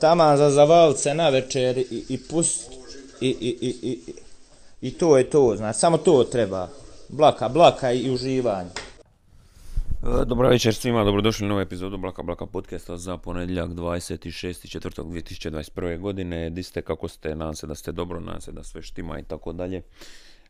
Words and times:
taman 0.00 0.36
za 0.36 0.50
zavalce 0.50 1.14
na 1.14 1.28
večer 1.28 1.78
i, 1.78 2.04
i 2.08 2.18
pust 2.30 2.70
i, 3.20 3.28
i, 3.28 3.58
i, 3.60 3.76
i, 3.82 3.98
i 4.80 4.90
to 4.90 5.18
je 5.18 5.30
to, 5.30 5.54
znači, 5.56 5.78
samo 5.78 5.98
to 5.98 6.24
treba. 6.24 6.68
Blaka, 7.08 7.48
blaka 7.48 7.92
i 7.92 8.10
uživanje. 8.10 8.70
E, 10.02 10.24
Dobro 10.24 10.48
večer 10.48 10.74
svima, 10.74 11.04
dobrodošli 11.04 11.46
u 11.46 11.48
novu 11.48 11.60
epizodu 11.60 11.98
Blaka 11.98 12.22
Blaka 12.22 12.46
podcasta 12.46 12.96
za 12.96 13.16
ponedjeljak 13.16 13.68
26.4.2021. 13.68 15.98
godine. 15.98 16.50
Di 16.50 16.62
ste, 16.62 16.82
kako 16.82 17.08
ste, 17.08 17.34
nadam 17.34 17.54
se 17.54 17.66
da 17.66 17.74
ste 17.74 17.92
dobro, 17.92 18.20
nadam 18.20 18.40
se 18.40 18.52
da 18.52 18.64
sve 18.64 18.82
štima 18.82 19.18
i 19.18 19.22
tako 19.22 19.52
dalje. 19.52 19.82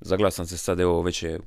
Zagledao 0.00 0.30
sam 0.30 0.46
se 0.46 0.58
sad, 0.58 0.80
evo 0.80 1.02
već 1.02 1.22
je 1.22 1.40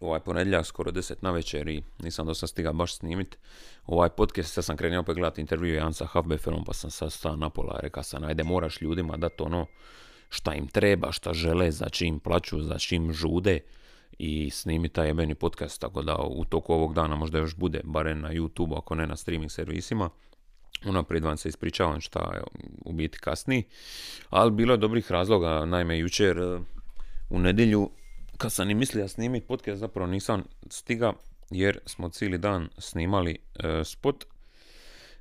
ovaj 0.00 0.20
ponedjeljak, 0.20 0.66
skoro 0.66 0.90
10 0.90 1.14
na 1.20 1.30
večer 1.30 1.68
i 1.68 1.82
nisam 2.02 2.26
dosta 2.26 2.46
stiga 2.46 2.72
baš 2.72 2.96
snimit 2.96 3.38
ovaj 3.86 4.08
podcast. 4.08 4.52
Sad 4.54 4.64
sam 4.64 4.76
krenio 4.76 5.00
opet 5.00 5.16
gledati 5.16 5.40
intervju 5.40 5.74
Jan 5.74 5.94
sa 5.94 6.06
Hafbefelom 6.06 6.64
pa 6.64 6.72
sam 6.72 6.90
sad 6.90 7.12
stao 7.12 7.36
na 7.36 7.50
pola. 7.50 7.78
Reka 7.82 8.02
sam, 8.02 8.24
ajde 8.24 8.44
moraš 8.44 8.80
ljudima 8.80 9.16
dati 9.16 9.42
ono 9.42 9.66
šta 10.28 10.54
im 10.54 10.68
treba, 10.68 11.12
šta 11.12 11.32
žele, 11.32 11.70
za 11.70 11.88
čim 11.88 12.18
plaću, 12.20 12.62
za 12.62 12.78
čim 12.78 13.12
žude 13.12 13.60
i 14.18 14.50
snimi 14.50 14.88
taj 14.88 15.06
jebeni 15.06 15.34
podcast, 15.34 15.80
tako 15.80 16.02
da 16.02 16.16
u 16.16 16.44
toku 16.44 16.72
ovog 16.72 16.94
dana 16.94 17.16
možda 17.16 17.38
još 17.38 17.54
bude, 17.54 17.80
barem 17.84 18.20
na 18.20 18.30
YouTube, 18.32 18.78
ako 18.78 18.94
ne 18.94 19.06
na 19.06 19.16
streaming 19.16 19.50
servisima. 19.50 20.10
Unaprijed 20.86 21.24
vam 21.24 21.36
se 21.36 21.48
ispričavam 21.48 22.00
šta 22.00 22.34
je 22.34 22.42
u 22.84 22.92
biti 22.92 23.18
kasniji, 23.18 23.64
ali 24.30 24.50
bilo 24.50 24.74
je 24.74 24.78
dobrih 24.78 25.10
razloga, 25.10 25.64
naime 25.64 25.98
jučer 25.98 26.38
e, 26.38 26.60
u 27.30 27.38
nedjelju 27.38 27.90
kad 28.38 28.52
sam 28.52 28.70
i 28.70 28.74
mislio 28.74 29.08
snimiti 29.08 29.46
podcast, 29.46 29.80
zapravo 29.80 30.06
nisam 30.06 30.44
stiga 30.70 31.12
jer 31.50 31.78
smo 31.86 32.08
cijeli 32.08 32.38
dan 32.38 32.68
snimali 32.78 33.38
e, 33.54 33.84
spot, 33.84 34.24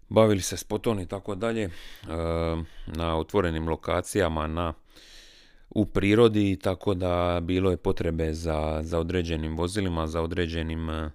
bavili 0.10 0.42
se 0.42 0.58
spotom 0.58 1.00
i 1.00 1.08
tako 1.08 1.36
dalje, 1.36 1.64
e, 1.64 1.70
na 2.88 3.18
otvorenim 3.18 3.70
lokacijama, 3.70 4.48
na 4.48 4.74
u 5.70 5.86
prirodi, 5.86 6.60
tako 6.64 6.94
da 6.94 7.40
bilo 7.44 7.72
je 7.72 7.78
potrebe 7.78 8.34
za, 8.34 8.80
za 8.84 9.00
određenim 9.00 9.58
vozilima, 9.58 10.08
za 10.08 10.22
određenim 10.22 10.90
e, 10.90 11.12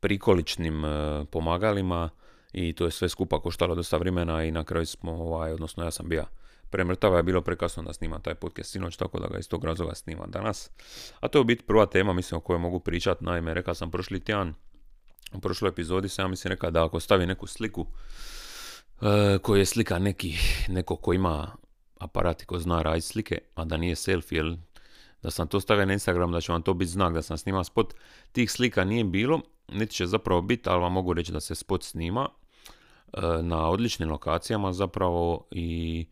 prikoličnim 0.00 0.82
pomagalima 1.30 2.10
i 2.52 2.72
to 2.72 2.84
je 2.84 2.90
sve 2.90 3.08
skupa 3.08 3.40
koštalo 3.40 3.74
dosta 3.74 3.96
vremena 3.96 4.44
i 4.44 4.50
na 4.50 4.64
kraju 4.64 4.86
smo, 4.86 5.12
ovaj, 5.12 5.52
odnosno 5.52 5.84
ja 5.84 5.90
sam 5.90 6.08
bio 6.08 6.24
premrtava 6.70 7.16
je 7.16 7.22
bilo 7.22 7.40
prekasno 7.40 7.82
da 7.82 7.92
snimam 7.92 8.22
taj 8.22 8.34
podcast 8.34 8.70
sinoć, 8.70 8.96
tako 8.96 9.20
da 9.20 9.28
ga 9.28 9.38
iz 9.38 9.48
tog 9.48 9.64
razloga 9.64 9.94
snimam 9.94 10.30
danas. 10.30 10.70
A 11.20 11.28
to 11.28 11.38
je 11.38 11.40
u 11.40 11.44
biti 11.44 11.62
prva 11.62 11.86
tema, 11.86 12.12
mislim, 12.12 12.38
o 12.38 12.40
kojoj 12.40 12.58
mogu 12.58 12.80
pričati. 12.80 13.24
Naime, 13.24 13.54
rekao 13.54 13.74
sam 13.74 13.90
prošli 13.90 14.20
tjedan, 14.20 14.54
u 15.32 15.40
prošloj 15.40 15.68
epizodi 15.68 16.08
sam 16.08 16.24
ja 16.24 16.28
mislim 16.28 16.50
rekao 16.50 16.70
da 16.70 16.84
ako 16.84 17.00
stavi 17.00 17.26
neku 17.26 17.46
sliku 17.46 17.86
e, 19.02 19.38
koji 19.42 19.58
je 19.58 19.66
slika 19.66 19.98
neki, 19.98 20.34
neko 20.68 20.96
ko 20.96 21.12
ima 21.12 21.56
aparat 21.98 22.42
i 22.42 22.46
ko 22.46 22.58
zna 22.58 22.82
raditi 22.82 23.06
slike, 23.06 23.38
a 23.54 23.64
da 23.64 23.76
nije 23.76 23.96
selfie, 23.96 24.36
jel, 24.36 24.56
da 25.22 25.30
sam 25.30 25.48
to 25.48 25.60
stavio 25.60 25.86
na 25.86 25.92
Instagram, 25.92 26.32
da 26.32 26.40
će 26.40 26.52
vam 26.52 26.62
to 26.62 26.74
biti 26.74 26.90
znak 26.90 27.14
da 27.14 27.22
sam 27.22 27.38
snimao 27.38 27.64
spot. 27.64 27.94
Tih 28.32 28.50
slika 28.50 28.84
nije 28.84 29.04
bilo, 29.04 29.40
niti 29.68 29.94
će 29.94 30.06
zapravo 30.06 30.42
biti, 30.42 30.68
ali 30.68 30.82
vam 30.82 30.92
mogu 30.92 31.12
reći 31.12 31.32
da 31.32 31.40
se 31.40 31.54
spot 31.54 31.82
snima 31.82 32.28
e, 33.12 33.20
na 33.42 33.68
odličnim 33.68 34.10
lokacijama 34.10 34.72
zapravo 34.72 35.46
i 35.50 36.06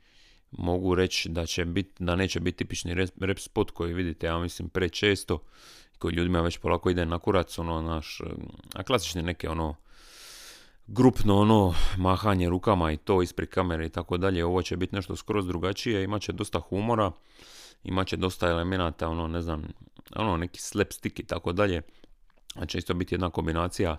mogu 0.59 0.95
reći 0.95 1.29
da 1.29 1.47
će 1.47 1.65
biti, 1.65 2.05
da 2.05 2.17
neće 2.17 2.41
biti 2.41 2.57
tipični 2.57 2.95
rap, 3.21 3.39
spot 3.39 3.71
koji 3.71 3.95
vidite, 3.95 4.27
ja 4.27 4.39
mislim, 4.39 4.69
prečesto, 4.69 5.39
koji 5.99 6.15
ljudima 6.15 6.41
već 6.41 6.59
polako 6.59 6.91
ide 6.91 7.07
na 7.07 7.19
kurac, 7.19 7.59
ono, 7.59 7.81
naš, 7.81 8.21
a 8.75 8.83
klasični 8.83 9.23
neke, 9.23 9.49
ono, 9.49 9.77
grupno, 10.87 11.41
ono, 11.41 11.75
mahanje 11.97 12.49
rukama 12.49 12.93
i 12.93 12.97
to 12.97 13.23
ispred 13.23 13.49
kamere 13.49 13.87
i 13.87 13.89
tako 13.89 14.17
dalje, 14.17 14.45
ovo 14.45 14.63
će 14.63 14.77
biti 14.77 14.95
nešto 14.95 15.17
skroz 15.17 15.47
drugačije, 15.47 16.05
imat 16.05 16.23
će 16.23 16.33
dosta 16.33 16.61
humora, 16.61 17.13
imat 17.85 18.07
će 18.07 18.17
dosta 18.17 18.49
elemenata, 18.49 19.09
ono, 19.09 19.27
ne 19.27 19.43
znam, 19.43 19.65
ono, 20.17 20.37
neki 20.37 20.61
slapstick 20.61 21.19
i 21.19 21.27
tako 21.27 21.53
dalje, 21.53 21.83
će 22.67 22.79
isto 22.79 22.95
biti 22.95 23.15
jedna 23.15 23.31
kombinacija 23.31 23.97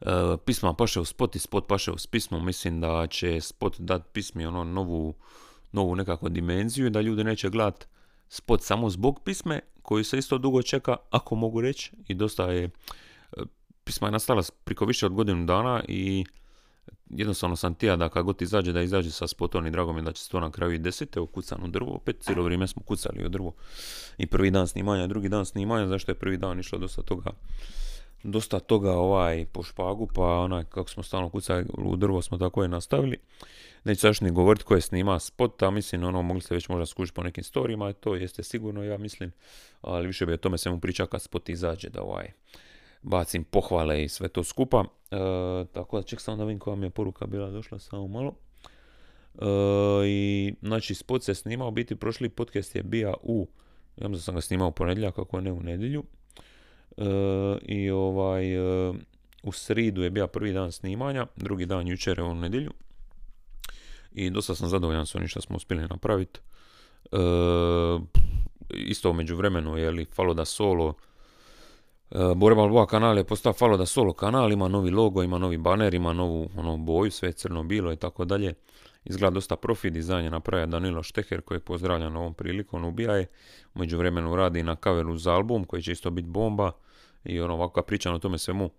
uh, 0.00 0.08
pisma 0.44 0.74
paše 0.74 1.00
u 1.00 1.04
spot 1.04 1.36
i 1.36 1.38
spot 1.38 1.66
paše 1.68 1.90
u 1.90 1.96
pismo, 2.10 2.40
mislim 2.40 2.80
da 2.80 3.06
će 3.06 3.40
spot 3.40 3.80
dati 3.80 4.04
pismi 4.12 4.46
ono 4.46 4.64
novu 4.64 5.14
novu 5.72 5.96
nekakvu 5.96 6.28
dimenziju 6.28 6.86
i 6.86 6.90
da 6.90 7.00
ljudi 7.00 7.24
neće 7.24 7.50
gledat 7.50 7.86
spot 8.28 8.62
samo 8.62 8.90
zbog 8.90 9.20
pisme 9.24 9.60
koji 9.82 10.04
se 10.04 10.18
isto 10.18 10.38
dugo 10.38 10.62
čeka, 10.62 10.96
ako 11.10 11.34
mogu 11.34 11.60
reći, 11.60 11.92
i 12.08 12.14
dosta 12.14 12.52
je, 12.52 12.64
e, 12.64 13.42
pisma 13.84 14.08
je 14.08 14.12
nastala 14.12 14.42
priko 14.64 14.84
više 14.84 15.06
od 15.06 15.12
godinu 15.12 15.46
dana 15.46 15.82
i 15.88 16.24
jednostavno 17.10 17.56
sam 17.56 17.74
tija 17.74 17.96
da 17.96 18.08
kad 18.08 18.24
god 18.24 18.42
izađe 18.42 18.72
da 18.72 18.82
izađe 18.82 19.10
sa 19.10 19.26
spotom 19.26 19.66
i 19.66 19.70
drago 19.70 19.92
mi 19.92 19.98
je 19.98 20.02
da 20.02 20.12
će 20.12 20.22
se 20.22 20.30
to 20.30 20.40
na 20.40 20.50
kraju 20.50 20.72
i 20.72 20.78
desiti, 20.78 21.18
evo 21.18 21.26
kucano 21.26 21.68
drvo, 21.68 21.92
opet 21.92 22.16
cijelo 22.20 22.42
vrijeme 22.42 22.66
smo 22.66 22.82
kucali 22.82 23.24
u 23.26 23.28
drvo 23.28 23.52
i 24.18 24.26
prvi 24.26 24.50
dan 24.50 24.66
snimanja, 24.68 25.06
drugi 25.06 25.28
dan 25.28 25.44
snimanja, 25.44 25.86
zašto 25.86 26.10
je 26.10 26.14
prvi 26.14 26.36
dan 26.36 26.60
išlo 26.60 26.78
dosta 26.78 27.02
toga 27.02 27.30
dosta 28.22 28.60
toga 28.60 28.92
ovaj 28.92 29.46
po 29.52 29.62
špagu, 29.62 30.08
pa 30.14 30.22
onaj 30.22 30.64
kako 30.64 30.90
smo 30.90 31.02
stalno 31.02 31.28
kucali 31.28 31.66
u 31.78 31.96
drvo 31.96 32.22
smo 32.22 32.38
tako 32.38 32.62
je 32.62 32.68
nastavili. 32.68 33.16
Neću 33.84 34.00
sad 34.00 34.14
ni 34.20 34.30
govoriti 34.30 34.64
ko 34.64 34.74
je 34.74 34.80
snima 34.80 35.18
spot, 35.18 35.62
a 35.62 35.70
mislim 35.70 36.04
ono 36.04 36.22
mogli 36.22 36.42
ste 36.42 36.54
već 36.54 36.68
možda 36.68 36.86
skušiti 36.86 37.14
po 37.16 37.22
nekim 37.22 37.44
storijima, 37.44 37.92
to 37.92 38.14
jeste 38.14 38.42
sigurno 38.42 38.84
ja 38.84 38.98
mislim, 38.98 39.32
ali 39.80 40.06
više 40.06 40.26
bi 40.26 40.32
o 40.32 40.36
tome 40.36 40.58
svemu 40.58 40.80
priča 40.80 41.06
kad 41.06 41.22
spot 41.22 41.48
izađe 41.48 41.88
da 41.88 42.02
ovaj 42.02 42.32
bacim 43.02 43.44
pohvale 43.44 44.04
i 44.04 44.08
sve 44.08 44.28
to 44.28 44.44
skupa. 44.44 44.84
E, 45.10 45.16
tako 45.72 45.96
da 45.96 46.02
ček 46.02 46.20
samo 46.20 46.36
da 46.36 46.44
vidim 46.44 46.58
koja 46.58 46.76
mi 46.76 46.86
je 46.86 46.90
poruka 46.90 47.26
bila 47.26 47.50
došla 47.50 47.78
samo 47.78 48.08
malo. 48.08 48.34
E, 49.38 49.46
I 50.06 50.54
znači 50.62 50.94
spot 50.94 51.22
se 51.22 51.34
snimao, 51.34 51.70
biti 51.70 51.96
prošli 51.96 52.28
podcast 52.28 52.76
je 52.76 52.82
bio 52.82 53.16
u, 53.22 53.48
ja 53.96 54.08
mislim 54.08 54.18
da 54.18 54.22
sam 54.22 54.34
ga 54.34 54.40
snimao 54.40 54.68
u 54.68 54.72
ponedjeljak, 54.72 55.14
kako 55.14 55.40
ne 55.40 55.52
u 55.52 55.60
nedjelju. 55.60 56.04
E, 56.96 57.04
I 57.62 57.90
ovaj, 57.90 58.54
e, 58.54 58.92
u 59.42 59.52
sridu 59.52 60.02
je 60.02 60.10
bio 60.10 60.26
prvi 60.26 60.52
dan 60.52 60.72
snimanja, 60.72 61.26
drugi 61.36 61.66
dan 61.66 61.88
jučer 61.88 62.18
je 62.18 62.24
u 62.24 62.34
nedjelju. 62.34 62.70
I 64.14 64.30
dosta 64.30 64.54
sam 64.54 64.68
zadovoljan 64.68 65.06
s 65.06 65.14
onim 65.14 65.28
što 65.28 65.40
smo 65.40 65.56
uspjeli 65.56 65.88
napraviti. 65.90 66.40
E, 67.12 67.18
isto 68.70 69.12
među 69.12 69.36
vremenu, 69.36 69.76
je 69.76 69.90
li, 69.90 70.04
Falo 70.04 70.34
da 70.34 70.44
Solo, 70.44 70.94
e, 72.10 72.18
Boreba 72.36 72.64
Lvoa 72.64 72.86
kanal 72.86 73.18
je 73.18 73.24
postao 73.24 73.52
Falo 73.52 73.76
da 73.76 73.86
Solo 73.86 74.12
kanal, 74.12 74.52
ima 74.52 74.68
novi 74.68 74.90
logo, 74.90 75.22
ima 75.22 75.38
novi 75.38 75.58
baner, 75.58 75.94
ima 75.94 76.12
novu 76.12 76.50
ono, 76.56 76.76
boju, 76.76 77.10
sve 77.10 77.32
crno-bilo 77.32 77.92
i 77.92 77.96
tako 77.96 78.24
dalje. 78.24 78.54
Izgleda 79.04 79.34
dosta 79.34 79.56
profi, 79.56 79.90
dizajn 79.90 80.24
je 80.24 80.30
napravio 80.30 80.66
Danilo 80.66 81.02
Šteher 81.02 81.40
koji 81.40 81.60
pozdravlja 81.60 82.06
ovom 82.06 82.34
prilikom, 82.34 82.84
ubija 82.84 83.12
je. 83.12 83.26
Umeđu 83.74 83.98
vremenu 83.98 84.36
radi 84.36 84.62
na 84.62 84.76
kaveru 84.76 85.16
za 85.16 85.32
album 85.32 85.64
koji 85.64 85.82
će 85.82 85.92
isto 85.92 86.10
biti 86.10 86.28
bomba 86.28 86.72
i 87.24 87.40
ono 87.40 87.54
ovakva 87.54 87.82
priča 87.82 88.12
o 88.12 88.18
tome 88.18 88.38
svemu 88.38 88.70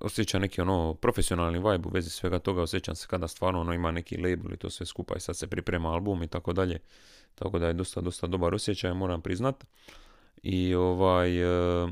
osjeća 0.00 0.38
neki 0.38 0.60
ono 0.60 0.94
profesionalni 0.94 1.58
vibe 1.58 1.88
u 1.88 1.90
vezi 1.90 2.10
svega 2.10 2.38
toga, 2.38 2.62
osjećam 2.62 2.94
se 2.94 3.06
kada 3.06 3.28
stvarno 3.28 3.60
ono 3.60 3.72
ima 3.72 3.90
neki 3.90 4.16
label 4.16 4.52
i 4.52 4.56
to 4.56 4.70
sve 4.70 4.86
skupa 4.86 5.14
i 5.16 5.20
sad 5.20 5.36
se 5.36 5.46
priprema 5.46 5.92
album 5.92 6.22
i 6.22 6.28
tako 6.28 6.52
dalje. 6.52 6.78
Tako 7.34 7.58
da 7.58 7.66
je 7.66 7.72
dosta, 7.72 8.00
dosta 8.00 8.26
dobar 8.26 8.54
osjećaj, 8.54 8.94
moram 8.94 9.22
priznat. 9.22 9.64
I 10.42 10.74
ovaj, 10.74 11.42
e, 11.42 11.88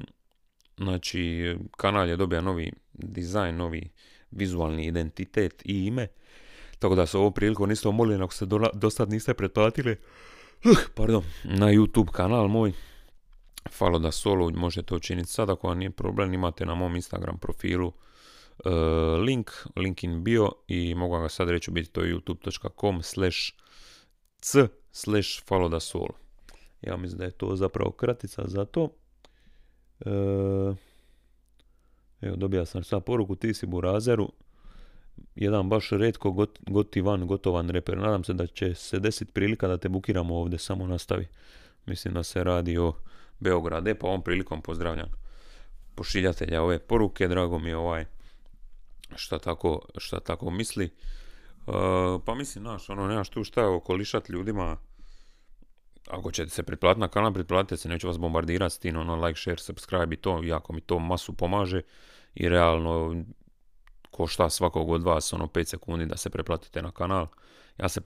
znači, 0.76 1.54
kanal 1.76 2.08
je 2.08 2.16
dobio 2.16 2.40
novi 2.40 2.72
dizajn, 2.92 3.56
novi 3.56 3.90
vizualni 4.30 4.86
identitet 4.86 5.62
i 5.64 5.86
ime. 5.86 6.08
Tako 6.78 6.94
da 6.94 7.06
se 7.06 7.18
ovo 7.18 7.30
priliku 7.30 7.70
isto 7.70 7.92
molim 7.92 8.22
ako 8.22 8.34
ste 8.34 8.46
do 8.74 8.90
sad 8.90 9.10
niste 9.10 9.34
pretplatili 9.34 9.96
pardon, 10.96 11.22
na 11.44 11.66
YouTube 11.66 12.10
kanal 12.10 12.48
moj 12.48 12.72
Falo 13.70 13.98
da 13.98 14.10
solo 14.12 14.50
možete 14.50 14.94
učiniti 14.94 15.28
sad 15.28 15.50
ako 15.50 15.68
vam 15.68 15.78
nije 15.78 15.90
problem 15.90 16.34
imate 16.34 16.66
na 16.66 16.74
mom 16.74 16.96
Instagram 16.96 17.38
profilu 17.38 17.86
uh, 17.88 18.72
link, 19.26 19.50
link 19.76 20.04
in 20.04 20.24
bio 20.24 20.52
i 20.68 20.94
mogu 20.94 21.20
ga 21.20 21.28
sad 21.28 21.48
reći 21.48 21.70
biti 21.70 21.90
to 21.90 22.00
youtube.com 22.00 23.02
slash 23.02 23.52
c 24.40 24.68
slash 24.92 25.44
falo 25.44 25.68
da 25.68 25.80
solo 25.80 26.14
ja 26.80 26.96
mislim 26.96 27.18
da 27.18 27.24
je 27.24 27.30
to 27.30 27.56
zapravo 27.56 27.90
kratica 27.90 28.42
za 28.46 28.64
to 28.64 28.82
uh, 30.00 30.76
evo 32.20 32.36
dobija 32.36 32.66
sam 32.66 32.84
sad 32.84 33.04
poruku 33.04 33.36
ti 33.36 33.54
si 33.54 33.66
burazeru 33.66 34.32
jedan 35.34 35.68
baš 35.68 35.90
redko 35.90 36.30
got, 36.30 36.58
gotivan, 36.66 37.26
gotovan 37.26 37.70
reper. 37.70 37.98
Nadam 37.98 38.24
se 38.24 38.32
da 38.32 38.46
će 38.46 38.74
se 38.74 38.98
desiti 38.98 39.32
prilika 39.32 39.68
da 39.68 39.78
te 39.78 39.88
bukiramo 39.88 40.36
ovdje, 40.36 40.58
samo 40.58 40.86
nastavi. 40.86 41.28
Mislim 41.86 42.14
da 42.14 42.22
se 42.22 42.44
radi 42.44 42.78
o 42.78 42.94
Beograde, 43.40 43.94
pa 43.94 44.06
ovom 44.06 44.22
prilikom 44.22 44.62
pozdravljam 44.62 45.10
pošiljatelja 45.96 46.62
ove 46.62 46.78
poruke, 46.78 47.28
drago 47.28 47.58
mi 47.58 47.68
je 47.68 47.76
ovaj 47.76 48.04
šta 49.16 49.38
tako, 49.38 49.80
šta 49.96 50.20
tako 50.20 50.50
misli. 50.50 50.84
E, 50.86 50.90
pa 52.24 52.34
mislim, 52.34 52.64
naš, 52.64 52.90
ono, 52.90 53.08
nemaš 53.08 53.28
tu 53.28 53.44
šta 53.44 53.68
okolišat 53.68 54.28
ljudima, 54.28 54.76
ako 56.08 56.30
ćete 56.30 56.50
se 56.50 56.62
pretplatiti 56.62 57.00
na 57.00 57.08
kanal, 57.08 57.32
pretplatite 57.32 57.76
se, 57.76 57.88
neću 57.88 58.06
vas 58.06 58.18
bombardirati 58.18 58.74
s 58.74 58.78
tim, 58.78 58.96
ono, 58.96 59.26
like, 59.26 59.40
share, 59.40 59.58
subscribe 59.58 60.14
i 60.14 60.16
to, 60.18 60.42
jako 60.42 60.72
mi 60.72 60.80
to 60.80 60.98
masu 60.98 61.32
pomaže 61.32 61.82
i 62.34 62.48
realno 62.48 63.24
košta 64.10 64.50
svakog 64.50 64.90
od 64.90 65.02
vas 65.02 65.32
ono 65.32 65.46
5 65.46 65.64
sekundi 65.64 66.06
da 66.06 66.16
se 66.16 66.30
preplatite 66.30 66.82
na 66.82 66.90
kanal. 66.90 67.26
Ja 67.78 67.88
se 67.88 68.00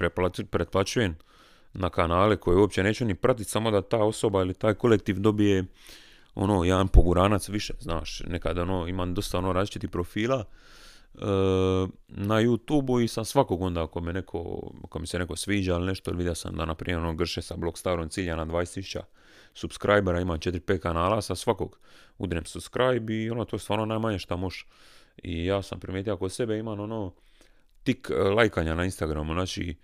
pretplaćujem 0.50 1.16
na 1.72 1.90
kanale 1.90 2.36
koje 2.36 2.56
uopće 2.56 2.82
neću 2.82 3.04
ni 3.04 3.14
pratiti, 3.14 3.50
samo 3.50 3.70
da 3.70 3.82
ta 3.82 3.98
osoba 3.98 4.42
ili 4.42 4.54
taj 4.54 4.74
kolektiv 4.74 5.18
dobije 5.18 5.64
ono, 6.34 6.64
jedan 6.64 6.88
poguranac 6.88 7.48
više, 7.48 7.74
znaš, 7.80 8.22
nekad 8.26 8.58
ono, 8.58 8.88
imam 8.88 9.14
dosta 9.14 9.38
ono 9.38 9.52
različitih 9.52 9.90
profila, 9.90 10.44
e, 11.14 11.18
na 12.08 12.34
youtube 12.42 13.04
i 13.04 13.08
sam 13.08 13.24
svakog 13.24 13.62
onda 13.62 13.84
ako, 13.84 14.00
me 14.00 14.12
neko, 14.12 14.70
ako 14.84 14.98
mi 14.98 15.06
se 15.06 15.18
neko 15.18 15.36
sviđa 15.36 15.74
ili 15.74 15.86
nešto, 15.86 16.10
vidio 16.10 16.34
sam 16.34 16.56
da 16.56 16.64
naprimjer 16.64 16.98
ono 16.98 17.14
grše 17.14 17.42
sa 17.42 17.54
starom 17.74 18.08
cilja 18.08 18.36
na 18.36 18.46
20.000 18.46 19.00
subscribera, 19.54 20.20
imam 20.20 20.38
4-5 20.38 20.78
kanala, 20.78 21.22
sa 21.22 21.34
svakog 21.34 21.78
udrem 22.18 22.44
subscribe 22.44 23.14
i 23.14 23.30
ono 23.30 23.44
to 23.44 23.56
je 23.56 23.60
stvarno 23.60 23.86
najmanje 23.86 24.18
šta 24.18 24.36
možeš. 24.36 24.66
I 25.22 25.44
ja 25.46 25.62
sam 25.62 25.80
primijetio 25.80 26.14
ako 26.14 26.28
sebe 26.28 26.58
imam 26.58 26.80
ono 26.80 27.12
tik 27.82 28.10
e, 28.10 28.14
lajkanja 28.14 28.74
na 28.74 28.84
Instagramu, 28.84 29.34
znači 29.34 29.76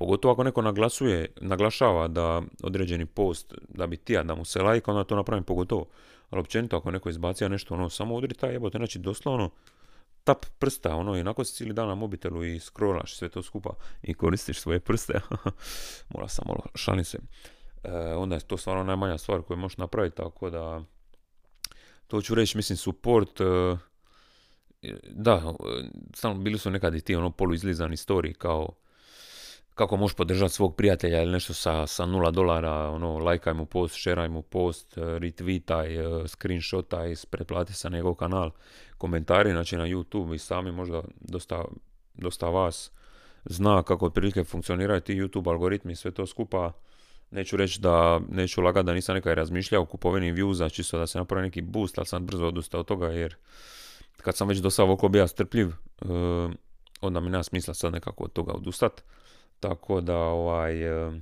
pogotovo 0.00 0.32
ako 0.32 0.44
neko 0.44 0.62
naglasuje, 0.62 1.26
naglašava 1.40 2.08
da 2.08 2.42
određeni 2.62 3.06
post 3.06 3.54
da 3.68 3.86
bi 3.86 3.96
tija 3.96 4.22
da 4.22 4.34
mu 4.34 4.44
se 4.44 4.62
lajka, 4.62 4.90
onda 4.90 5.04
to 5.04 5.16
napravim 5.16 5.44
pogotovo. 5.44 5.86
Ali 6.30 6.40
općenito 6.40 6.76
ako 6.76 6.90
neko 6.90 7.08
izbacija 7.08 7.48
nešto, 7.48 7.74
ono, 7.74 7.90
samo 7.90 8.14
udri 8.14 8.34
taj 8.34 8.52
jebote, 8.52 8.78
znači 8.78 8.98
doslovno 8.98 9.50
tap 10.24 10.46
prsta, 10.58 10.96
ono, 10.96 11.16
i 11.16 11.20
onako 11.20 11.44
si 11.44 11.54
cijeli 11.54 11.74
dan 11.74 11.88
na 11.88 11.94
mobitelu 11.94 12.44
i 12.44 12.60
scrollaš 12.60 13.16
sve 13.16 13.28
to 13.28 13.42
skupa 13.42 13.70
i 14.02 14.14
koristiš 14.14 14.60
svoje 14.60 14.80
prste. 14.80 15.20
Mora 16.14 16.28
sam 16.28 16.44
malo, 16.48 16.62
šalim 16.74 17.04
se. 17.04 17.18
E, 17.84 18.14
onda 18.14 18.34
je 18.34 18.40
to 18.40 18.56
stvarno 18.56 18.84
najmanja 18.84 19.18
stvar 19.18 19.42
koju 19.42 19.56
možeš 19.56 19.78
napraviti, 19.78 20.16
tako 20.16 20.50
da 20.50 20.82
to 22.06 22.22
ću 22.22 22.34
reći, 22.34 22.56
mislim, 22.56 22.76
support, 22.76 23.40
e, 23.40 23.76
da, 25.10 25.54
samo 26.14 26.34
bili 26.34 26.58
su 26.58 26.70
nekad 26.70 26.94
i 26.94 27.00
ti 27.00 27.16
ono 27.16 27.30
poluizlizani 27.30 27.96
story 27.96 28.32
kao 28.32 28.74
kako 29.80 29.96
možeš 29.96 30.16
podržati 30.16 30.54
svog 30.54 30.76
prijatelja 30.76 31.22
ili 31.22 31.32
nešto 31.32 31.54
sa, 31.54 31.86
sa 31.86 32.06
nula 32.06 32.30
dolara, 32.30 32.90
ono, 32.90 33.18
lajkaj 33.18 33.54
mu 33.54 33.66
post, 33.66 33.94
šeraj 33.96 34.28
mu 34.28 34.42
post, 34.42 34.98
e, 34.98 35.00
retweetaj, 35.00 35.88
screenshotaj, 36.28 37.14
pretplati 37.30 37.72
sa 37.72 37.88
njegov 37.88 38.14
kanal, 38.14 38.50
komentari, 38.98 39.50
znači 39.50 39.76
na 39.76 39.84
YouTube 39.84 40.34
i 40.34 40.38
sami 40.38 40.72
možda 40.72 41.02
dosta, 41.20 41.64
dosta 42.14 42.48
vas 42.48 42.90
zna 43.44 43.82
kako 43.82 44.06
otprilike 44.06 44.44
funkcioniraju 44.44 45.00
ti 45.00 45.14
YouTube 45.14 45.50
algoritmi, 45.50 45.96
sve 45.96 46.10
to 46.10 46.26
skupa. 46.26 46.72
Neću 47.30 47.56
reći 47.56 47.80
da, 47.80 48.20
neću 48.28 48.62
lagati 48.62 48.86
da 48.86 48.94
nisam 48.94 49.14
nekaj 49.14 49.34
razmišljao 49.34 49.82
o 49.82 49.86
kupovini 49.86 50.32
viewsa, 50.32 50.72
čisto 50.72 50.98
da 50.98 51.06
se 51.06 51.18
napravi 51.18 51.42
neki 51.42 51.62
boost, 51.62 51.98
ali 51.98 52.06
sam 52.06 52.26
brzo 52.26 52.46
odustao 52.46 52.80
od 52.80 52.86
toga 52.86 53.06
jer 53.06 53.36
kad 54.16 54.36
sam 54.36 54.48
već 54.48 54.58
dosta 54.58 54.84
oko 54.84 55.08
bija 55.08 55.26
strpljiv, 55.26 55.68
e, 55.68 55.74
onda 57.00 57.20
mi 57.20 57.30
nema 57.30 57.42
smisla 57.42 57.74
sad 57.74 57.92
nekako 57.92 58.24
od 58.24 58.32
toga 58.32 58.52
odustat. 58.52 59.02
Tako 59.60 60.00
da, 60.00 60.16
ovaj, 60.16 61.06
e, 61.06 61.20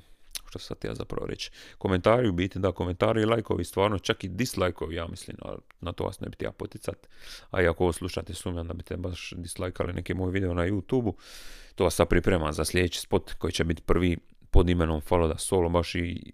što 0.48 0.58
sad 0.58 0.76
ja 0.84 0.94
zapravo 0.94 1.26
reći, 1.26 1.50
komentari 1.78 2.28
u 2.28 2.32
biti, 2.32 2.58
da, 2.58 2.72
komentari 2.72 3.22
i 3.22 3.24
lajkovi, 3.24 3.64
stvarno, 3.64 3.98
čak 3.98 4.24
i 4.24 4.28
dislajkovi, 4.28 4.94
ja 4.94 5.06
mislim, 5.06 5.36
ali 5.42 5.58
na 5.80 5.92
to 5.92 6.04
vas 6.04 6.20
ne 6.20 6.28
bi 6.28 6.44
ja 6.44 6.52
poticat. 6.52 7.08
A 7.50 7.62
i 7.62 7.66
ako 7.66 7.84
ovo 7.84 7.92
slušate, 7.92 8.34
sumnjam 8.34 8.66
da 8.66 8.74
biste 8.74 8.96
baš 8.96 9.32
dislajkali 9.36 9.92
neki 9.92 10.14
moj 10.14 10.30
video 10.30 10.54
na 10.54 10.66
YouTube-u, 10.66 11.16
to 11.74 11.84
vas 11.84 11.94
sad 11.94 12.08
priprema 12.08 12.52
za 12.52 12.64
sljedeći 12.64 13.00
spot 13.00 13.32
koji 13.32 13.52
će 13.52 13.64
biti 13.64 13.82
prvi 13.82 14.16
pod 14.50 14.68
imenom 14.68 15.00
Follow 15.00 15.28
da 15.28 15.38
Solo, 15.38 15.68
baš 15.68 15.94
i 15.94 16.32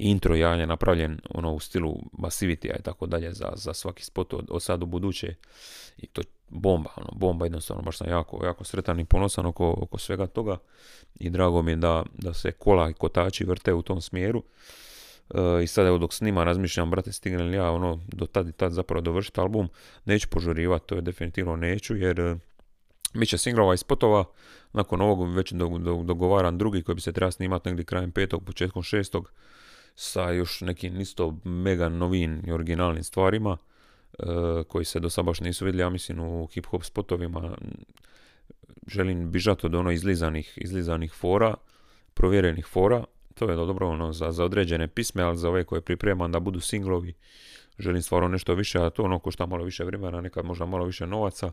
intro 0.00 0.34
je 0.34 0.66
napravljen 0.66 1.20
ono 1.30 1.52
u 1.52 1.60
stilu 1.60 1.96
Basivity 2.12 2.78
i 2.78 2.82
tako 2.82 3.06
dalje 3.06 3.32
za, 3.32 3.52
za 3.54 3.74
svaki 3.74 4.04
spot 4.04 4.34
od, 4.34 4.46
od 4.50 4.62
sad 4.62 4.82
u 4.82 4.86
buduće. 4.86 5.34
I 5.98 6.06
to 6.06 6.22
bomba, 6.48 6.90
ono, 6.96 7.08
bomba 7.12 7.44
jednostavno, 7.44 7.82
baš 7.82 7.98
sam 7.98 8.08
jako, 8.08 8.44
jako 8.44 8.64
sretan 8.64 9.00
i 9.00 9.04
ponosan 9.04 9.46
oko, 9.46 9.74
oko 9.80 9.98
svega 9.98 10.26
toga. 10.26 10.56
I 11.14 11.30
drago 11.30 11.62
mi 11.62 11.72
je 11.72 11.76
da, 11.76 12.04
da 12.12 12.34
se 12.34 12.52
kola 12.52 12.90
i 12.90 12.94
kotači 12.94 13.44
vrte 13.44 13.74
u 13.74 13.82
tom 13.82 14.00
smjeru. 14.00 14.42
E, 15.34 15.62
I 15.62 15.66
sad 15.66 15.86
evo 15.86 15.98
dok 15.98 16.12
snima 16.12 16.44
razmišljam, 16.44 16.90
brate, 16.90 17.12
stigne 17.12 17.42
li 17.42 17.56
ja 17.56 17.70
ono 17.70 18.00
do 18.08 18.26
tad 18.26 18.48
i 18.48 18.52
tad 18.52 18.72
zapravo 18.72 19.00
dovršiti 19.00 19.40
album, 19.40 19.68
neću 20.04 20.28
požurivati, 20.28 20.86
to 20.86 20.94
je 20.94 21.00
definitivno 21.00 21.56
neću 21.56 21.96
jer 21.96 22.20
e, 22.20 22.36
bit 23.14 23.28
će 23.28 23.38
singlova 23.38 23.74
i 23.74 23.78
spotova, 23.78 24.24
nakon 24.72 25.00
ovog 25.00 25.34
već 25.34 25.52
do, 25.52 25.68
do, 25.78 26.02
dogovaran 26.04 26.58
drugi 26.58 26.82
koji 26.82 26.94
bi 26.94 27.00
se 27.00 27.12
trebao 27.12 27.32
snimati 27.32 27.68
negdje 27.68 27.84
krajem 27.84 28.12
petog, 28.12 28.44
početkom 28.44 28.82
šestog, 28.82 29.32
sa 30.00 30.30
još 30.30 30.60
nekim 30.60 31.00
isto 31.00 31.36
mega 31.44 31.88
novim 31.88 32.42
i 32.46 32.52
originalnim 32.52 33.04
stvarima 33.04 33.56
e, 34.18 34.24
koji 34.68 34.84
se 34.84 35.00
do 35.00 35.10
sada 35.10 35.26
baš 35.26 35.40
nisu 35.40 35.64
vidjeli, 35.64 35.82
ja 35.82 35.90
mislim 35.90 36.20
u 36.20 36.46
hip 36.46 36.66
hop 36.66 36.84
spotovima. 36.84 37.56
Želim 38.86 39.30
bižati 39.30 39.66
od 39.66 39.74
ono 39.74 39.90
izlizanih, 39.90 40.52
izlizanih 40.56 41.12
fora, 41.12 41.54
provjerenih 42.14 42.66
fora, 42.66 43.04
to 43.34 43.50
je 43.50 43.56
dobro 43.56 43.88
ono 43.88 44.12
za, 44.12 44.32
za 44.32 44.44
određene 44.44 44.88
pisme, 44.88 45.22
ali 45.22 45.36
za 45.36 45.48
ove 45.48 45.64
koje 45.64 45.80
pripremam 45.80 46.32
da 46.32 46.40
budu 46.40 46.60
singlovi, 46.60 47.14
želim 47.78 48.02
stvarno 48.02 48.28
nešto 48.28 48.54
više, 48.54 48.78
a 48.78 48.90
to 48.90 49.02
ono 49.02 49.18
košta 49.18 49.46
malo 49.46 49.64
više 49.64 49.84
vremena, 49.84 50.20
nekad 50.20 50.44
možda 50.44 50.66
malo 50.66 50.84
više 50.84 51.06
novaca, 51.06 51.52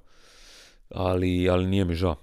ali, 0.89 1.50
ali 1.50 1.67
nije 1.67 1.85
mi 1.85 1.95
žao. 1.95 2.15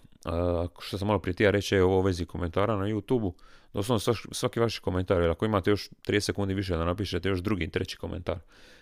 Što 0.80 0.98
sam 0.98 1.08
malo 1.08 1.18
prije 1.18 1.34
tija 1.34 1.50
reći 1.50 1.74
je 1.74 1.84
ovo 1.84 2.02
vezi 2.02 2.26
komentara 2.26 2.76
na 2.76 2.84
YouTube-u, 2.84 3.34
doslovno 3.72 4.14
svaki 4.32 4.60
vaš 4.60 4.78
komentar, 4.78 5.20
jer 5.20 5.30
ako 5.30 5.44
imate 5.44 5.70
još 5.70 5.90
30 6.08 6.20
sekundi 6.20 6.54
više 6.54 6.76
da 6.76 6.84
napišete 6.84 7.28
još 7.28 7.40
drugi, 7.40 7.70
treći 7.70 7.96
komentar, 7.96 8.38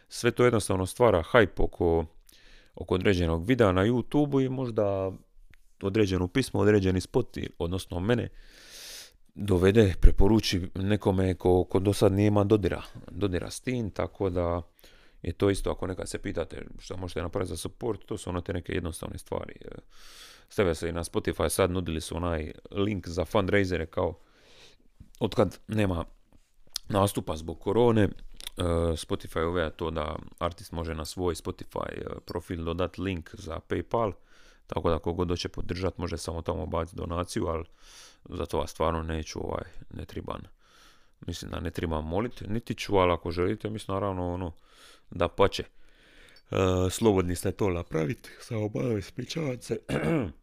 sve 0.09 0.31
to 0.31 0.45
jednostavno 0.45 0.87
stvara 0.87 1.23
hype 1.33 1.63
oko, 1.63 2.05
oko 2.75 2.95
određenog 2.95 3.47
videa 3.47 3.73
na 3.73 3.85
YouTube 3.87 4.45
i 4.45 4.49
možda 4.49 5.13
određenu 5.83 6.29
pismo, 6.29 6.61
određeni 6.61 7.01
spot, 7.01 7.39
odnosno 7.59 8.01
mene, 8.01 8.29
dovede, 9.35 9.95
preporuči 10.01 10.71
nekome 10.75 11.35
ko, 11.35 11.65
ko 11.65 11.79
do 11.79 11.93
sad 11.93 12.13
nije 12.13 12.27
ima 12.27 12.45
dodira, 12.45 12.83
dodira 13.11 13.51
s 13.51 13.61
tim, 13.61 13.91
tako 13.91 14.31
da 14.31 14.63
je 15.23 15.33
to 15.33 15.51
isto 15.51 15.71
ako 15.71 15.87
nekad 15.87 16.09
se 16.09 16.19
pitate 16.19 16.67
što 16.79 16.97
možete 16.97 17.23
napraviti 17.23 17.49
za 17.51 17.57
support, 17.57 18.05
to 18.07 18.19
su 18.19 18.31
ono 18.31 18.41
te 18.41 18.53
neke 18.53 18.73
jednostavne 18.73 19.19
stvari. 19.19 19.55
Stave 20.53 20.75
se 20.75 20.89
i 20.89 20.93
na 20.93 21.05
Spotify, 21.05 21.49
sad 21.49 21.71
nudili 21.71 22.01
su 22.01 22.17
onaj 22.17 22.53
link 22.71 23.09
za 23.09 23.25
fundraisere 23.25 23.87
kao 23.87 24.19
otkad 25.21 25.59
nema 25.69 26.05
nastupa 26.89 27.37
zbog 27.37 27.61
korone, 27.61 28.03
e, 28.03 28.11
Spotify 28.97 29.45
uveo 29.49 29.71
to 29.71 29.91
da 29.91 30.17
artist 30.39 30.73
može 30.73 30.95
na 30.95 31.05
svoj 31.05 31.35
Spotify 31.35 31.89
e, 31.89 32.21
profil 32.27 32.65
dodati 32.65 33.01
link 33.01 33.31
za 33.35 33.61
Paypal, 33.69 34.13
tako 34.67 34.91
da 34.91 34.99
kogod 34.99 35.29
doće 35.29 35.49
podržati 35.49 36.01
može 36.01 36.19
samo 36.19 36.43
tamo 36.43 36.67
baciti 36.67 36.97
donaciju, 36.97 37.47
ali 37.47 37.65
za 38.29 38.47
to 38.47 38.59
vas 38.59 38.71
stvarno 38.71 39.03
neću, 39.03 39.41
ovaj, 39.45 39.65
ne 39.95 40.05
triban. 40.05 40.43
Mislim 41.27 41.51
da 41.51 41.61
ne 41.61 41.71
trebam 41.71 42.05
moliti, 42.05 42.49
niti 42.49 42.75
ću, 42.75 42.97
ali 42.97 43.13
ako 43.13 43.31
želite, 43.31 43.71
mislim 43.71 43.95
naravno 43.95 44.35
ono, 44.35 44.53
da 45.11 45.29
pače. 45.29 45.63
E, 45.63 46.57
slobodni 46.91 47.37
ste 47.37 47.53
to 47.53 47.71
napraviti, 47.71 48.31
samo 48.41 48.71
malo 48.75 48.99
ispričavam 48.99 49.61
se. 49.61 49.79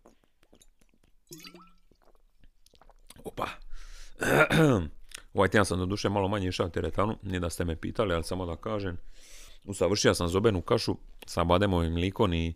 Opa. 3.24 3.48
ovaj 5.34 5.50
tjedan 5.50 5.66
sam 5.66 5.80
do 5.80 5.86
duše 5.86 6.10
malo 6.10 6.28
manje 6.28 6.48
išao 6.48 6.70
teretanu, 6.70 7.18
nije 7.24 7.40
da 7.40 7.50
ste 7.50 7.66
me 7.66 7.76
pitali, 7.76 8.14
ali 8.14 8.24
samo 8.24 8.46
da 8.46 8.56
kažem. 8.56 8.98
Usavršio 9.64 10.14
sam 10.14 10.28
zobenu 10.28 10.62
kašu 10.62 10.98
sa 11.26 11.44
bademovim 11.44 11.94
mlikom 11.94 12.34
i 12.34 12.56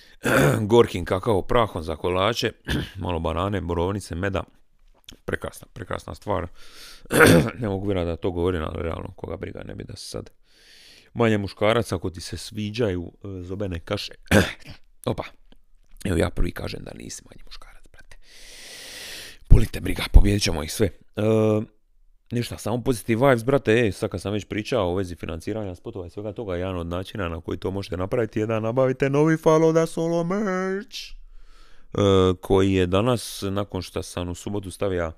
gorkim 0.70 1.04
kakao 1.04 1.42
prahom 1.42 1.82
za 1.82 1.96
kolače, 1.96 2.52
malo 3.04 3.20
banane, 3.20 3.60
borovnice, 3.60 4.14
meda. 4.14 4.42
Prekrasna, 5.24 5.66
prekrasna 5.72 6.14
stvar. 6.14 6.46
ne 7.60 7.68
mogu 7.68 7.86
vjerati 7.86 8.06
da 8.06 8.16
to 8.16 8.30
govorim, 8.30 8.62
ali 8.62 8.82
realno 8.82 9.12
koga 9.16 9.36
briga 9.36 9.62
ne 9.64 9.74
bi 9.74 9.84
da 9.84 9.96
se 9.96 10.06
sad 10.06 10.30
manje 11.14 11.38
muškaraca 11.38 11.96
ako 11.96 12.10
ti 12.10 12.20
se 12.20 12.36
sviđaju 12.36 13.12
e, 13.12 13.42
zobene 13.42 13.80
kaše. 13.80 14.12
Opa, 15.06 15.24
evo 16.04 16.16
ja 16.16 16.30
prvi 16.30 16.52
kažem 16.52 16.80
da 16.84 16.92
nisi 16.94 17.22
manje 17.24 17.42
muškarac, 17.44 17.71
brate. 19.52 19.72
Polite 19.72 19.80
briga, 19.80 20.02
pobjedit 20.12 20.42
ćemo 20.42 20.62
ih 20.62 20.72
sve. 20.72 20.86
E, 21.16 21.22
ništa, 22.30 22.58
samo 22.58 22.82
pozitiv 22.82 23.24
vibes, 23.24 23.44
brate, 23.44 23.72
ej, 23.72 23.92
sad 23.92 24.10
kad 24.10 24.20
sam 24.20 24.32
već 24.32 24.44
pričao 24.44 24.90
u 24.90 24.94
vezi 24.94 25.16
financiranja 25.16 25.74
spotova 25.74 26.06
i 26.06 26.10
svega 26.10 26.32
toga, 26.32 26.56
jedan 26.56 26.76
od 26.76 26.86
načina 26.86 27.28
na 27.28 27.40
koji 27.40 27.58
to 27.58 27.70
možete 27.70 27.96
napraviti 27.96 28.40
je 28.40 28.46
da 28.46 28.60
nabavite 28.60 29.10
novi 29.10 29.36
Follow 29.36 29.72
da 29.72 29.86
Solo 29.86 30.24
merch, 30.24 30.98
e, 30.98 31.98
koji 32.40 32.72
je 32.72 32.86
danas, 32.86 33.44
nakon 33.50 33.82
što 33.82 34.02
sam 34.02 34.28
u 34.28 34.34
subotu 34.34 34.70
stavio 34.70 35.12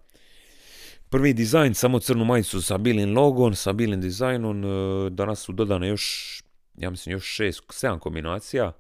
prvi 1.09 1.33
dizajn, 1.33 1.75
samo 1.75 1.99
crnu 1.99 2.25
majicu 2.25 2.63
sa 2.63 2.79
bilim 2.79 3.17
logom, 3.17 3.55
sa 3.55 3.73
bilim 3.73 4.01
dizajnom, 4.01 4.65
e, 4.65 5.11
danas 5.11 5.41
su 5.41 5.53
dodane 5.53 5.89
još, 5.89 6.43
ja 6.75 6.91
mislim 6.91 7.13
još 7.13 7.25
šest, 7.25 7.63
sedam 7.71 7.99
kombinacija, 7.99 8.73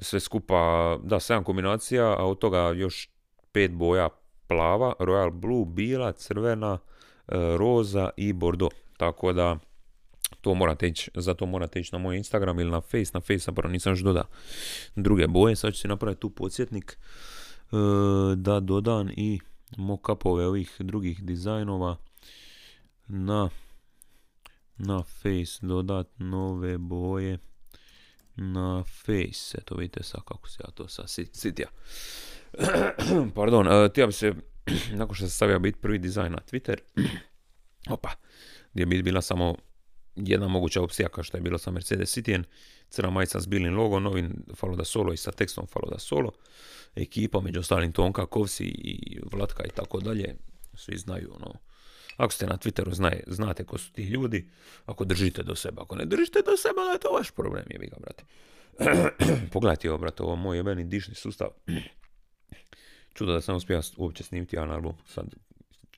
sve 0.00 0.20
skupa, 0.20 0.98
da, 1.02 1.20
sedam 1.20 1.44
kombinacija, 1.44 2.04
a 2.04 2.24
od 2.24 2.38
toga 2.38 2.58
još 2.58 3.08
pet 3.52 3.70
boja 3.70 4.08
plava, 4.48 4.92
royal 4.98 5.30
blue, 5.30 5.64
bila, 5.66 6.12
crvena, 6.12 6.78
e, 7.28 7.56
roza 7.56 8.10
i 8.16 8.32
bordo. 8.32 8.68
Tako 8.96 9.32
da 9.32 9.58
To 10.40 10.54
morate 10.54 10.88
ići, 10.88 11.10
zato 11.14 11.46
morate 11.46 11.80
ići 11.80 11.90
na 11.92 11.98
moj 11.98 12.16
Instagram 12.16 12.60
ili 12.60 12.70
na 12.70 12.80
Face, 12.80 13.10
na 13.14 13.20
Face 13.20 13.38
zapravo 13.38 13.72
nisam 13.72 13.92
još 13.92 14.00
doda 14.00 14.24
druge 14.96 15.26
boje, 15.26 15.56
sad 15.56 15.72
ću 15.72 15.80
si 15.80 15.88
napraviti 15.88 16.20
tu 16.20 16.30
podsjetnik 16.30 16.92
e, 16.92 17.76
da 18.36 18.60
dodam 18.60 19.08
i 19.08 19.40
mockupove 19.76 20.46
ovih 20.46 20.76
drugih 20.78 21.24
dizajnova. 21.24 21.96
Na 23.08 23.50
na 24.76 25.02
face 25.02 25.66
dodat 25.66 26.08
nove 26.18 26.78
boje. 26.78 27.38
Na 28.36 28.84
face 28.84 29.58
eto 29.58 29.74
vidite 29.74 30.02
sad 30.02 30.20
kako 30.24 30.48
se 30.48 30.62
ja 30.64 30.70
to 30.70 30.88
sad 30.88 31.10
sitija 31.32 31.68
pardon 33.34 33.66
uh, 33.66 34.06
bi 34.06 34.12
se 34.12 34.32
nakon 35.00 35.14
što 35.14 35.26
se 35.26 35.34
stavio 35.34 35.58
biti 35.58 35.78
prvi 35.80 35.98
dizajn 35.98 36.32
na 36.32 36.38
Twitter 36.52 36.78
opa 37.94 38.10
gdje 38.72 38.86
bi 38.86 39.02
bila 39.02 39.22
samo 39.22 39.54
jedna 40.16 40.48
moguća 40.48 40.82
opcija 40.82 41.08
kao 41.08 41.24
što 41.24 41.36
je 41.36 41.40
bilo 41.40 41.58
sa 41.58 41.70
Mercedes 41.70 42.16
Cityen 42.16 42.42
crna 42.88 43.10
majica 43.10 43.40
s 43.40 43.46
bilim 43.46 43.76
logom, 43.76 44.02
novi 44.02 44.28
Falo 44.54 44.76
da 44.76 44.84
Solo 44.84 45.12
i 45.12 45.16
sa 45.16 45.32
tekstom 45.32 45.66
Falo 45.66 45.90
da 45.90 45.98
Solo 45.98 46.32
ekipa, 46.96 47.40
među 47.40 47.60
ostalim 47.60 47.92
Tonka, 47.92 48.26
Kovsi 48.26 48.64
i 48.64 49.20
Vlatka 49.32 49.64
i 49.64 49.70
tako 49.74 50.00
dalje, 50.00 50.34
svi 50.74 50.96
znaju 50.96 51.32
ono, 51.34 51.54
ako 52.16 52.32
ste 52.32 52.46
na 52.46 52.56
Twitteru 52.56 53.22
znate 53.26 53.64
ko 53.64 53.78
su 53.78 53.92
ti 53.92 54.02
ljudi, 54.02 54.50
ako 54.86 55.04
držite 55.04 55.42
do 55.42 55.54
sebe, 55.54 55.80
ako 55.80 55.96
ne 55.96 56.04
držite 56.04 56.42
do 56.46 56.56
sebe, 56.56 56.80
onda 56.80 56.92
je 56.92 56.98
to 56.98 57.12
vaš 57.12 57.30
problem, 57.30 57.64
je 57.70 57.78
ga, 57.78 57.96
brate. 58.00 58.24
Pogledajte 59.52 59.90
ovo, 59.90 59.98
brate, 59.98 60.22
ovo 60.22 60.36
moj 60.36 60.56
jebeni 60.56 60.84
dišni 60.84 61.14
sustav. 61.14 61.48
Čudo 63.14 63.32
da 63.32 63.40
sam 63.40 63.56
uspio 63.56 63.80
uopće 63.96 64.24
snimiti 64.24 64.56
jedan 64.56 64.70
album, 64.70 64.92
sad 65.06 65.26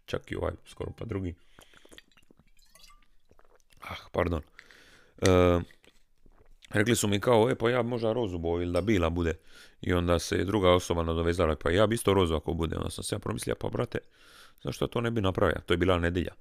čak 0.06 0.32
i 0.32 0.36
ovaj, 0.36 0.52
skoro 0.66 0.92
pa 0.98 1.04
drugi. 1.04 1.34
Ah, 3.80 4.08
pardon. 4.12 4.42
E, 5.18 5.60
rekli 6.70 6.96
su 6.96 7.08
mi 7.08 7.20
kao, 7.20 7.50
e 7.50 7.54
pa 7.54 7.70
ja 7.70 7.82
možda 7.82 8.12
rozu 8.12 8.38
boju 8.38 8.62
ili 8.62 8.72
da 8.72 8.80
bila 8.80 9.10
bude. 9.10 9.34
I 9.80 9.92
onda 9.92 10.18
se 10.18 10.44
druga 10.44 10.70
osoba 10.70 11.02
nadovezala, 11.02 11.56
pa 11.56 11.70
ja 11.70 11.86
bi 11.86 11.94
isto 11.94 12.14
rozu 12.14 12.34
ako 12.34 12.52
bude. 12.52 12.76
Onda 12.76 12.90
sam 12.90 13.04
se 13.04 13.14
ja 13.14 13.18
promislio, 13.18 13.54
pa 13.54 13.68
brate, 13.68 13.98
zašto 14.64 14.86
to 14.86 15.00
ne 15.00 15.10
bi 15.10 15.20
napravio? 15.20 15.60
To 15.66 15.74
je 15.74 15.78
bila 15.78 15.98
nedjelja. 15.98 16.32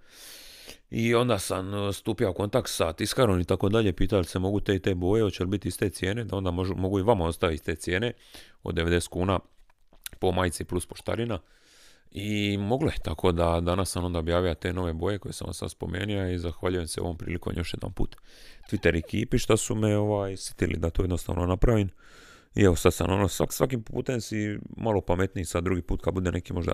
I 0.90 1.16
onda 1.16 1.40
sam 1.40 1.74
e, 1.74 1.94
stupio 1.94 2.32
u 2.32 2.34
kontakt 2.34 2.70
sa 2.70 2.94
tiskarom 2.94 3.40
i 3.40 3.46
tako 3.46 3.70
dalje, 3.70 3.94
pitali 3.94 4.26
se 4.26 4.40
mogu 4.40 4.60
te 4.60 4.76
i 4.76 4.80
te 4.80 4.96
boje, 4.96 5.24
hoće 5.24 5.44
li 5.44 5.50
biti 5.50 5.68
iz 5.68 5.78
te 5.78 5.90
cijene, 5.90 6.24
da 6.24 6.36
onda 6.36 6.52
mogu 6.52 7.00
i 7.00 7.04
vama 7.04 7.26
ostaviti 7.26 7.64
te 7.64 7.76
cijene 7.76 8.14
od 8.64 8.76
90 8.76 9.10
kuna 9.10 9.40
po 10.20 10.32
majici 10.32 10.64
plus 10.64 10.86
poštarina. 10.86 11.40
I 12.12 12.58
moglo 12.58 12.90
je, 12.90 12.98
tako 13.04 13.32
da 13.32 13.62
danas 13.62 13.90
sam 13.90 14.06
onda 14.06 14.20
objavio 14.20 14.54
te 14.54 14.74
nove 14.74 14.94
boje 14.94 15.20
koje 15.20 15.34
sam 15.34 15.46
vam 15.46 15.54
sad 15.54 15.72
spomenuo 15.72 16.28
i 16.28 16.38
zahvaljujem 16.38 16.88
se 16.88 17.02
ovom 17.02 17.18
prilikom 17.18 17.54
još 17.58 17.74
jedan 17.74 17.94
put 17.94 18.16
Twitter 18.72 18.98
ekipi 18.98 19.38
što 19.38 19.58
su 19.58 19.76
me 19.76 19.98
ovaj, 19.98 20.38
sitili 20.38 20.78
da 20.78 20.90
to 20.90 21.02
jednostavno 21.02 21.46
napravim. 21.46 21.90
I 22.56 22.64
evo 22.64 22.76
sad 22.76 22.94
sam 22.94 23.12
ono, 23.12 23.28
svak, 23.28 23.54
svakim 23.54 23.84
putem 23.84 24.22
si 24.22 24.60
malo 24.78 25.02
pametniji, 25.02 25.46
sad 25.46 25.64
drugi 25.64 25.82
put 25.82 26.02
kad 26.02 26.14
bude 26.14 26.32
neki 26.32 26.54
možda 26.54 26.74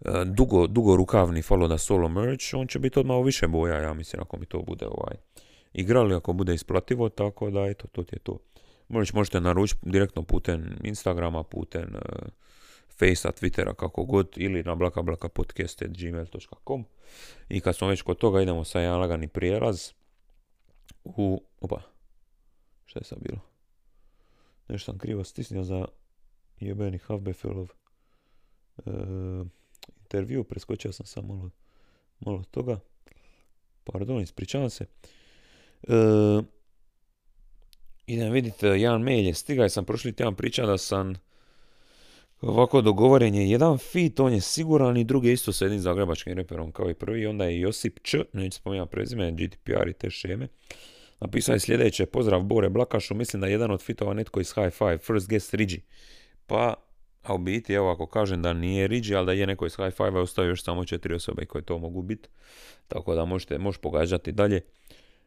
e, 0.00 0.10
dugo, 0.24 0.66
dugo 0.66 0.96
rukavni 0.96 1.42
follow 1.42 1.68
da 1.68 1.78
solo 1.78 2.08
merch, 2.08 2.54
on 2.54 2.66
će 2.66 2.78
biti 2.78 2.98
odmah 2.98 3.24
više 3.24 3.48
boja, 3.48 3.76
ja 3.76 3.94
mislim, 3.94 4.22
ako 4.22 4.36
mi 4.36 4.46
to 4.46 4.62
bude 4.62 4.86
ovaj 4.86 5.16
igrali, 5.72 6.14
ako 6.14 6.32
bude 6.32 6.54
isplativo, 6.54 7.08
tako 7.08 7.50
da 7.50 7.66
eto, 7.66 7.86
to 7.92 8.02
ti 8.02 8.16
je 8.16 8.20
to. 8.20 8.38
Možete 8.88 9.40
naručiti 9.40 9.80
direktno 9.82 10.22
putem 10.22 10.78
Instagrama, 10.82 11.42
putem 11.42 11.94
uh, 11.94 12.00
Facea, 12.88 13.32
Twittera, 13.32 13.74
kako 13.74 14.04
god, 14.04 14.28
ili 14.36 14.62
na 14.62 14.74
blakablakapodcast.gmail.com 14.74 16.84
i 17.48 17.60
kad 17.60 17.76
smo 17.76 17.88
već 17.88 18.02
kod 18.02 18.18
toga 18.18 18.42
idemo 18.42 18.64
sa 18.64 18.80
jedan 18.80 19.00
lagani 19.00 19.28
prijelaz 19.28 19.92
u... 21.04 21.42
Opa, 21.60 21.80
šta 22.84 22.98
je 22.98 23.04
sad 23.04 23.18
bilo? 23.22 23.38
Nešto 24.68 24.92
sam 24.92 24.98
krivo 24.98 25.24
stisnio 25.24 25.62
za 25.62 25.84
jebeni 26.60 26.98
Havbefilov 26.98 27.66
e, 27.66 27.70
intervju, 29.98 30.44
preskočio 30.44 30.92
sam 30.92 31.06
samo 31.06 31.34
malo, 31.34 31.50
malo 32.20 32.44
toga. 32.50 32.78
Pardon, 33.84 34.20
ispričavam 34.20 34.70
se. 34.70 34.86
E, 35.82 35.92
idem 38.06 38.32
vidite, 38.32 38.66
jedan 38.66 39.02
mail 39.02 39.26
je 39.26 39.34
stigao, 39.34 39.68
sam 39.68 39.84
prošli 39.84 40.12
tjedan 40.12 40.34
pričao 40.34 40.66
da 40.66 40.78
sam 40.78 41.14
Ovako 42.40 42.80
dogovoren 42.80 43.34
je 43.34 43.50
jedan 43.50 43.78
fit, 43.78 44.20
on 44.20 44.32
je 44.32 44.40
siguran 44.40 44.96
i 44.96 45.04
drugi 45.04 45.32
isto 45.32 45.52
sa 45.52 45.64
jednim 45.64 45.80
zagrebačkim 45.80 46.32
reperom 46.32 46.72
kao 46.72 46.90
i 46.90 46.94
prvi. 46.94 47.26
Onda 47.26 47.44
je 47.44 47.60
Josip 47.60 47.98
Č, 48.02 48.24
neću 48.32 48.56
spominjati 48.56 48.90
prezime, 48.90 49.32
GDPR 49.32 49.88
i 49.88 49.92
te 49.92 50.10
šeme. 50.10 50.48
Napisao 51.20 51.52
je 51.52 51.60
sljedeće, 51.60 52.06
pozdrav 52.06 52.42
Bore 52.42 52.68
Blakašu, 52.68 53.14
mislim 53.14 53.40
da 53.40 53.46
je 53.46 53.52
jedan 53.52 53.70
od 53.70 53.82
fitova 53.82 54.14
netko 54.14 54.40
iz 54.40 54.52
High 54.54 54.74
Five, 54.74 54.98
first 54.98 55.28
guest 55.28 55.54
Rigi. 55.54 55.82
Pa, 56.46 56.74
a 57.22 57.34
u 57.34 57.38
biti, 57.38 57.72
evo 57.72 57.90
ako 57.90 58.06
kažem 58.06 58.42
da 58.42 58.52
nije 58.52 58.88
Rigi, 58.88 59.14
ali 59.14 59.26
da 59.26 59.32
je 59.32 59.46
neko 59.46 59.66
iz 59.66 59.76
High 59.76 59.96
Five, 59.96 60.20
ostaju 60.20 60.48
još 60.48 60.64
samo 60.64 60.84
četiri 60.84 61.14
osobe 61.14 61.44
koje 61.44 61.62
to 61.62 61.78
mogu 61.78 62.02
biti. 62.02 62.28
Tako 62.88 63.14
da 63.14 63.24
možete, 63.24 63.58
možeš 63.58 63.80
pogađati 63.80 64.32
dalje. 64.32 64.60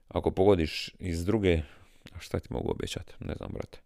Ako 0.08 0.32
pogodiš 0.32 0.90
iz 1.00 1.26
druge, 1.26 1.62
a 2.16 2.20
šta 2.20 2.39
ti 2.39 2.48
mogu 2.50 2.72
obećati, 2.72 3.13
ne 3.20 3.34
znam 3.38 3.51
brate. 3.54 3.80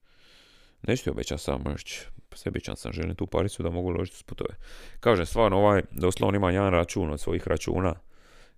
Neću 0.88 1.04
ti 1.04 1.10
obećati 1.10 1.44
sam 1.44 1.62
mrć, 1.62 2.00
sebičan 2.36 2.76
sam, 2.76 2.94
želim 2.94 3.16
tu 3.16 3.28
paricu 3.28 3.64
da 3.64 3.70
mogu 3.70 3.90
ložiti 3.90 4.18
s 4.18 4.24
putove. 4.24 4.56
Kažem, 5.00 5.26
stvarno 5.26 5.58
ovaj, 5.58 5.82
doslovno 5.92 6.38
ima 6.38 6.52
jedan 6.52 6.72
račun 6.72 7.12
od 7.12 7.20
svojih 7.20 7.48
računa 7.48 7.96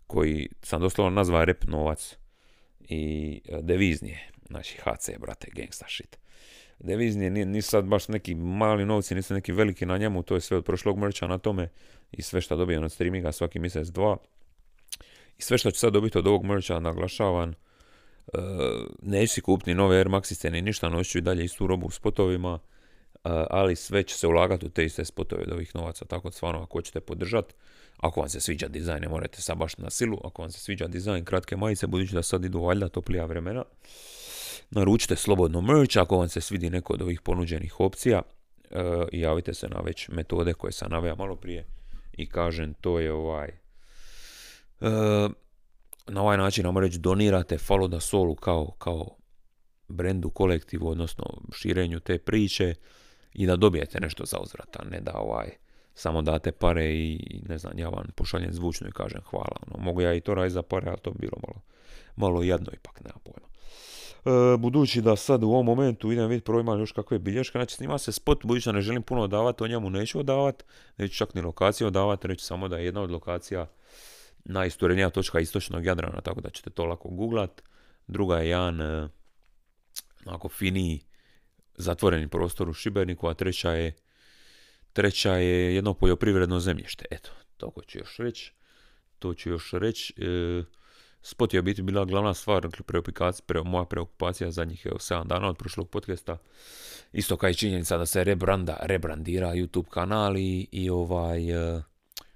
koji 0.07 0.49
sam 0.61 0.81
doslovno 0.81 1.09
nazva 1.09 1.43
rep 1.43 1.63
novac 1.63 2.17
i 2.79 3.41
e, 3.47 3.59
devizni 3.61 4.09
je, 4.09 4.29
znači 4.47 4.77
HC, 4.77 5.09
brate, 5.19 5.47
gangsta 5.53 5.85
shit. 5.89 6.17
Devizni 6.79 7.25
je, 7.25 7.45
nisu 7.45 7.69
sad 7.69 7.85
baš 7.85 8.07
neki 8.07 8.35
mali 8.35 8.85
novci, 8.85 9.15
nisu 9.15 9.33
neki 9.33 9.51
veliki 9.51 9.85
na 9.85 9.97
njemu, 9.97 10.23
to 10.23 10.35
je 10.35 10.41
sve 10.41 10.57
od 10.57 10.65
prošlog 10.65 10.97
mrča 10.97 11.27
na 11.27 11.37
tome 11.37 11.69
i 12.11 12.21
sve 12.21 12.41
što 12.41 12.55
dobijem 12.55 12.83
od 12.83 12.91
streaminga 12.91 13.31
svaki 13.31 13.59
mjesec 13.59 13.87
dva. 13.87 14.17
I 15.37 15.41
sve 15.41 15.57
što 15.57 15.71
ću 15.71 15.79
sad 15.79 15.93
dobiti 15.93 16.17
od 16.17 16.27
ovog 16.27 16.45
mrča 16.45 16.79
naglašavam, 16.79 17.53
uh, 18.33 18.39
neću 19.01 19.33
si 19.33 19.41
kupiti 19.41 19.73
nove 19.73 19.97
Air 19.97 20.07
Maxi 20.07 20.51
ni 20.51 20.61
ništa, 20.61 20.89
noću 20.89 21.17
i 21.17 21.21
dalje 21.21 21.45
istu 21.45 21.67
robu 21.67 21.87
u 21.87 21.91
spotovima, 21.91 22.59
ali 23.49 23.75
sve 23.75 24.03
će 24.03 24.15
se 24.15 24.27
ulagati 24.27 24.65
u 24.65 24.69
te 24.69 24.85
iste 24.85 25.05
spotove 25.05 25.43
od 25.43 25.51
ovih 25.51 25.75
novaca, 25.75 26.05
tako 26.05 26.29
da 26.29 26.31
stvarno 26.31 26.61
ako 26.61 26.77
hoćete 26.77 26.99
podržati, 26.99 27.53
ako 27.97 28.19
vam 28.19 28.29
se 28.29 28.39
sviđa 28.39 28.67
dizajn, 28.67 29.01
ne 29.01 29.09
morate 29.09 29.41
sad 29.41 29.57
baš 29.57 29.77
na 29.77 29.89
silu, 29.89 30.17
ako 30.23 30.41
vam 30.41 30.51
se 30.51 30.59
sviđa 30.59 30.87
dizajn 30.87 31.25
kratke 31.25 31.55
majice, 31.55 31.87
budući 31.87 32.13
da 32.13 32.23
sad 32.23 32.45
idu 32.45 32.61
valjda 32.61 32.89
toplija 32.89 33.25
vremena, 33.25 33.63
naručite 34.69 35.15
slobodno 35.15 35.61
merch, 35.61 35.97
ako 35.97 36.17
vam 36.17 36.29
se 36.29 36.41
svidi 36.41 36.69
neko 36.69 36.93
od 36.93 37.01
ovih 37.01 37.21
ponuđenih 37.21 37.79
opcija, 37.79 38.21
uh, 38.21 38.79
javite 39.11 39.53
se 39.53 39.67
na 39.67 39.79
već 39.79 40.09
metode 40.09 40.53
koje 40.53 40.71
sam 40.71 40.91
naveo 40.91 41.15
malo 41.15 41.35
prije 41.35 41.65
i 42.13 42.29
kažem 42.29 42.73
to 42.73 42.99
je 42.99 43.13
ovaj 43.13 43.49
uh, 44.79 45.31
na 46.07 46.21
ovaj 46.21 46.37
način 46.37 46.63
nam 46.63 46.77
reći 46.77 46.99
donirate 46.99 47.57
Follow 47.57 47.87
da 47.87 47.99
Solu 47.99 48.35
kao, 48.35 48.71
kao 48.77 49.07
brendu, 49.87 50.29
kolektivu, 50.29 50.87
odnosno 50.87 51.25
širenju 51.53 51.99
te 51.99 52.17
priče 52.17 52.75
i 53.33 53.45
da 53.45 53.55
dobijete 53.55 53.99
nešto 53.99 54.25
za 54.25 54.37
uzvrata, 54.39 54.83
ne 54.91 54.99
da 54.99 55.11
ovaj 55.13 55.49
samo 55.93 56.21
date 56.21 56.51
pare 56.51 56.93
i 56.93 57.41
ne 57.49 57.57
znam, 57.57 57.79
ja 57.79 57.89
vam 57.89 58.07
pošaljem 58.15 58.53
zvučno 58.53 58.87
i 58.87 58.91
kažem 58.91 59.21
hvala. 59.29 59.57
Ono, 59.67 59.83
mogu 59.83 60.01
ja 60.01 60.13
i 60.13 60.21
to 60.21 60.33
raditi 60.35 60.53
za 60.53 60.61
pare, 60.61 60.89
ali 60.89 60.99
to 61.01 61.11
bi 61.11 61.17
bilo 61.19 61.37
malo, 61.47 61.61
malo 62.15 62.43
jedno 62.43 62.71
ipak, 62.73 63.01
nema 63.03 63.19
pojma. 63.23 63.47
E, 64.25 64.57
budući 64.57 65.01
da 65.01 65.15
sad 65.15 65.43
u 65.43 65.49
ovom 65.49 65.65
momentu 65.65 66.11
idem 66.11 66.27
vidjeti 66.27 66.45
prvo 66.45 66.59
imam 66.59 66.79
još 66.79 66.91
kakve 66.91 67.19
bilješke, 67.19 67.57
znači 67.57 67.75
snima 67.75 67.97
se 67.97 68.11
spot, 68.11 68.45
budući 68.45 68.69
da 68.69 68.71
ne 68.71 68.81
želim 68.81 69.03
puno 69.03 69.27
davati, 69.27 69.63
o 69.63 69.67
njemu 69.67 69.89
neću 69.89 70.19
odavati, 70.19 70.63
neću 70.97 71.15
čak 71.15 71.33
ni 71.33 71.41
lokaciju 71.41 71.87
odavati, 71.87 72.27
reći 72.27 72.45
samo 72.45 72.67
da 72.67 72.77
je 72.77 72.85
jedna 72.85 73.01
od 73.01 73.11
lokacija 73.11 73.67
najisturenija 74.45 75.09
točka 75.09 75.39
istočnog 75.39 75.85
Jadrana, 75.85 76.21
tako 76.21 76.41
da 76.41 76.49
ćete 76.49 76.69
to 76.69 76.85
lako 76.85 77.09
googlat. 77.09 77.61
Druga 78.07 78.37
je 78.37 78.49
jedan 78.49 78.81
e, 78.81 79.09
onako 80.25 80.49
finiji 80.49 81.01
zatvoreni 81.77 82.27
prostor 82.27 82.69
u 82.69 82.73
Šibeniku, 82.73 83.27
a 83.27 83.33
treća 83.33 83.71
je, 83.71 83.93
treća 84.93 85.35
je 85.35 85.75
jedno 85.75 85.93
poljoprivredno 85.93 86.59
zemljište. 86.59 87.05
Eto, 87.11 87.31
to 87.57 87.73
ću 87.87 87.97
još 87.97 88.17
reći. 88.17 88.53
To 89.19 89.33
ću 89.33 89.49
još 89.49 89.71
reći. 89.71 90.13
E, 90.17 90.63
spot 91.21 91.53
je 91.53 91.61
biti 91.61 91.81
bila 91.81 92.05
glavna 92.05 92.33
stvar, 92.33 92.67
pre, 93.45 93.61
moja 93.63 93.85
preokupacija 93.85 94.51
zadnjih 94.51 94.85
evo, 94.85 94.97
7 94.97 95.27
dana 95.27 95.49
od 95.49 95.57
prošlog 95.57 95.89
podcasta. 95.89 96.37
Isto 97.13 97.37
kao 97.37 97.49
i 97.49 97.53
činjenica 97.53 97.97
da 97.97 98.05
se 98.05 98.23
rebranda, 98.23 98.77
rebrandira 98.81 99.47
YouTube 99.47 99.89
kanal 99.89 100.37
i, 100.37 100.67
i 100.71 100.89
ovaj, 100.89 101.51
e, 101.51 101.83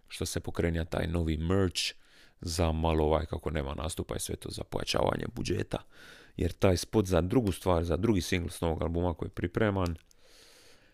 što 0.08 0.26
se 0.26 0.40
pokrenja 0.40 0.86
taj 0.86 1.08
novi 1.08 1.38
merch 1.38 1.99
za 2.42 2.72
malo 2.72 3.06
ovaj, 3.06 3.26
kako 3.26 3.50
nema 3.50 3.74
nastupa 3.74 4.16
i 4.16 4.20
sve 4.20 4.36
to 4.36 4.50
za 4.52 4.64
pojačavanje 4.64 5.26
budžeta 5.36 5.78
jer 6.38 6.52
taj 6.52 6.78
spot 6.78 7.06
za 7.06 7.22
drugu 7.22 7.52
stvar, 7.52 7.84
za 7.84 7.98
drugi 7.98 8.22
single 8.22 8.52
s 8.52 8.62
novog 8.62 8.82
albuma 8.82 9.14
koji 9.14 9.28
je 9.28 9.34
pripreman, 9.34 9.96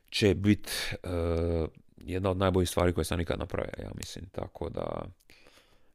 će 0.09 0.33
biti 0.33 0.71
uh, 1.03 1.69
jedna 1.97 2.29
od 2.29 2.37
najboljih 2.37 2.69
stvari 2.69 2.93
koje 2.93 3.05
sam 3.05 3.17
nikad 3.17 3.39
napravio, 3.39 3.83
ja 3.83 3.91
mislim, 3.97 4.25
tako 4.31 4.69
da 4.69 5.05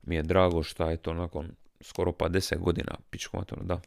mi 0.03 0.15
je 0.15 0.23
drago 0.23 0.63
što 0.63 0.91
je 0.91 0.97
to 0.97 1.15
nakon 1.15 1.49
skoro 1.81 2.13
pa 2.13 2.29
10 2.29 2.59
godina, 2.59 2.95
pičku 3.11 3.43
da. 3.63 3.81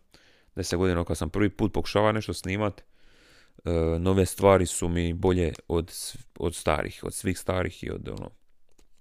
10 0.55 0.77
godina 0.77 1.03
kad 1.03 1.17
sam 1.17 1.29
prvi 1.29 1.50
put 1.50 1.74
pokušava 1.74 2.12
nešto 2.12 2.34
snimat, 2.34 2.82
e, 2.82 3.72
nove 4.00 4.25
stvari 4.25 4.65
su 4.65 4.89
mi 4.89 5.13
bolje 5.13 5.53
od, 5.67 5.91
od 6.39 6.55
starih, 6.55 7.03
od 7.03 7.13
svih 7.13 7.39
starih 7.39 7.84
i 7.84 7.91
od 7.91 8.10
ono, 8.10 8.29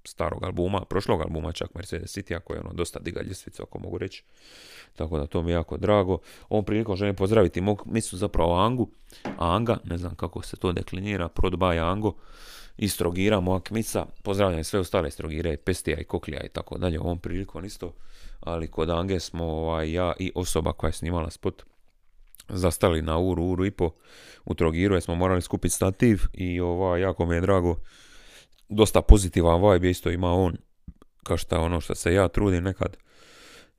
starog 0.05 0.45
albuma, 0.45 0.85
prošlog 0.85 1.21
albuma 1.21 1.53
čak 1.53 1.75
Mercedes 1.75 2.17
City, 2.17 2.37
ako 2.37 2.55
je 2.55 2.61
ono 2.61 2.73
dosta 2.73 2.99
diga 2.99 3.23
ljestvica, 3.23 3.63
ako 3.63 3.79
mogu 3.79 3.99
reći. 3.99 4.25
Tako 4.97 5.19
da 5.19 5.27
to 5.27 5.43
mi 5.43 5.51
je 5.51 5.55
jako 5.55 5.77
drago. 5.77 6.19
Ovom 6.49 6.65
prilikom 6.65 6.97
želim 6.97 7.15
pozdraviti 7.15 7.61
mog 7.61 7.83
mislu 7.87 8.19
zapravo 8.19 8.55
Angu, 8.55 8.89
Anga, 9.39 9.79
ne 9.85 9.99
znam 9.99 10.15
kako 10.15 10.43
se 10.43 10.57
to 10.57 10.73
deklinira, 10.73 11.29
Prodbaj 11.29 11.79
Ango, 11.79 12.15
i 12.77 12.89
Strogira, 12.89 13.41
moja 13.41 13.61
kmica, 13.61 14.07
pozdravljam 14.23 14.65
sve 14.65 14.81
ostale 14.81 15.11
Strogire, 15.11 15.57
Pestija 15.57 15.99
i 15.99 16.05
Koklija 16.05 16.41
i 16.45 16.49
tako 16.49 16.79
dalje, 16.79 17.01
ovom 17.01 17.19
prilikom 17.19 17.65
isto, 17.65 17.95
ali 18.41 18.71
kod 18.71 18.91
Ange 18.91 19.21
smo 19.21 19.45
ovaj, 19.45 19.93
ja 19.93 20.13
i 20.19 20.33
osoba 20.35 20.73
koja 20.73 20.89
je 20.89 20.93
snimala 20.93 21.31
spot 21.31 21.63
zastali 22.49 23.03
na 23.03 23.19
uru, 23.19 23.45
uru 23.45 23.67
i 23.67 23.71
po 23.71 23.91
u 24.45 24.55
Trogiru, 24.55 24.95
jer 24.95 25.03
smo 25.03 25.15
morali 25.15 25.43
skupiti 25.43 25.75
stativ 25.75 26.21
i 26.33 26.61
ovaj, 26.61 27.01
jako 27.01 27.27
mi 27.27 27.35
je 27.35 27.41
drago 27.41 27.77
dosta 28.73 29.03
pozitivan 29.03 29.73
vibe 29.73 29.91
isto 29.91 30.11
ima 30.11 30.33
on, 30.33 30.57
kao 31.23 31.37
što 31.37 31.61
ono 31.61 31.81
što 31.81 31.95
se 31.95 32.15
ja 32.15 32.29
trudim 32.29 32.65
nekad. 32.65 32.97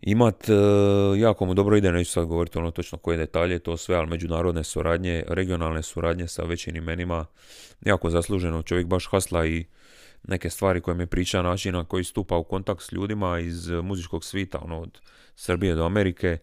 Imat, 0.02 0.50
e, 0.50 0.54
jako 1.18 1.46
mu 1.46 1.54
dobro 1.54 1.78
ide, 1.78 1.92
neću 1.92 2.12
sad 2.12 2.26
govoriti 2.26 2.58
ono 2.58 2.72
točno 2.72 2.98
koje 2.98 3.18
detalje, 3.18 3.60
to 3.60 3.78
sve, 3.78 3.96
ali 3.96 4.08
međunarodne 4.08 4.64
suradnje, 4.64 5.24
regionalne 5.28 5.84
suradnje 5.84 6.28
sa 6.28 6.44
većim 6.44 6.76
imenima, 6.76 7.26
jako 7.86 8.10
zasluženo, 8.10 8.62
čovjek 8.62 8.88
baš 8.88 9.08
hasla 9.12 9.46
i 9.46 9.66
neke 10.24 10.50
stvari 10.50 10.82
koje 10.82 10.96
mi 10.96 11.06
priča, 11.06 11.42
način 11.42 11.74
na 11.74 11.86
koji 11.86 12.04
stupa 12.04 12.38
u 12.38 12.44
kontakt 12.44 12.82
s 12.82 12.92
ljudima 12.92 13.40
iz 13.40 13.70
muzičkog 13.70 14.24
svita, 14.26 14.60
ono 14.62 14.82
od 14.82 15.00
Srbije 15.36 15.76
do 15.76 15.86
Amerike, 15.86 16.38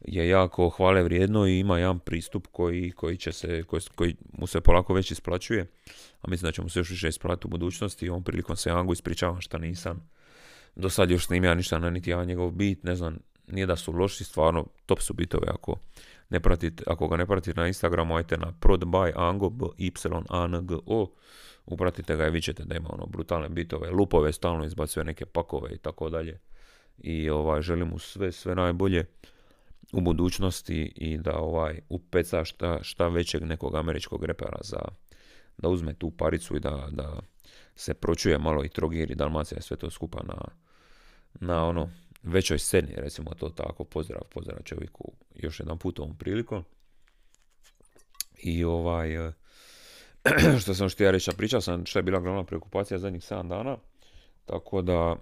je 0.00 0.28
jako 0.28 0.68
hvale 0.68 1.02
vrijedno 1.02 1.46
i 1.46 1.58
ima 1.58 1.78
jedan 1.78 1.98
pristup 1.98 2.46
koji, 2.52 2.90
koji, 2.90 3.16
će 3.16 3.32
se, 3.32 3.62
koji, 3.62 3.82
koji 3.94 4.16
mu 4.32 4.46
se 4.46 4.60
polako 4.60 4.94
već 4.94 5.10
isplaćuje, 5.10 5.66
a 6.20 6.30
mislim 6.30 6.48
da 6.48 6.52
će 6.52 6.62
mu 6.62 6.68
se 6.68 6.78
još 6.78 6.90
više 6.90 7.08
isplatiti 7.08 7.46
u 7.46 7.50
budućnosti 7.50 8.06
i 8.06 8.08
ovom 8.08 8.24
prilikom 8.24 8.56
se 8.56 8.70
Angu 8.70 8.92
ispričavam 8.92 9.40
šta 9.40 9.58
nisam 9.58 10.10
do 10.76 10.90
sad 10.90 11.10
još 11.10 11.26
snimio 11.26 11.54
ništa 11.54 11.78
na 11.78 11.90
niti 11.90 12.10
jedan 12.10 12.26
njegov 12.26 12.50
bit, 12.50 12.84
ne 12.84 12.96
znam, 12.96 13.18
nije 13.46 13.66
da 13.66 13.76
su 13.76 13.92
loši, 13.92 14.24
stvarno 14.24 14.66
top 14.86 15.00
su 15.00 15.14
bitove 15.14 15.46
ako 15.48 15.76
ne 16.28 16.40
pratite, 16.40 16.84
ako 16.86 17.08
ga 17.08 17.16
ne 17.16 17.26
pratite 17.26 17.60
na 17.60 17.66
Instagramu, 17.66 18.16
ajte 18.16 18.36
na 18.36 18.52
prodby 18.60 19.12
ango, 19.16 19.50
b 19.50 19.66
y 19.78 19.92
a 20.28 20.44
n 20.44 20.66
g 20.66 20.74
o, 20.86 21.12
upratite 21.66 22.16
ga 22.16 22.26
i 22.26 22.30
vi 22.30 22.42
ćete 22.42 22.64
da 22.64 22.76
ima 22.76 22.88
ono 22.92 23.06
brutalne 23.06 23.48
bitove, 23.48 23.90
lupove, 23.90 24.32
stalno 24.32 24.64
izbacuje 24.64 25.04
neke 25.04 25.26
pakove 25.26 25.70
i 25.74 25.78
tako 25.78 26.10
dalje. 26.10 26.40
I 26.98 27.30
ovaj, 27.30 27.62
želim 27.62 27.88
mu 27.88 27.98
sve, 27.98 28.32
sve 28.32 28.54
najbolje 28.54 29.04
u 29.92 30.00
budućnosti 30.00 30.92
i 30.96 31.18
da 31.18 31.38
ovaj 31.38 31.80
upeca 31.88 32.44
šta, 32.44 32.78
šta 32.82 33.08
većeg 33.08 33.42
nekog 33.42 33.74
američkog 33.74 34.24
repera 34.24 34.58
za 34.62 34.80
da 35.58 35.68
uzme 35.68 35.94
tu 35.94 36.10
paricu 36.10 36.56
i 36.56 36.60
da, 36.60 36.88
da 36.90 37.20
se 37.74 37.94
pročuje 37.94 38.38
malo 38.38 38.64
i 38.64 38.68
Trogir 38.68 39.10
i 39.10 39.14
Dalmacija 39.14 39.62
sve 39.62 39.76
to 39.76 39.90
skupa 39.90 40.22
na, 40.22 40.44
na 41.34 41.66
ono 41.66 41.90
većoj 42.22 42.58
sceni, 42.58 42.94
recimo 42.96 43.34
to 43.34 43.48
tako, 43.48 43.84
pozdrav, 43.84 44.22
pozdrav 44.30 44.62
čovjeku 44.64 45.12
još 45.34 45.60
jedan 45.60 45.78
put 45.78 45.98
ovom 45.98 46.16
prilikom. 46.16 46.64
I 48.42 48.64
ovaj, 48.64 49.26
eh, 49.26 49.32
što 50.60 50.74
sam 50.74 50.88
što 50.88 51.04
ja 51.04 51.10
reći, 51.10 51.30
pričao 51.36 51.60
sam 51.60 51.86
što 51.86 51.98
je 51.98 52.02
bila 52.02 52.20
glavna 52.20 52.44
preokupacija 52.44 52.98
zadnjih 52.98 53.22
7 53.22 53.48
dana, 53.48 53.76
tako 54.44 54.82
da 54.82 55.16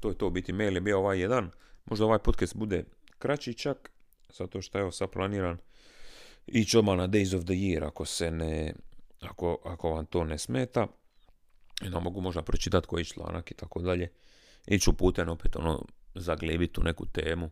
to 0.00 0.08
je 0.08 0.14
to, 0.14 0.30
biti 0.30 0.52
mail 0.52 0.74
je 0.74 0.80
bio 0.80 0.98
ovaj 0.98 1.20
jedan, 1.20 1.50
možda 1.84 2.04
ovaj 2.04 2.18
podcast 2.18 2.56
bude 2.56 2.84
kraći 3.18 3.54
čak, 3.54 3.90
zato 4.32 4.62
što 4.62 4.78
evo 4.78 4.90
sad 4.90 5.10
planiran 5.10 5.58
ići 6.46 6.78
odmah 6.78 6.96
na 6.96 7.08
Days 7.08 7.36
of 7.36 7.44
the 7.44 7.54
Year, 7.54 7.86
ako 7.86 8.04
se 8.04 8.30
ne, 8.30 8.74
ako, 9.20 9.58
ako 9.64 9.90
vam 9.90 10.06
to 10.06 10.24
ne 10.24 10.38
smeta, 10.38 10.86
i 11.86 11.90
da 11.90 12.00
mogu 12.00 12.20
možda 12.20 12.42
pročitati 12.42 12.86
koji 12.86 13.04
članak 13.04 13.50
i 13.50 13.54
tako 13.54 13.82
dalje. 13.82 14.08
Iću 14.66 14.92
putem 14.92 15.28
opet 15.28 15.56
ono 15.56 15.84
zaglebiti 16.14 16.80
u 16.80 16.82
neku 16.82 17.06
temu 17.06 17.50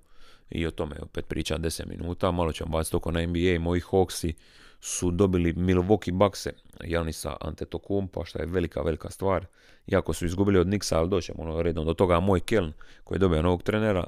i 0.50 0.66
o 0.66 0.70
tome 0.70 0.96
opet 1.02 1.26
pričam 1.28 1.62
10 1.62 1.86
minuta. 1.86 2.30
Malo 2.30 2.52
ćemo 2.52 2.70
baciti 2.70 2.96
oko 2.96 3.10
na 3.10 3.26
NBA. 3.26 3.60
Moji 3.60 3.80
Hawksi 3.80 4.32
su 4.80 5.10
dobili 5.10 5.52
Milwaukee 5.52 6.12
Buckse 6.12 6.52
Janisa 6.84 7.36
Antetokumpa, 7.40 8.24
što 8.24 8.38
je 8.38 8.46
velika, 8.46 8.82
velika 8.82 9.10
stvar. 9.10 9.46
Iako 9.86 10.12
su 10.12 10.26
izgubili 10.26 10.58
od 10.58 10.66
Nixa, 10.66 10.96
ali 10.96 11.08
doćemo 11.08 11.42
ono 11.42 11.62
redom 11.62 11.86
do 11.86 11.94
toga. 11.94 12.20
Moj 12.20 12.40
Keln, 12.40 12.72
koji 13.04 13.16
je 13.16 13.20
dobio 13.20 13.42
novog 13.42 13.62
trenera, 13.62 14.06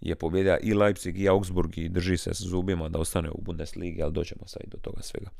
je 0.00 0.14
pobjedio 0.14 0.58
i 0.62 0.74
Leipzig 0.74 1.20
i 1.20 1.28
Augsburg 1.28 1.78
i 1.78 1.88
drži 1.88 2.16
se 2.16 2.34
s 2.34 2.40
zubima 2.40 2.88
da 2.88 2.98
ostane 2.98 3.30
u 3.30 3.40
Bundesligi, 3.40 4.02
ali 4.02 4.12
doćemo 4.12 4.46
sad 4.46 4.62
i 4.64 4.70
do 4.70 4.78
toga 4.78 5.02
svega. 5.02 5.30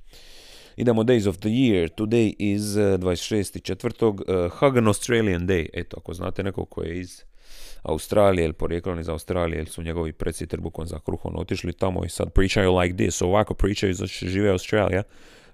Idemo 0.78 1.02
Days 1.02 1.28
of 1.28 1.36
the 1.36 1.48
Year. 1.48 1.88
Today 1.96 2.34
is 2.38 2.62
26.4. 2.62 4.04
Uh, 4.04 4.14
uh, 4.14 4.52
Hagen 4.52 4.86
Australian 4.86 5.46
Day. 5.46 5.68
Eto, 5.72 5.96
ako 6.00 6.14
znate 6.14 6.42
nekog 6.42 6.70
ko 6.70 6.82
je 6.82 7.00
iz 7.00 7.24
Australije 7.82 8.44
ili 8.44 8.52
porijeklom 8.52 9.00
iz 9.00 9.08
Australije 9.08 9.58
ili 9.58 9.66
su 9.66 9.82
njegovi 9.82 10.12
preci 10.12 10.46
trbukom 10.46 10.86
za 10.86 11.00
kruhom 11.00 11.36
otišli 11.36 11.72
tamo 11.72 12.04
i 12.04 12.08
sad 12.08 12.32
pričaju 12.32 12.76
like 12.76 12.96
this, 12.96 13.22
ovako 13.22 13.54
pričaju 13.54 13.94
za 13.94 14.06
žive 14.06 14.50
Australija, 14.50 15.02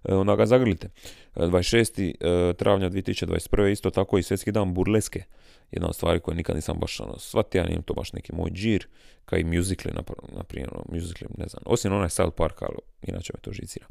uh, 0.04 0.18
onda 0.18 0.36
ga 0.36 0.46
zagrlite. 0.46 0.88
26. 1.36 2.54
travnja 2.54 2.90
2021. 2.90 3.70
isto 3.70 3.90
tako 3.90 4.18
i 4.18 4.22
svjetski 4.22 4.52
dan 4.52 4.74
burleske. 4.74 5.22
Jedna 5.72 5.88
od 5.88 5.94
stvari 5.94 6.20
koje 6.20 6.34
nikad 6.34 6.56
nisam 6.56 6.78
baš 6.80 7.00
ono, 7.00 7.18
shvatio, 7.18 7.64
nije 7.64 7.82
to 7.82 7.94
baš 7.94 8.12
neki 8.12 8.34
moj 8.34 8.50
džir, 8.50 8.86
kao 9.24 9.38
i 9.38 9.44
musicali, 9.44 9.94
na 10.32 10.42
primjer, 10.42 10.70
ono, 10.74 10.84
musicali, 10.88 11.30
ne 11.38 11.46
znam, 11.48 11.62
osim 11.66 11.92
onaj 11.92 12.10
South 12.10 12.36
Park, 12.36 12.62
ali 12.62 12.78
inače 13.02 13.32
me 13.34 13.40
to 13.40 13.52
žicira. 13.52 13.86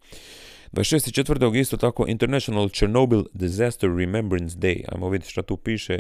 26.4. 0.74 1.60
isto 1.60 1.78
tako 1.78 2.06
International 2.08 2.70
Chernobyl 2.70 3.26
Disaster 3.34 3.90
Remembrance 3.98 4.58
Day. 4.58 4.84
Ajmo 4.88 5.10
vidjeti 5.10 5.32
što 5.32 5.42
tu 5.42 5.58
piše. 5.58 6.00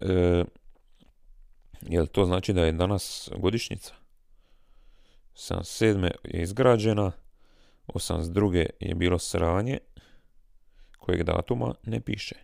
E, 0.00 0.44
jel 1.82 2.06
to 2.06 2.24
znači 2.24 2.52
da 2.52 2.64
je 2.64 2.72
danas 2.72 3.30
godišnjica? 3.36 3.94
77. 5.34 6.10
je 6.24 6.42
izgrađena, 6.42 7.12
82. 7.86 8.66
je 8.80 8.94
bilo 8.94 9.18
sranje, 9.18 9.78
kojeg 10.98 11.22
datuma 11.22 11.74
ne 11.82 12.00
piše. 12.00 12.34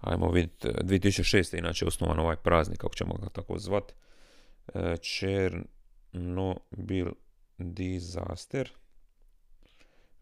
Ajmo 0.00 0.30
vidjeti, 0.30 0.68
2006. 0.68 1.58
inače 1.58 1.86
osnovan 1.86 2.18
ovaj 2.18 2.36
praznik, 2.36 2.78
kako 2.78 2.94
ćemo 2.94 3.14
ga 3.14 3.28
tako 3.28 3.58
zvat. 3.58 3.92
E, 4.74 4.96
Chernobyl 4.96 7.12
Disaster. 7.58 8.70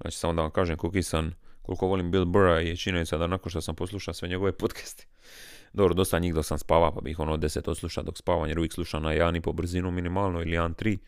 Znači, 0.00 0.18
samo 0.18 0.32
da 0.32 0.42
vam 0.42 0.50
kažem 0.50 0.76
koliko 0.76 1.02
sam, 1.02 1.34
koliko 1.62 1.86
volim 1.86 2.10
Bill 2.10 2.24
Burra 2.24 2.60
i 2.60 2.76
činjenica 2.76 3.18
da 3.18 3.26
nakon 3.26 3.50
što 3.50 3.60
sam 3.60 3.74
poslušao 3.74 4.14
sve 4.14 4.28
njegove 4.28 4.52
podcasti, 4.52 5.06
dobro, 5.72 5.94
dosta 5.94 6.18
njih 6.18 6.34
dok 6.34 6.46
sam 6.46 6.58
spava, 6.58 6.92
pa 6.92 7.00
bih 7.00 7.18
ono 7.18 7.36
deset 7.36 7.68
odslušao 7.68 8.04
dok 8.04 8.18
spavam, 8.18 8.48
jer 8.48 8.58
uvijek 8.58 8.72
slušam 8.72 9.02
na 9.02 9.08
1,5 9.08 9.52
brzinu 9.52 9.90
minimalno 9.90 10.42
ili 10.42 10.56
1.3. 10.56 10.98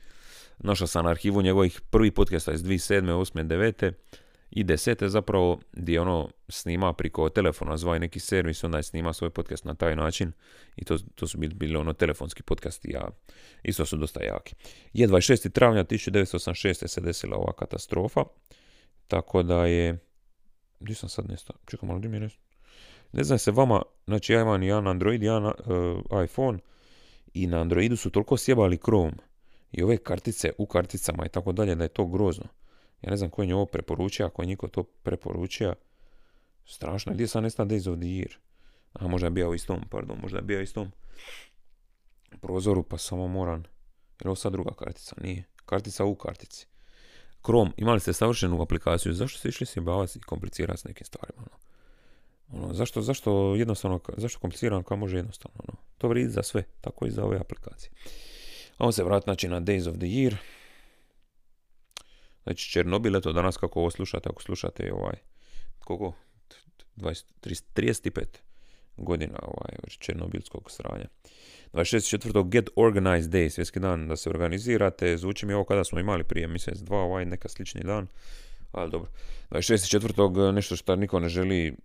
Našao 0.58 0.86
sam 0.86 1.04
na 1.04 1.10
arhivu 1.10 1.42
njegovih 1.42 1.80
prvih 1.90 2.12
podcasta 2.12 2.52
iz 2.52 2.62
2007. 2.62 3.02
8. 3.02 3.46
9. 3.46 3.92
i 4.50 4.64
10. 4.64 5.06
zapravo 5.06 5.60
gdje 5.72 6.00
ono 6.00 6.30
snima 6.48 6.92
priko 6.92 7.28
telefona, 7.28 7.76
zvaj 7.76 7.98
neki 7.98 8.20
servis, 8.20 8.64
onda 8.64 8.76
je 8.76 8.82
snima 8.82 9.12
svoj 9.12 9.30
podcast 9.30 9.64
na 9.64 9.74
taj 9.74 9.96
način 9.96 10.32
i 10.76 10.84
to, 10.84 10.98
to 11.14 11.26
su 11.26 11.38
bili 11.38 11.76
ono 11.76 11.92
telefonski 11.92 12.42
podcasti, 12.42 12.96
a 12.96 13.08
isto 13.62 13.86
su 13.86 13.96
dosta 13.96 14.22
jaki. 14.22 14.54
Je 14.92 15.08
26. 15.08 15.52
travnja 15.52 15.84
1986. 15.84 16.86
se 16.86 17.00
desila 17.00 17.36
ova 17.36 17.52
katastrofa. 17.52 18.24
Tako 19.08 19.42
da 19.42 19.66
je... 19.66 19.98
Gdje 20.80 20.94
sam 20.94 21.08
sad 21.08 21.28
nestao? 21.28 21.56
Čekaj 21.66 21.86
malo, 21.86 21.98
gdje 21.98 22.08
mi 22.08 22.16
je 22.16 22.28
Ne 23.12 23.24
znam 23.24 23.38
se 23.38 23.50
vama, 23.50 23.82
znači 24.06 24.32
ja 24.32 24.40
imam 24.40 24.62
jedan 24.62 24.86
Android, 24.86 25.22
jedan 25.22 25.44
uh, 25.44 26.24
iPhone 26.24 26.58
i 27.34 27.46
na 27.46 27.60
Androidu 27.60 27.96
su 27.96 28.10
toliko 28.10 28.36
sjebali 28.36 28.78
Chrome 28.78 29.16
i 29.72 29.82
ove 29.82 29.96
kartice 29.96 30.52
u 30.58 30.66
karticama 30.66 31.26
i 31.26 31.28
tako 31.28 31.52
dalje 31.52 31.74
da 31.74 31.84
je 31.84 31.88
to 31.88 32.06
grozno. 32.06 32.44
Ja 33.02 33.10
ne 33.10 33.16
znam 33.16 33.30
ko 33.30 33.42
je 33.42 33.54
ovo 33.54 33.66
preporučio, 33.66 34.26
ako 34.26 34.42
je 34.42 34.46
niko 34.46 34.68
to 34.68 34.82
preporučio. 34.82 35.74
Strašno, 36.64 37.12
gdje 37.12 37.28
sam 37.28 37.42
nestao 37.42 37.66
Days 37.66 37.90
of 37.90 37.96
the 37.96 38.06
Year? 38.06 38.36
A 38.92 39.08
možda 39.08 39.26
je 39.26 39.30
bio 39.30 39.54
istom, 39.54 39.80
pardon, 39.90 40.18
možda 40.22 40.38
je 40.38 40.42
bio 40.42 40.60
istom 40.60 40.92
prozoru, 42.40 42.82
pa 42.82 42.98
samo 42.98 43.28
moram. 43.28 43.64
Jer 44.20 44.28
ovo 44.28 44.36
sad 44.36 44.52
druga 44.52 44.74
kartica, 44.74 45.16
nije. 45.22 45.44
Kartica 45.66 46.04
u 46.04 46.14
kartici. 46.14 46.66
Chrome, 47.44 47.70
imali 47.76 48.00
ste 48.00 48.12
savršenu 48.12 48.62
aplikaciju, 48.62 49.12
zašto 49.12 49.38
ste 49.38 49.48
išli 49.48 49.66
se 49.66 49.80
bavati 49.80 50.18
i 50.18 50.22
komplicirati 50.22 50.80
s 50.80 50.84
nekim 50.84 51.06
stvarima? 51.06 51.42
Ono? 51.42 51.66
Ono, 52.52 52.74
zašto, 52.74 53.02
zašto 53.02 53.54
jednostavno, 53.54 54.00
zašto 54.16 54.40
komplicirano 54.40 54.82
kao 54.82 54.96
može 54.96 55.16
jednostavno? 55.16 55.58
Ono? 55.68 55.78
To 55.98 56.08
vrijedi 56.08 56.32
za 56.32 56.42
sve, 56.42 56.62
tako 56.80 57.06
i 57.06 57.10
za 57.10 57.24
ove 57.24 57.38
aplikacije. 57.38 57.90
On 58.78 58.92
se 58.92 59.04
vrati 59.04 59.24
znači 59.24 59.48
na 59.48 59.60
Days 59.60 59.88
of 59.90 59.96
the 59.96 60.06
Year. 60.06 60.36
Znači 62.46 62.70
Černobil, 62.70 63.16
eto 63.16 63.32
danas 63.32 63.56
kako 63.56 63.80
ovo 63.80 63.90
slušate, 63.90 64.28
ako 64.28 64.42
slušate 64.42 64.92
ovaj, 64.92 65.16
koliko? 65.78 66.12
20, 66.96 67.24
35 67.74 68.24
godina 68.96 69.38
ovaj, 69.42 69.76
černobilskog 69.98 70.70
sranja. 70.70 71.08
26.4. 71.72 72.48
Get 72.48 72.68
Organized 72.76 73.32
Day, 73.32 73.48
svjetski 73.48 73.80
dan 73.80 74.08
da 74.08 74.16
se 74.16 74.30
organizirate. 74.30 75.16
Zvuči 75.16 75.46
mi 75.46 75.52
ovo 75.52 75.64
kada 75.64 75.84
smo 75.84 76.00
imali 76.00 76.24
prije 76.24 76.46
mjesec, 76.46 76.78
dva, 76.78 76.98
ovaj 76.98 77.24
neka 77.24 77.48
slični 77.48 77.80
dan. 77.80 78.06
Ali 78.72 78.90
dobro. 78.90 79.10
26.4. 79.50 80.52
nešto 80.52 80.76
što 80.76 80.96
niko 80.96 81.20
ne 81.20 81.28
želi 81.28 81.76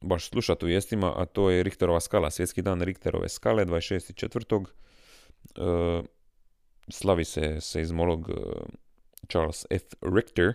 baš 0.00 0.28
slušati 0.28 0.64
u 0.64 0.68
vijestima, 0.68 1.12
a 1.16 1.24
to 1.24 1.50
je 1.50 1.62
Richterova 1.62 2.00
skala, 2.00 2.30
svjetski 2.30 2.62
dan 2.62 2.82
Richterove 2.82 3.28
skale, 3.28 3.64
26.4. 3.64 4.66
Uh, 5.56 6.04
slavi 6.88 7.24
se 7.24 7.60
seizmolog 7.60 8.28
uh, 8.28 8.36
Charles 9.28 9.66
F. 9.70 9.82
Richter, 10.14 10.52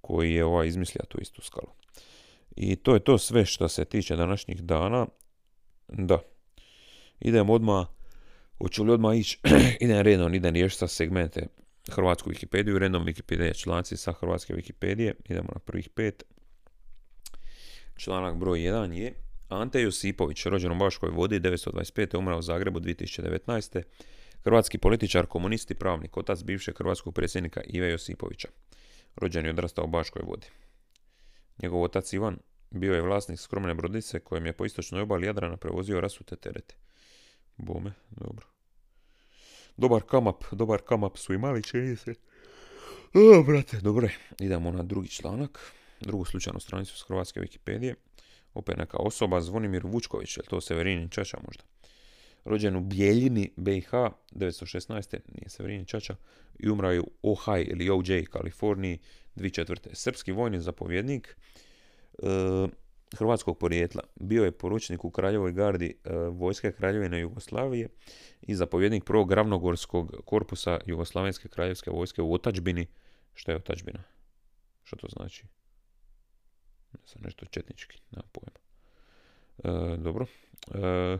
koji 0.00 0.34
je 0.34 0.44
ovaj 0.44 0.66
izmislio 0.66 1.02
tu 1.08 1.18
istu 1.20 1.42
skalu. 1.42 1.72
I 2.56 2.76
to 2.76 2.94
je 2.94 3.00
to 3.00 3.18
sve 3.18 3.44
što 3.44 3.68
se 3.68 3.84
tiče 3.84 4.16
današnjih 4.16 4.62
dana. 4.62 5.06
Da. 5.88 6.18
Idem 7.20 7.50
odmah, 7.50 7.86
hoću 8.58 8.84
li 8.84 8.92
odmah 8.92 9.16
ići, 9.16 9.40
idem 9.80 10.00
redom, 10.00 10.34
idem 10.34 10.54
riješiti 10.54 10.78
sa 10.78 10.88
segmente 10.88 11.46
Hrvatsku 11.90 12.30
Wikipediju, 12.30 12.78
redom 12.78 13.06
Wikipedia 13.06 13.62
članci 13.62 13.96
sa 13.96 14.12
Hrvatske 14.12 14.54
Wikipedije. 14.54 15.12
Idemo 15.24 15.48
na 15.54 15.60
prvih 15.60 15.88
pet. 15.88 16.24
Članak 17.96 18.36
broj 18.36 18.58
1 18.58 18.92
je 18.92 19.14
Ante 19.48 19.82
Josipović, 19.82 20.46
rođen 20.46 20.72
u 20.72 20.78
Baškoj 20.78 21.10
vodi, 21.10 21.40
925. 21.40 22.18
umrao 22.18 22.38
u 22.38 22.42
Zagrebu 22.42 22.80
2019. 22.80 23.82
Hrvatski 24.44 24.78
političar, 24.78 25.26
komunist 25.26 25.70
i 25.70 25.74
pravnik, 25.74 26.16
otac 26.16 26.42
bivšeg 26.42 26.78
hrvatskog 26.78 27.14
predsjednika 27.14 27.60
Ive 27.64 27.90
Josipovića. 27.90 28.48
Rođen 29.16 29.44
je 29.44 29.50
odrastao 29.50 29.84
u 29.84 29.88
Baškoj 29.88 30.22
vodi. 30.26 30.46
Njegov 31.62 31.82
otac 31.82 32.12
Ivan 32.12 32.38
bio 32.70 32.94
je 32.94 33.02
vlasnik 33.02 33.40
skromne 33.40 33.74
brodice 33.74 34.20
kojem 34.20 34.46
je 34.46 34.52
po 34.52 34.64
istočnoj 34.64 35.02
obali 35.02 35.26
Jadrana 35.26 35.56
prevozio 35.56 36.00
rasute 36.00 36.36
terete. 36.36 36.74
Bome, 37.56 37.92
dobro. 38.10 38.46
Dobar 39.76 40.02
kamap, 40.02 40.44
dobar 40.52 40.80
kamap 40.82 41.18
su 41.18 41.34
imali, 41.34 41.62
čini 41.62 41.96
se. 41.96 42.14
O, 43.14 43.42
brate, 43.42 43.80
dobro 43.80 44.08
Idemo 44.40 44.70
na 44.70 44.82
drugi 44.82 45.08
članak, 45.08 45.72
drugu 46.00 46.24
slučajnu 46.24 46.60
stranicu 46.60 46.98
s 46.98 47.02
Hrvatske 47.02 47.40
Wikipedije. 47.40 47.94
Opet 48.54 48.76
neka 48.76 48.96
osoba, 48.96 49.40
Zvonimir 49.40 49.86
Vučković, 49.86 50.36
je 50.36 50.42
to 50.42 50.60
Severinin 50.60 51.08
Čača 51.08 51.38
možda? 51.46 51.64
Rođen 52.46 52.76
u 52.76 52.80
Bijeljini, 52.80 53.50
BiH, 53.56 53.90
916. 53.90 55.18
nije 55.34 55.48
Severinin 55.48 55.84
Čača, 55.84 56.16
i 56.58 56.70
umrao 56.70 56.92
je 56.92 57.00
u 57.00 57.10
Ojai 57.22 57.64
ili 57.64 57.90
OJ, 57.90 58.24
Kaliforniji, 58.24 58.98
2004. 59.36 59.88
Srpski 59.92 60.32
vojni 60.32 60.60
zapovjednik, 60.60 61.36
e, 62.22 62.26
hrvatskog 63.16 63.58
porijetla. 63.58 64.02
Bio 64.14 64.44
je 64.44 64.52
poručnik 64.52 65.04
u 65.04 65.10
Kraljevoj 65.10 65.52
gardi 65.52 65.94
e, 66.04 66.14
vojske 66.14 66.72
Kraljevine 66.72 67.20
Jugoslavije 67.20 67.88
i 68.42 68.54
zapovjednik 68.54 69.04
prvog 69.04 69.32
ravnogorskog 69.32 70.22
korpusa 70.24 70.78
Jugoslavenske 70.86 71.48
kraljevske 71.48 71.90
vojske 71.90 72.22
u 72.22 72.32
Otačbini. 72.32 72.86
Što 73.34 73.50
je 73.50 73.56
Otačbina? 73.56 74.02
Što 74.84 74.96
to 74.96 75.08
znači? 75.08 75.44
Ne 76.92 77.20
nešto 77.20 77.46
četnički, 77.46 77.98
nema 78.10 78.24
pojma. 78.32 78.58
E, 79.64 79.96
dobro. 79.96 80.26
E, 80.74 81.18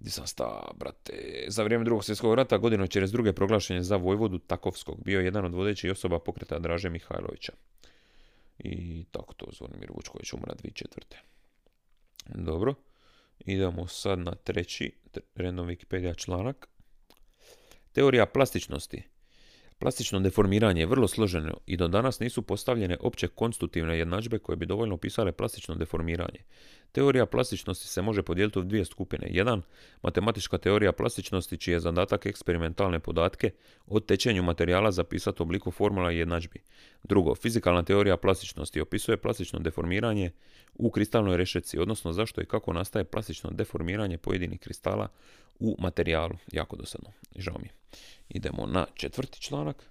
gdje 0.00 0.10
sam 0.10 0.26
sta, 0.26 0.70
brate? 0.78 1.12
Za 1.48 1.62
vrijeme 1.62 1.84
drugog 1.84 2.04
svjetskog 2.04 2.34
rata, 2.34 2.58
godinu 2.58 2.86
čez 2.86 3.12
druge 3.12 3.32
proglašenje 3.32 3.82
za 3.82 3.96
Vojvodu 3.96 4.38
Takovskog. 4.38 5.04
Bio 5.04 5.18
je 5.18 5.24
jedan 5.24 5.44
od 5.44 5.54
vodećih 5.54 5.92
osoba 5.92 6.18
pokreta 6.18 6.58
Draže 6.58 6.90
Mihajlovića. 6.90 7.52
I 8.58 9.04
tako 9.10 9.34
to 9.34 9.46
Zvonimir 9.52 9.90
Vučković 9.94 10.32
umra 10.32 10.54
2004. 10.54 10.84
Dobro. 12.34 12.74
Idemo 13.38 13.86
sad 13.86 14.18
na 14.18 14.34
treći 14.34 14.92
random 15.34 15.68
Wikipedia 15.68 16.16
članak. 16.16 16.68
Teorija 17.92 18.26
plastičnosti. 18.26 19.02
Plastično 19.78 20.20
deformiranje 20.20 20.82
je 20.82 20.86
vrlo 20.86 21.08
složeno 21.08 21.56
i 21.66 21.76
do 21.76 21.88
danas 21.88 22.20
nisu 22.20 22.42
postavljene 22.42 22.96
opće 23.00 23.28
konstitutivne 23.28 23.98
jednadžbe 23.98 24.38
koje 24.38 24.56
bi 24.56 24.66
dovoljno 24.66 24.94
opisale 24.94 25.32
plastično 25.32 25.74
deformiranje. 25.74 26.40
Teorija 26.92 27.26
plastičnosti 27.26 27.88
se 27.88 28.02
može 28.02 28.22
podijeliti 28.22 28.58
u 28.58 28.62
dvije 28.62 28.84
skupine. 28.84 29.26
Jedan, 29.30 29.62
matematička 30.02 30.58
teorija 30.58 30.92
plastičnosti 30.92 31.56
čiji 31.56 31.72
je 31.72 31.80
zadatak 31.80 32.26
eksperimentalne 32.26 32.98
podatke 32.98 33.50
o 33.86 34.00
tečenju 34.00 34.42
materijala 34.42 34.92
zapisati 34.92 35.42
u 35.42 35.44
obliku 35.44 35.70
formula 35.70 36.12
i 36.12 36.18
jednadžbi. 36.18 36.62
Drugo, 37.02 37.34
fizikalna 37.34 37.82
teorija 37.82 38.16
plastičnosti 38.16 38.80
opisuje 38.80 39.16
plastično 39.16 39.58
deformiranje 39.58 40.30
u 40.74 40.90
kristalnoj 40.90 41.36
rešeci, 41.36 41.78
odnosno 41.78 42.12
zašto 42.12 42.40
i 42.40 42.46
kako 42.46 42.72
nastaje 42.72 43.04
plastično 43.04 43.50
deformiranje 43.50 44.18
pojedinih 44.18 44.60
kristala 44.60 45.08
u 45.58 45.76
materijalu. 45.78 46.34
Jako 46.52 46.76
dosadno, 46.76 47.12
žao 47.36 47.58
mi 47.58 47.66
je. 47.66 47.72
Idemo 48.28 48.66
na 48.66 48.86
četvrti 48.94 49.40
članak. 49.40 49.90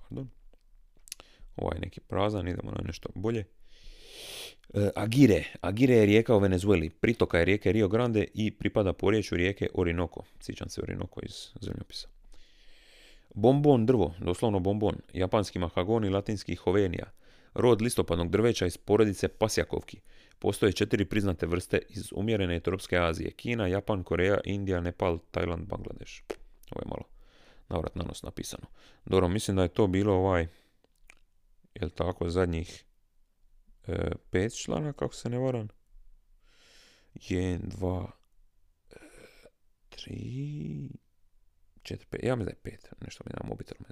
Pardon. 0.00 0.28
Ovaj 1.56 1.78
neki 1.80 2.00
prazan, 2.00 2.48
idemo 2.48 2.70
na 2.70 2.82
nešto 2.84 3.08
bolje. 3.14 3.44
E, 4.74 4.90
Agire. 4.96 5.44
Agire 5.60 5.94
je 5.94 6.06
rijeka 6.06 6.36
u 6.36 6.38
Venezueli. 6.38 6.90
Pritoka 6.90 7.38
je 7.38 7.44
rijeke 7.44 7.72
Rio 7.72 7.88
Grande 7.88 8.26
i 8.34 8.50
pripada 8.50 8.92
porječu 8.92 9.36
rijeke 9.36 9.68
Orinoco. 9.74 10.20
Sjećam 10.40 10.68
se 10.68 10.80
Orinoco 10.80 11.20
iz 11.22 11.48
zemljopisa. 11.60 12.08
Bombon 13.34 13.86
drvo, 13.86 14.14
doslovno 14.20 14.60
bombon, 14.60 14.96
japanski 15.12 15.58
mahagon 15.58 16.04
i 16.04 16.10
latinski 16.10 16.54
hovenija. 16.54 17.10
Rod 17.54 17.82
listopadnog 17.82 18.30
drveća 18.30 18.66
iz 18.66 18.76
porodice 18.76 19.28
pasjakovki. 19.28 20.00
Postoje 20.38 20.72
četiri 20.72 21.04
priznate 21.04 21.46
vrste 21.46 21.78
iz 21.88 22.12
umjerene 22.12 22.60
tropske 22.60 22.98
Azije. 22.98 23.30
Kina, 23.30 23.66
Japan, 23.66 24.02
Koreja, 24.02 24.38
Indija, 24.44 24.80
Nepal, 24.80 25.18
Tajland, 25.30 25.66
Bangladeš. 25.66 26.24
Ovo 26.70 26.80
je 26.82 26.88
malo 26.88 27.04
navrat 27.68 28.22
napisano. 28.22 28.66
Dobro, 29.04 29.28
mislim 29.28 29.56
da 29.56 29.62
je 29.62 29.68
to 29.68 29.86
bilo 29.86 30.14
ovaj, 30.14 30.46
jel 31.74 31.90
tako, 31.90 32.30
zadnjih 32.30 32.84
e, 33.86 34.10
pet 34.30 34.62
člana, 34.62 34.92
kako 34.92 35.14
se 35.14 35.30
ne 35.30 35.38
varam. 35.38 35.68
Jedan, 37.14 37.68
dva, 37.68 38.10
e, 38.90 38.96
tri, 39.88 40.90
četiri, 41.82 42.06
pet. 42.10 42.24
Ja 42.24 42.36
mislim 42.36 42.44
da 42.44 42.50
je 42.50 42.62
pet, 42.62 42.88
nešto 43.00 43.24
mi 43.26 43.32
na 43.42 43.48
mobitel 43.48 43.76
me 43.80 43.88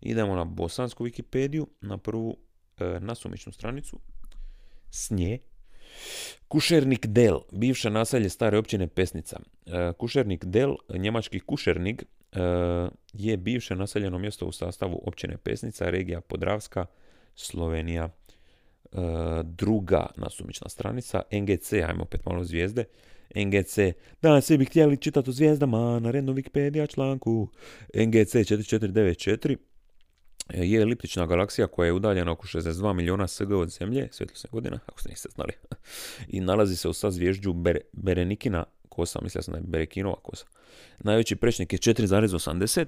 Idemo 0.00 0.36
na 0.36 0.44
bosansku 0.44 1.04
Wikipediju, 1.04 1.66
na 1.80 1.98
prvu 1.98 2.36
e, 2.78 3.00
nasumičnu 3.00 3.52
stranicu. 3.52 4.00
Snje. 4.90 5.38
Kušernik 6.48 7.06
Del, 7.06 7.40
bivša 7.52 7.90
naselje 7.90 8.28
stare 8.28 8.58
općine 8.58 8.88
Pesnica. 8.88 9.40
E, 9.66 9.92
Kušernik 9.98 10.44
Del, 10.44 10.74
njemački 10.94 11.40
Kušernik, 11.40 12.02
e, 12.02 12.38
je 13.12 13.36
bivše 13.36 13.76
naseljeno 13.76 14.18
mjesto 14.18 14.46
u 14.46 14.52
sastavu 14.52 15.00
općine 15.04 15.36
Pesnica, 15.36 15.90
regija 15.90 16.20
Podravska, 16.20 16.86
Slovenija. 17.34 18.10
E, 18.92 18.96
druga 19.44 20.06
nasumična 20.16 20.68
stranica, 20.68 21.22
NGC, 21.32 21.72
ajmo 21.72 22.02
opet 22.02 22.26
malo 22.26 22.44
zvijezde. 22.44 22.84
NGC, 23.34 23.78
da, 24.22 24.40
svi 24.40 24.58
bi 24.58 24.64
htjeli 24.64 24.96
čitati 24.96 25.30
o 25.30 25.32
zvijezdama 25.32 25.98
na 25.98 26.10
rednom 26.10 26.36
Wikipedia 26.36 26.90
članku. 26.90 27.48
NGC 27.94 28.34
4494 28.34 29.56
je 30.54 30.82
eliptična 30.82 31.26
galaksija 31.26 31.66
koja 31.66 31.86
je 31.86 31.92
udaljena 31.92 32.32
oko 32.32 32.46
62 32.46 32.92
milijuna 32.92 33.28
SG 33.28 33.52
od 33.52 33.68
Zemlje, 33.68 34.08
svjetlosne 34.10 34.48
godina, 34.52 34.78
ako 34.86 35.00
ste 35.00 35.08
niste 35.08 35.28
znali, 35.34 35.52
i 36.34 36.40
nalazi 36.40 36.76
se 36.76 36.88
u 36.88 36.92
sazvježđu 36.92 37.54
Berenikina 37.92 38.64
kosa, 38.88 39.18
mislio 39.22 39.42
sam 39.42 39.52
da 39.52 39.58
je 39.58 39.64
Berekinova 39.66 40.16
kosa. 40.22 40.46
Najveći 40.98 41.36
prečnik 41.36 41.72
je 41.72 41.78
4,80, 41.78 42.86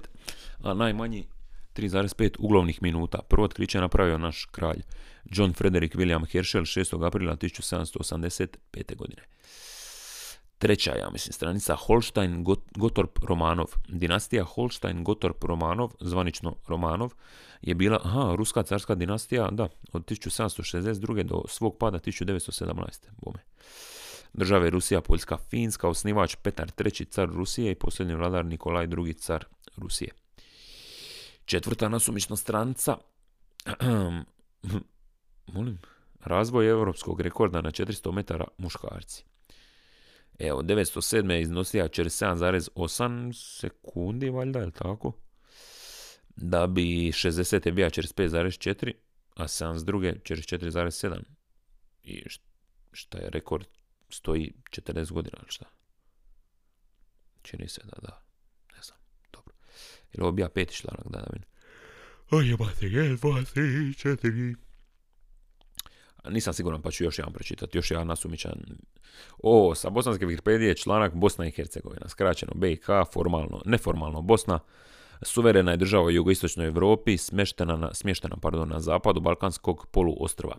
a 0.61 0.73
najmanji 0.73 1.27
3,5 1.75 2.35
uglovnih 2.39 2.81
minuta. 2.81 3.19
Prvo 3.29 3.45
otkriće 3.45 3.79
napravio 3.79 4.17
naš 4.17 4.45
kralj 4.45 4.81
John 5.25 5.53
Frederick 5.53 5.95
William 5.95 6.31
Herschel 6.31 6.61
6. 6.61 7.07
aprila 7.07 7.35
1785. 7.35 8.95
godine. 8.95 9.21
Treća, 10.57 10.95
ja 10.95 11.09
mislim, 11.09 11.33
stranica 11.33 11.75
Holstein 11.75 12.45
Gotorp 12.75 13.17
Romanov. 13.23 13.65
Dinastija 13.87 14.43
Holstein 14.43 15.03
Gotorp 15.03 15.43
Romanov, 15.43 15.91
zvanično 15.99 16.55
Romanov, 16.67 17.13
je 17.61 17.75
bila, 17.75 17.99
aha, 18.03 18.35
ruska 18.35 18.63
carska 18.63 18.95
dinastija, 18.95 19.49
da, 19.51 19.67
od 19.93 20.05
1762. 20.05 21.23
do 21.23 21.43
svog 21.47 21.77
pada 21.79 21.99
1917. 21.99 23.07
Bome. 23.17 23.39
Države 24.33 24.69
Rusija, 24.69 25.01
Poljska, 25.01 25.37
Finska, 25.37 25.87
osnivač 25.87 26.35
Petar 26.35 26.71
III. 26.79 27.05
car 27.05 27.29
Rusije 27.29 27.71
i 27.71 27.75
posljednji 27.75 28.15
vladar 28.15 28.45
Nikolaj 28.45 28.85
II. 28.85 29.13
car 29.13 29.45
Rusije. 29.77 30.11
Četvrta 31.45 31.89
nasumična 31.89 32.35
stranica, 32.35 32.97
molim, 35.53 35.79
razvoj 36.21 36.69
europskog 36.69 37.21
rekorda 37.21 37.61
na 37.61 37.71
400 37.71 38.11
metara 38.11 38.45
muškarci. 38.57 39.23
Evo, 40.39 40.61
907. 40.61 41.31
je 41.31 41.41
iznosija 41.41 41.87
47,8 41.89 43.33
sekundi, 43.59 44.29
valjda, 44.29 44.59
je 44.59 44.71
tako? 44.71 45.13
Da 46.35 46.67
bi 46.67 47.11
60. 47.11 47.65
je 47.65 47.71
bija 47.71 47.89
45,4, 47.89 48.93
a 49.35 49.43
72. 49.43 50.21
44,7. 50.21 51.21
I 52.03 52.23
šta 52.91 53.17
je 53.17 53.29
rekord, 53.29 53.67
stoji 54.09 54.53
40 54.71 55.11
godina 55.11 55.37
šta? 55.47 55.65
Čini 57.41 57.67
se 57.67 57.81
da, 57.83 57.97
da. 58.01 58.24
Ili 60.17 60.23
ovo 60.23 60.31
bija 60.31 60.49
peti 60.49 60.73
članak, 60.73 61.07
da, 61.09 61.25
vidim. 61.33 61.49
O 62.31 62.41
jebate, 62.41 62.87
je, 62.87 63.15
dva, 63.15 63.43
tri, 63.53 63.93
četiri. 63.93 64.55
Nisam 66.29 66.53
siguran, 66.53 66.81
pa 66.81 66.91
ću 66.91 67.03
još 67.03 67.19
jedan 67.19 67.33
pročitati, 67.33 67.77
još 67.77 67.91
jedan 67.91 68.07
nasumičan. 68.07 68.53
O, 69.43 69.75
sa 69.75 69.89
bosanske 69.89 70.25
Wikipedije 70.25 70.81
članak 70.81 71.13
Bosna 71.13 71.47
i 71.47 71.51
Hercegovina, 71.51 72.09
skraćeno 72.09 72.53
BiH, 72.55 72.85
formalno, 73.13 73.61
neformalno 73.65 74.21
Bosna, 74.21 74.59
Suverena 75.21 75.71
je 75.71 75.77
država 75.77 76.05
u 76.05 76.11
jugoistočnoj 76.11 76.67
Europi, 76.67 77.17
smještena 77.17 77.75
na, 77.75 77.93
smještena 77.93 78.37
pardon, 78.41 78.69
na 78.69 78.79
zapadu 78.79 79.19
Balkanskog 79.19 79.87
poluostrva. 79.91 80.57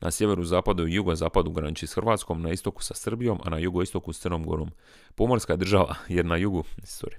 Na 0.00 0.10
sjeveru, 0.10 0.44
zapadu 0.44 0.86
i 0.86 0.94
jugozapadu 0.94 1.50
graniči 1.50 1.86
s 1.86 1.94
Hrvatskom, 1.94 2.42
na 2.42 2.52
istoku 2.52 2.82
sa 2.82 2.94
Srbijom, 2.94 3.40
a 3.44 3.50
na 3.50 3.58
jugoistoku 3.58 4.12
s 4.12 4.20
Crnom 4.20 4.46
Gorom. 4.46 4.70
Pomorska 5.14 5.56
država, 5.56 5.94
jer 6.08 6.24
na 6.24 6.36
jugu, 6.36 6.64
sorry, 6.98 7.16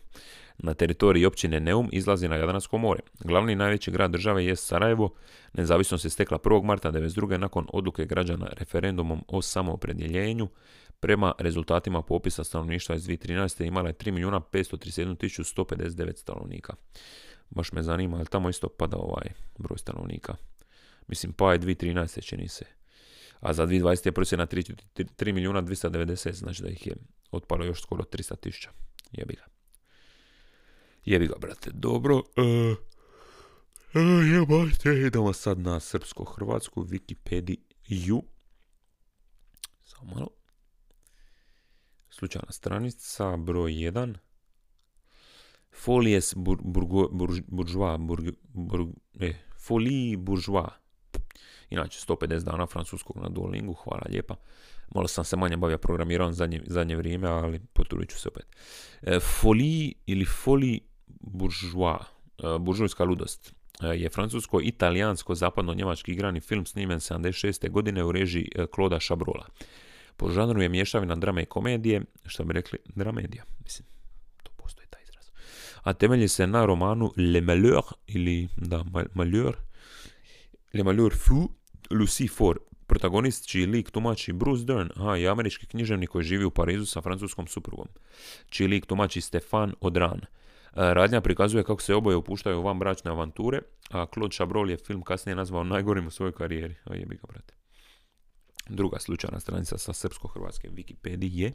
na 0.59 0.73
teritoriji 0.73 1.25
općine 1.25 1.59
Neum 1.59 1.89
izlazi 1.91 2.27
na 2.27 2.35
Jadransko 2.35 2.77
more. 2.77 2.99
Glavni 3.19 3.55
najveći 3.55 3.91
grad 3.91 4.11
države 4.11 4.45
je 4.45 4.55
Sarajevo. 4.55 5.13
Nezavisnost 5.53 6.05
je 6.05 6.09
stekla 6.09 6.37
1. 6.37 6.63
marta 6.63 6.91
1992. 6.91 7.37
nakon 7.37 7.67
odluke 7.73 8.05
građana 8.05 8.47
referendumom 8.51 9.23
o 9.27 9.41
samoopredjeljenju. 9.41 10.49
Prema 10.99 11.33
rezultatima 11.39 12.01
popisa 12.01 12.43
stanovništva 12.43 12.95
iz 12.95 13.07
2013. 13.07 13.67
imala 13.67 13.89
je 13.89 13.93
3.531.159 13.93 16.17
stanovnika. 16.17 16.73
Baš 17.49 17.71
me 17.71 17.83
zanima, 17.83 18.17
ali 18.17 18.25
tamo 18.25 18.49
isto 18.49 18.67
pada 18.67 18.97
ovaj 18.97 19.27
broj 19.57 19.77
stanovnika. 19.77 20.35
Mislim, 21.07 21.33
pa 21.33 21.53
je 21.53 21.59
2013. 21.59 22.23
čini 22.23 22.47
se. 22.47 22.65
A 23.39 23.53
za 23.53 23.67
2020. 23.67 24.07
je 24.07 24.11
procjena 24.11 24.47
3 24.47 25.33
milijuna 25.33 25.61
290, 25.61 26.33
znači 26.33 26.63
da 26.63 26.69
ih 26.69 26.87
je 26.87 26.95
otpalo 27.31 27.65
još 27.65 27.81
skoro 27.81 28.03
300 28.03 28.39
tisuća. 28.39 28.69
Jebi 29.11 29.33
ga. 29.33 29.58
Jebi 31.09 31.27
ga, 31.27 31.35
brate. 31.39 31.71
Dobro. 31.73 32.15
Uh, 32.15 32.77
uh, 34.85 35.07
idemo 35.07 35.33
sad 35.33 35.59
na 35.59 35.79
srpsko-hrvatsku 35.79 36.83
Wikipediju. 36.83 38.21
Samo 39.83 40.11
malo. 40.15 40.27
Slučajna 42.09 42.51
stranica, 42.51 43.37
broj 43.37 43.71
1. 43.71 44.15
Folies 45.83 46.33
bourgeois, 47.47 47.99
e, 49.19 49.33
folie 49.67 50.17
bourgeois. 50.17 50.69
Inače, 51.69 51.99
150 52.07 52.43
dana 52.43 52.67
francuskog 52.67 53.17
na 53.17 53.29
Duolingu, 53.29 53.73
hvala 53.73 54.03
lijepa. 54.09 54.35
Malo 54.95 55.07
sam 55.07 55.23
se 55.23 55.37
manje 55.37 55.57
bavio 55.57 55.77
programiranjem 55.77 56.33
zadnje, 56.33 56.61
zadnje 56.67 56.95
vrijeme, 56.95 57.27
ali 57.27 57.59
potrudit 57.73 58.09
ću 58.09 58.19
se 58.19 58.29
opet. 58.29 58.45
E, 59.01 59.19
folie 59.19 59.91
ili 60.05 60.25
folie 60.25 60.79
bourgeois, 61.19 61.99
e, 61.99 62.03
buržujska 62.59 63.03
ludost, 63.03 63.53
e, 63.81 63.87
je 63.87 64.09
francusko-italijansko-zapadno-njemački 64.09 66.11
igrani 66.11 66.39
film 66.39 66.65
snimen 66.65 66.99
76. 66.99 67.69
godine 67.69 68.03
u 68.03 68.11
režiji 68.11 68.51
Kloda 68.71 68.99
Šabrola. 68.99 69.45
Po 70.17 70.29
žanru 70.29 70.61
je 70.61 70.69
mješavina 70.69 71.15
drame 71.15 71.43
i 71.43 71.45
komedije, 71.45 72.01
što 72.25 72.43
bi 72.43 72.53
rekli 72.53 72.79
dramedija, 72.95 73.43
mislim, 73.63 73.87
to 74.43 74.51
postoji 74.57 74.87
taj 74.89 75.01
izraz. 75.03 75.25
A 75.83 75.93
temelji 75.93 76.27
se 76.27 76.47
na 76.47 76.65
romanu 76.65 77.13
Le 77.17 77.41
Malheur, 77.41 77.83
ili 78.07 78.47
da, 78.57 78.85
Malheur, 79.13 79.55
Le 80.73 80.83
Malheur 80.83 81.13
fou, 81.15 81.49
Lucy 81.89 82.29
Ford, 82.29 82.59
protagonist 82.89 83.47
čiji 83.47 83.65
lik 83.65 83.91
tumači 83.91 84.33
Bruce 84.33 84.65
Dern, 84.65 84.89
aha, 84.95 85.17
i 85.17 85.27
američki 85.27 85.67
književnik 85.67 86.09
koji 86.09 86.23
živi 86.23 86.45
u 86.45 86.51
Parizu 86.51 86.85
sa 86.85 87.01
francuskom 87.01 87.47
suprugom, 87.47 87.87
čiji 88.49 88.67
lik 88.67 88.85
tumači 88.85 89.21
Stefan 89.21 89.73
Odran. 89.81 90.21
E, 90.75 90.93
radnja 90.93 91.21
prikazuje 91.21 91.63
kako 91.63 91.81
se 91.81 91.95
oboje 91.95 92.17
upuštaju 92.17 92.59
u 92.59 92.63
van 92.63 92.79
bračne 92.79 93.11
avanture, 93.11 93.61
a 93.89 94.05
Claude 94.13 94.33
Chabrol 94.33 94.69
je 94.69 94.77
film 94.77 95.01
kasnije 95.01 95.35
nazvao 95.35 95.63
najgorim 95.63 96.07
u 96.07 96.11
svojoj 96.11 96.31
karijeri. 96.31 96.75
O 96.85 96.93
jebi 96.93 97.15
ga, 97.15 97.27
brate. 97.27 97.53
Druga 98.69 98.99
slučajna 98.99 99.39
stranica 99.39 99.77
sa 99.77 99.93
srpsko-hrvatske 99.93 100.69
Wikipedije. 100.69 101.51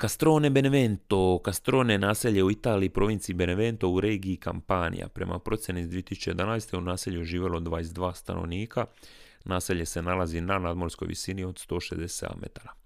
Castrone 0.00 0.50
Benevento, 0.50 1.40
Castrone 1.44 1.98
naselje 1.98 2.44
u 2.44 2.50
Italiji, 2.50 2.88
provinciji 2.88 3.34
Benevento 3.34 3.88
u 3.88 4.00
regiji 4.00 4.36
Kampanija. 4.36 5.08
Prema 5.08 5.38
procjeni 5.38 5.80
iz 5.80 5.88
2011. 5.88 6.76
u 6.76 6.80
naselju 6.80 7.24
živjelo 7.24 7.60
22 7.60 8.14
stanovnika. 8.14 8.86
Naselje 9.44 9.86
se 9.86 10.02
nalazi 10.02 10.40
na 10.40 10.58
nadmorskoj 10.58 11.08
visini 11.08 11.44
od 11.44 11.54
167 11.54 12.26
metara. 12.42 12.85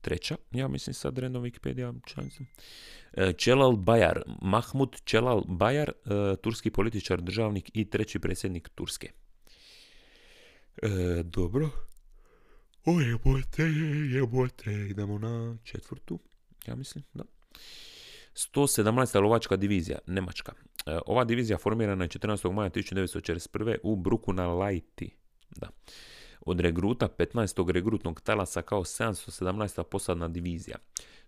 Treća, 0.00 0.36
ja 0.50 0.68
mislim 0.68 0.94
sad 0.94 1.18
random 1.18 1.42
Wikipedia 1.42 2.00
članica. 2.06 2.44
Čelal 3.36 3.76
Bajar, 3.76 4.22
Mahmud 4.42 5.00
Čelal 5.04 5.44
Bajar, 5.46 5.92
turski 6.42 6.70
političar, 6.70 7.20
državnik 7.20 7.70
i 7.74 7.90
treći 7.90 8.18
predsjednik 8.18 8.68
Turske. 8.68 9.10
E, 10.82 11.22
dobro. 11.22 11.70
O 12.84 13.00
jebote, 13.00 13.62
jebote, 14.10 14.72
idemo 14.72 15.18
na 15.18 15.56
četvrtu, 15.64 16.18
ja 16.66 16.76
mislim, 16.76 17.04
da. 17.14 17.24
117. 18.34 19.22
lovačka 19.22 19.56
divizija, 19.56 19.98
Nemačka. 20.06 20.52
E, 20.86 20.98
ova 21.06 21.24
divizija 21.24 21.58
formirana 21.58 22.04
je 22.04 22.08
14. 22.08 22.52
maja 22.52 22.70
1941. 22.70 23.76
u 23.82 23.96
Bruku 23.96 24.32
na 24.32 24.46
Lajti. 24.46 25.16
Da 25.56 25.68
od 26.40 26.60
regruta 26.60 27.08
15. 27.08 27.70
regrutnog 27.70 28.20
talasa 28.20 28.62
kao 28.62 28.84
717. 28.84 29.82
posadna 29.82 30.28
divizija. 30.28 30.76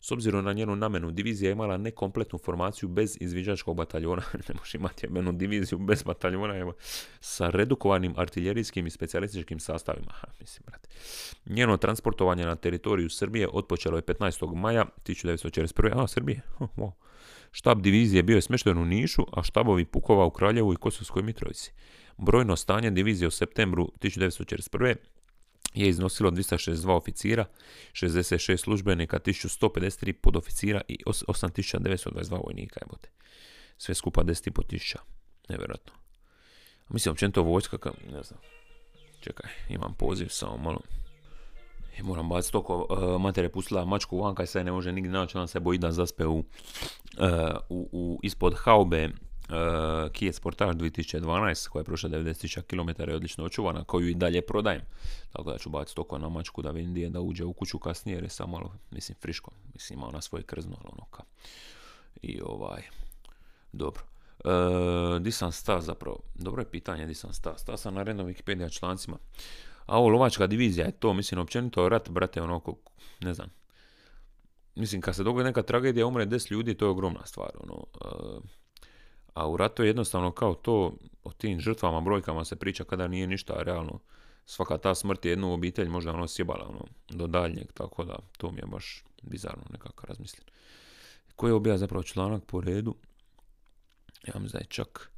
S 0.01 0.13
obzirom 0.13 0.45
na 0.45 0.53
njenu 0.53 0.77
namenu, 0.77 1.11
divizija 1.11 1.49
je 1.49 1.53
imala 1.53 1.77
nekompletnu 1.77 2.39
formaciju 2.39 2.89
bez 2.89 3.17
izviđačkog 3.21 3.77
bataljona, 3.77 4.23
ne 4.49 4.55
može 4.59 4.79
imati 4.79 5.07
jednu 5.07 5.33
diviziju 5.33 5.79
bez 5.79 6.03
bataljona, 6.03 6.73
sa 7.21 7.51
redukovanim 7.51 8.15
artiljerijskim 8.17 8.87
i 8.87 8.91
specijalističkim 8.91 9.61
sastavima. 9.61 10.13
Mislim, 10.41 10.65
brate. 10.67 10.89
Njeno 11.47 11.77
transportovanje 11.77 12.47
na 12.47 12.57
teritoriju 12.57 13.11
Srbije 13.11 13.49
otpočelo 13.53 13.97
je 13.97 14.03
15. 14.03 14.55
maja 14.55 14.85
1941. 15.07 16.03
A, 16.03 16.07
Srbije? 16.07 16.43
Štab 17.53 17.83
divizije 17.83 18.23
bio 18.23 18.37
je 18.37 18.43
smješten 18.43 18.79
u 18.79 18.85
Nišu, 18.85 19.23
a 19.33 19.43
štabovi 19.43 19.85
pukova 19.85 20.25
u 20.25 20.31
Kraljevu 20.31 20.73
i 20.73 20.77
Kosovskoj 20.77 21.23
Mitrovici. 21.23 21.73
Brojno 22.23 22.57
stanje 22.57 22.91
divizije 22.91 23.29
u 23.29 23.31
septembru 23.31 23.93
1941 24.01 24.95
je 25.75 25.89
iznosilo 25.89 26.31
262 26.31 26.91
oficira, 26.91 27.45
66 27.93 28.57
službenika, 28.57 29.19
1153 29.19 30.13
podoficira 30.13 30.81
i 30.89 30.99
8922 31.07 32.45
vojnika. 32.45 32.81
Jebote. 32.83 33.09
Sve 33.79 33.95
skupa 33.95 34.23
10.500 34.23 34.67
tisuća. 34.67 34.99
Nevjerojatno. 35.49 35.93
Mislim, 36.89 37.13
općenito 37.13 37.43
vojska, 37.43 37.79
ka, 37.79 37.91
ne 38.13 38.23
znam. 38.23 38.41
Čekaj, 39.21 39.51
imam 39.69 39.95
poziv 39.95 40.29
samo 40.29 40.57
malo. 40.57 40.81
I 41.99 42.03
moram 42.03 42.29
baciti 42.29 42.53
toko, 42.53 42.87
uh, 42.91 43.21
mater 43.21 43.45
je 43.45 43.53
pustila 43.53 43.85
mačku 43.85 44.19
van, 44.19 44.35
kaj 44.35 44.47
se 44.47 44.65
ne 44.65 44.73
može 44.73 44.93
nigdje 44.93 45.13
naći, 45.13 45.37
ona 45.37 45.47
se 45.47 45.61
boji 45.61 45.79
da 45.79 45.93
zaspe 45.93 46.27
u, 46.27 46.39
uh, 46.39 46.45
u 47.69 48.21
ispod 48.23 48.55
haube 48.57 49.09
uh, 49.51 50.13
Kia 50.13 50.33
Sportage 50.33 50.73
2012 50.73 51.69
koja 51.69 51.81
je 51.81 51.85
prošla 51.85 52.09
90.000 52.09 52.63
km 52.63 53.11
i 53.11 53.15
odlično 53.15 53.45
očuvana, 53.45 53.85
koju 53.85 54.09
i 54.09 54.15
dalje 54.15 54.43
prodajem. 54.43 54.83
Tako 55.33 55.53
da 55.53 55.59
ću 55.59 55.71
baciti 55.71 55.97
toko 55.97 56.19
na 56.19 56.29
mačku 56.29 56.63
da 56.63 56.71
vidim 56.71 56.91
gdje 56.91 57.11
da 57.11 57.21
uđe 57.21 57.45
u 57.45 57.53
kuću 57.53 57.79
kasnije 57.79 58.17
jer 58.17 58.25
je 58.25 58.31
samo 58.31 58.53
malo, 58.53 58.73
mislim, 58.91 59.17
friško. 59.21 59.51
Mislim, 59.75 59.99
ima 59.99 60.09
ona 60.09 60.21
svoje 60.21 60.43
krzno, 60.43 60.77
ali 60.79 60.89
ono 60.93 61.05
ka. 61.11 61.23
I 62.23 62.41
ovaj, 62.45 62.83
dobro. 63.73 64.03
Uh, 64.45 65.23
di 65.23 65.33
sam 65.33 65.53
sta 65.53 65.81
zapravo? 65.81 66.19
Dobro 66.35 66.63
je 66.63 66.71
pitanje 66.71 67.07
di 67.07 67.15
sam 67.15 67.33
sta. 67.33 67.59
Sta 67.59 67.77
sam 67.77 67.95
na 67.95 68.03
rednom 68.03 68.27
Wikipedia 68.27 68.79
člancima. 68.79 69.17
A 69.87 69.99
ovo 69.99 70.09
lovačka 70.09 70.47
divizija 70.47 70.87
je 70.87 70.93
to, 70.93 71.13
mislim, 71.13 71.41
općenito 71.41 71.89
rat, 71.89 72.11
brate, 72.11 72.43
ono, 72.43 72.61
ne 73.21 73.35
znam. 73.35 73.49
Mislim, 74.75 75.01
kad 75.01 75.17
se 75.17 75.25
dogodi 75.25 75.45
neka 75.45 75.63
tragedija, 75.63 76.07
umre 76.07 76.27
10 76.27 76.53
ljudi, 76.53 76.75
to 76.75 76.85
je 76.85 76.91
ogromna 76.91 77.27
stvar, 77.27 77.51
ono. 77.61 77.75
Uh, 77.75 78.43
a 79.35 79.49
u 79.49 79.57
ratu 79.57 79.83
je 79.83 79.89
jednostavno 79.89 80.33
kao 80.33 80.55
to, 80.55 80.97
o 81.25 81.33
tim 81.33 81.61
žrtvama, 81.61 82.01
brojkama 82.01 82.45
se 82.45 82.57
priča 82.57 82.85
kada 82.85 83.09
nije 83.09 83.27
ništa 83.27 83.63
realno. 83.63 84.01
Svaka 84.47 84.79
ta 84.79 84.95
smrt 84.95 85.25
je 85.25 85.31
jednu 85.31 85.53
obitelj 85.53 85.89
možda 85.89 86.13
ono 86.13 86.29
sjebala 86.29 86.69
ono, 86.69 86.85
do 87.09 87.27
daljnjeg, 87.27 87.73
tako 87.73 88.05
da 88.05 88.19
to 88.37 88.51
mi 88.51 88.59
je 88.59 88.67
baš 88.67 89.05
bizarno 89.23 89.63
nekako 89.71 90.07
razmislim. 90.07 90.45
Koji 91.37 91.51
je 91.51 91.55
obija 91.55 91.79
zapravo 91.79 92.03
članak 92.03 92.45
po 92.45 92.61
redu? 92.61 92.95
Ja 94.27 94.35
da 94.53 94.59
je 94.59 94.67
čak 94.69 95.11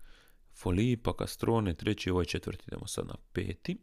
Folipa, 0.55 1.17
Kastrone, 1.17 1.75
treći, 1.75 2.11
ovaj 2.11 2.25
četvrti, 2.25 2.65
idemo 2.67 2.87
sad 2.87 3.07
na 3.07 3.15
peti. 3.33 3.79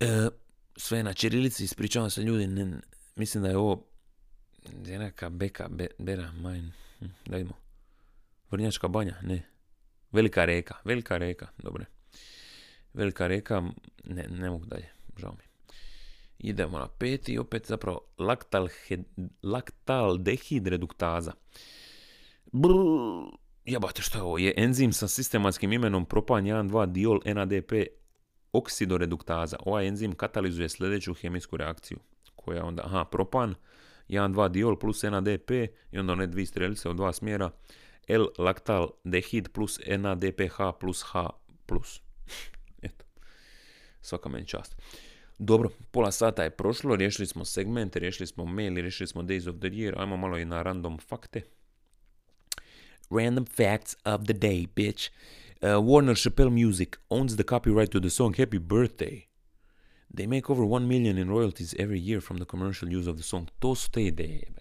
E, 0.00 0.28
sve 0.76 1.02
na 1.02 1.12
čirilici, 1.12 1.64
ispričavam 1.64 2.10
se 2.10 2.22
ljudi, 2.22 2.46
ne, 2.46 2.80
mislim 3.16 3.42
da 3.42 3.48
je 3.48 3.56
ovo 3.56 3.86
neka 4.86 5.30
beka, 5.30 5.68
be, 5.68 5.86
bera, 5.98 6.32
majn, 6.32 6.72
hm, 6.98 7.06
da 7.26 7.36
vidimo. 7.36 7.63
Vrnjačka 8.54 8.88
banja, 8.88 9.14
ne. 9.22 9.42
Velika 10.12 10.44
reka, 10.44 10.74
velika 10.84 11.18
reka, 11.18 11.46
dobre. 11.58 11.84
Velika 12.94 13.26
reka, 13.26 13.62
Ne, 14.04 14.26
ne 14.30 14.50
mogu 14.50 14.66
dalje, 14.66 14.88
žao 15.16 15.32
mi. 15.32 15.74
Idemo 16.38 16.78
na 16.78 16.88
peti, 16.88 17.38
opet 17.38 17.66
zapravo 17.66 18.00
laktal, 18.18 18.68
laktaldehid 19.42 20.66
reduktaza. 20.66 21.32
Brr, 22.52 22.74
jebate 23.64 24.02
što 24.02 24.18
je 24.18 24.22
ovo? 24.22 24.38
Je 24.38 24.54
enzim 24.56 24.92
sa 24.92 25.08
sistematskim 25.08 25.72
imenom 25.72 26.06
propan 26.06 26.44
1,2 26.44 26.92
diol 26.92 27.20
NADP 27.24 27.72
oksidoreduktaza. 28.52 29.56
Ovaj 29.60 29.88
enzim 29.88 30.14
katalizuje 30.14 30.68
sljedeću 30.68 31.14
hemijsku 31.14 31.56
reakciju. 31.56 31.98
Koja 32.36 32.64
onda, 32.64 32.82
aha, 32.86 33.04
propan, 33.04 33.54
1,2 34.08 34.48
diol 34.48 34.78
plus 34.78 35.02
NADP 35.02 35.50
i 35.92 35.98
onda 35.98 36.12
one 36.12 36.26
dvije 36.26 36.46
strelice 36.46 36.88
u 36.88 36.94
dva 36.94 37.12
smjera. 37.12 37.50
L-laktal 38.08 38.90
dehid 39.04 39.52
plus 39.52 39.78
NADPH 39.86 40.78
plus 40.80 41.02
H 41.02 41.30
plus. 41.66 42.02
Eto. 42.82 43.04
Svaka 44.00 44.28
meni 44.28 44.46
čast. 44.46 44.76
Dobro, 45.38 45.70
pola 45.90 46.12
sata 46.12 46.42
je 46.42 46.50
prošlo, 46.50 46.96
riješili 46.96 47.26
smo 47.26 47.44
segmente, 47.44 47.98
riješili 47.98 48.26
smo 48.26 48.44
mail, 48.44 48.74
riješili 48.74 49.06
smo 49.06 49.22
Days 49.22 49.50
of 49.50 49.56
the 49.56 49.68
Year, 49.68 49.94
ajmo 49.96 50.16
malo 50.16 50.38
i 50.38 50.44
na 50.44 50.62
random 50.62 50.98
fakte. 50.98 51.42
Random 53.10 53.46
facts 53.46 53.96
of 54.04 54.24
the 54.24 54.34
day, 54.34 54.66
bitch. 54.76 55.10
Uh, 55.62 55.68
Warner 55.68 56.14
Chappelle 56.14 56.64
Music 56.64 56.96
owns 57.08 57.36
the 57.36 57.42
copyright 57.42 57.90
to 57.90 58.00
the 58.00 58.10
song 58.10 58.34
Happy 58.38 58.58
Birthday. 58.58 59.26
They 60.16 60.26
make 60.26 60.50
over 60.50 60.64
1 60.64 60.86
million 60.86 61.18
in 61.18 61.28
royalties 61.28 61.74
every 61.78 61.98
year 61.98 62.20
from 62.20 62.38
the 62.38 62.44
commercial 62.44 62.88
use 62.88 63.10
of 63.10 63.16
the 63.16 63.22
song. 63.22 63.48
To 63.58 63.74
su 63.74 63.90
te 63.90 64.02
ideje. 64.02 64.52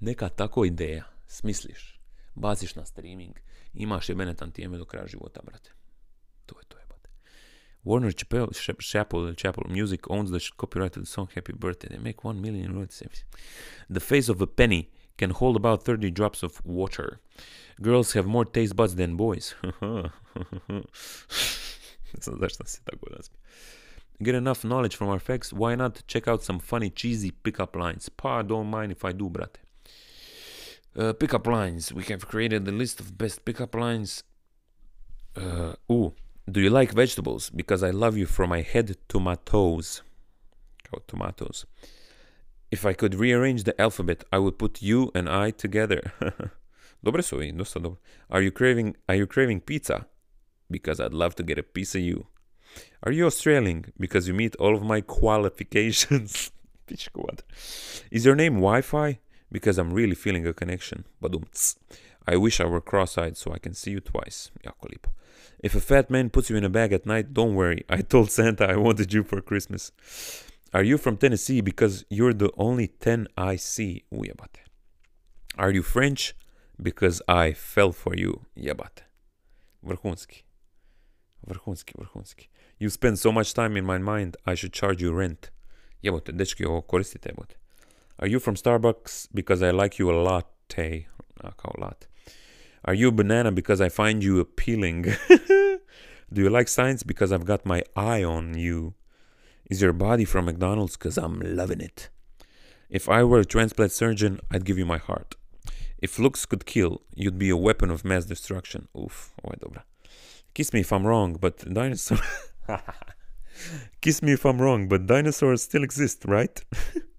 Neka 0.00 0.28
tako 0.28 0.64
ideja, 0.64 1.04
smisliš, 1.26 1.99
baciš 2.40 2.74
na 2.74 2.84
streaming, 2.84 3.36
imaš 3.74 4.08
jebenetan 4.08 4.50
tijeme 4.50 4.78
do 4.78 4.84
kraja 4.84 5.06
života, 5.06 5.40
brate. 5.44 5.70
To 6.46 6.58
je 6.58 6.64
to. 6.68 6.80
Warner 7.82 8.12
Chappell, 8.12 8.48
Chappell, 8.52 9.64
Music 9.68 10.10
owns 10.10 10.30
the 10.30 10.40
copyright 10.56 10.92
to 10.92 11.00
the 11.00 11.06
song 11.06 11.28
Happy 11.34 11.54
Birthday. 11.54 11.88
They 11.88 11.98
make 11.98 12.24
one 12.24 12.40
million 12.40 12.74
royalties. 12.74 13.24
The 13.88 14.00
face 14.00 14.28
of 14.28 14.42
a 14.42 14.46
penny 14.46 14.90
can 15.16 15.30
hold 15.30 15.56
about 15.56 15.84
30 15.84 16.10
drops 16.10 16.42
of 16.42 16.64
water. 16.64 17.20
Girls 17.80 18.12
have 18.12 18.26
more 18.26 18.44
taste 18.44 18.76
buds 18.76 18.96
than 18.96 19.16
boys. 19.16 19.54
Get 24.22 24.34
enough 24.34 24.62
knowledge 24.62 24.96
from 24.96 25.08
our 25.08 25.18
facts. 25.18 25.50
Why 25.50 25.74
not 25.74 26.02
check 26.06 26.28
out 26.28 26.42
some 26.44 26.58
funny, 26.58 26.90
cheesy 26.90 27.30
pickup 27.30 27.74
lines? 27.74 28.10
Pa, 28.10 28.42
don't 28.42 28.66
mind 28.66 28.92
if 28.92 29.06
I 29.06 29.12
do, 29.12 29.30
brate. 29.30 29.56
Uh, 30.96 31.12
pickup 31.12 31.46
lines. 31.46 31.92
We 31.92 32.02
have 32.04 32.26
created 32.26 32.64
the 32.64 32.72
list 32.72 32.98
of 32.98 33.16
best 33.16 33.44
pickup 33.44 33.74
lines. 33.74 34.24
Uh, 35.36 35.74
ooh, 35.90 36.14
do 36.50 36.60
you 36.60 36.70
like 36.70 36.92
vegetables? 36.92 37.48
Because 37.50 37.84
I 37.84 37.90
love 37.90 38.16
you 38.16 38.26
from 38.26 38.50
my 38.50 38.62
head 38.62 38.96
to 39.08 39.20
my 39.20 39.36
toes. 39.44 40.02
Kao 40.84 41.00
tomatoes. 41.06 41.64
If 42.70 42.84
I 42.84 42.92
could 42.92 43.14
rearrange 43.14 43.64
the 43.64 43.80
alphabet, 43.80 44.24
I 44.32 44.38
would 44.38 44.58
put 44.58 44.82
you 44.82 45.10
and 45.14 45.28
I 45.28 45.52
together. 45.52 46.12
Dobre 47.04 47.22
su 47.22 47.36
dosta 47.52 47.80
dobro. 47.80 47.98
Are 48.28 48.42
you 48.42 48.50
craving 48.50 48.96
are 49.08 49.14
you 49.14 49.26
craving 49.26 49.60
pizza? 49.60 50.06
Because 50.70 51.00
I'd 51.00 51.14
love 51.14 51.34
to 51.36 51.42
get 51.42 51.58
a 51.58 51.62
piece 51.62 51.94
of 51.94 52.02
you. 52.02 52.26
Are 53.02 53.12
you 53.12 53.26
Australian? 53.26 53.92
Because 53.98 54.28
you 54.28 54.34
meet 54.34 54.54
all 54.56 54.74
of 54.74 54.82
my 54.82 55.00
qualifications. 55.00 56.50
Is 58.10 58.26
your 58.26 58.34
name 58.34 58.54
Wi-Fi? 58.54 59.20
Because 59.52 59.78
I'm 59.78 59.92
really 59.92 60.14
feeling 60.14 60.46
a 60.46 60.52
connection. 60.52 61.04
Badumts. 61.22 61.76
I 62.26 62.36
wish 62.36 62.60
I 62.60 62.64
were 62.66 62.80
cross-eyed 62.80 63.36
so 63.36 63.52
I 63.52 63.58
can 63.58 63.74
see 63.74 63.90
you 63.90 64.00
twice. 64.00 64.50
Jako 64.64 64.88
lipo. 64.88 65.10
If 65.62 65.74
a 65.74 65.80
fat 65.80 66.10
man 66.10 66.30
puts 66.30 66.50
you 66.50 66.56
in 66.56 66.64
a 66.64 66.68
bag 66.68 66.92
at 66.92 67.06
night, 67.06 67.34
don't 67.34 67.54
worry. 67.54 67.84
I 67.90 68.02
told 68.02 68.30
Santa 68.30 68.68
I 68.68 68.76
wanted 68.76 69.12
you 69.12 69.24
for 69.24 69.40
Christmas. 69.40 69.92
Are 70.72 70.84
you 70.84 70.98
from 70.98 71.16
Tennessee? 71.16 71.60
Because 71.60 72.04
you're 72.08 72.32
the 72.34 72.52
only 72.56 72.86
10 72.86 73.26
I 73.36 73.56
see. 73.56 74.04
Ujebate. 74.12 74.60
Are 75.58 75.70
you 75.70 75.82
French? 75.82 76.34
Because 76.80 77.20
I 77.28 77.52
fell 77.52 77.92
for 77.92 78.14
you. 78.14 78.46
Jebate. 78.56 79.02
Vrhunski. 79.84 80.42
Vrhunski, 81.46 81.94
vrhunski. 81.98 82.48
You 82.78 82.88
spend 82.88 83.18
so 83.18 83.32
much 83.32 83.52
time 83.52 83.76
in 83.76 83.84
my 83.84 83.98
mind, 83.98 84.36
I 84.46 84.54
should 84.54 84.72
charge 84.72 85.02
you 85.02 85.12
rent. 85.12 85.50
Jebote, 86.02 86.32
dečki, 86.32 86.64
ovo 86.64 86.80
koristite, 86.80 87.28
jebote. 87.28 87.59
Are 88.20 88.26
you 88.26 88.38
from 88.38 88.54
Starbucks? 88.54 89.28
Because 89.32 89.62
I 89.62 89.70
like 89.70 89.98
you 89.98 90.10
a 90.10 90.12
latte. 90.12 91.06
A 91.40 91.52
kao 91.52 91.74
lat. 91.78 92.06
Are 92.84 92.92
you 92.92 93.08
a 93.08 93.12
banana 93.12 93.50
because 93.50 93.80
I 93.80 93.88
find 93.88 94.22
you 94.22 94.40
appealing? 94.40 95.06
Do 96.32 96.42
you 96.42 96.50
like 96.50 96.68
science 96.68 97.02
because 97.02 97.32
I've 97.32 97.46
got 97.46 97.64
my 97.64 97.82
eye 97.96 98.22
on 98.22 98.58
you? 98.58 98.92
Is 99.70 99.80
your 99.80 99.94
body 99.94 100.26
from 100.26 100.44
McDonald's 100.44 100.98
because 100.98 101.16
I'm 101.16 101.40
loving 101.40 101.80
it? 101.80 102.10
If 102.90 103.08
I 103.08 103.24
were 103.24 103.40
a 103.40 103.44
transplant 103.46 103.92
surgeon, 103.92 104.38
I'd 104.50 104.66
give 104.66 104.76
you 104.76 104.84
my 104.84 104.98
heart. 104.98 105.36
If 105.98 106.18
looks 106.18 106.44
could 106.44 106.66
kill, 106.66 107.00
you'd 107.14 107.38
be 107.38 107.48
a 107.48 107.56
weapon 107.56 107.90
of 107.90 108.04
mass 108.04 108.26
destruction. 108.26 108.88
Oof, 108.94 109.32
ovo 109.42 109.54
dobra. 109.58 109.82
Kiss 110.52 110.74
me 110.74 110.80
if 110.80 110.92
I'm 110.92 111.06
wrong, 111.06 111.38
but 111.40 111.58
dinosaurs... 111.72 112.20
Kiss 114.02 114.22
me 114.22 114.32
if 114.32 114.44
I'm 114.44 114.60
wrong, 114.60 114.88
but 114.88 115.06
dinosaurs 115.06 115.62
still 115.62 115.84
exist, 115.84 116.24
right? 116.26 116.62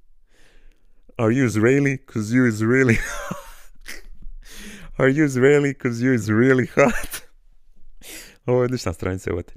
Are 1.21 1.31
you 1.31 1.45
Israeli? 1.45 1.97
Cause 1.97 2.36
you 2.36 2.47
Israeli. 2.47 2.97
Are 4.97 5.07
you 5.07 5.25
Israeli? 5.25 5.73
Cause 5.73 6.01
you 6.01 6.13
is 6.13 6.29
really 6.29 6.65
hot. 6.65 7.21
Ovo 8.45 8.62
je 8.62 8.65
odlična 8.65 8.93
stranica, 8.93 9.29
evo 9.29 9.41
te. 9.41 9.53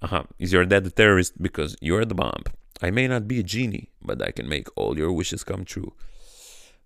Aha, 0.00 0.24
is 0.38 0.52
your 0.52 0.66
dad 0.66 0.86
a 0.86 0.90
terrorist? 0.90 1.34
Because 1.40 1.76
you're 1.80 2.04
the 2.04 2.14
bomb. 2.14 2.44
I 2.80 2.90
may 2.90 3.08
not 3.08 3.22
be 3.22 3.40
a 3.40 3.42
genie, 3.42 3.86
but 4.00 4.28
I 4.28 4.32
can 4.32 4.48
make 4.48 4.64
all 4.76 4.98
your 4.98 5.18
wishes 5.18 5.44
come 5.44 5.64
true. 5.64 5.90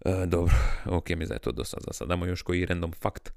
Uh, 0.06 0.26
dobro, 0.26 0.54
ok, 0.87 1.08
mi 1.08 1.24
je 1.30 1.38
to 1.38 1.52
dosta 1.52 1.76
za 1.87 1.92
sad. 1.92 2.08
Damo 2.08 2.26
još 2.26 2.42
koji 2.42 2.66
random 2.66 2.92
fact. 2.92 3.32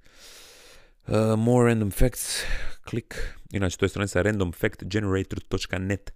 Uh, 1.07 1.35
more 1.37 1.65
random 1.67 1.91
facts. 1.91 2.43
Klik. 2.89 3.33
Inače, 3.51 3.77
to 3.77 3.85
je 3.85 3.89
stranica 3.89 4.21
randomfactgenerator.net. 4.21 6.13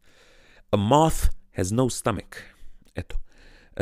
A 0.71 0.77
moth 0.77 1.17
has 1.55 1.71
no 1.71 1.89
stomach. 1.89 2.37
Eto. 2.95 3.17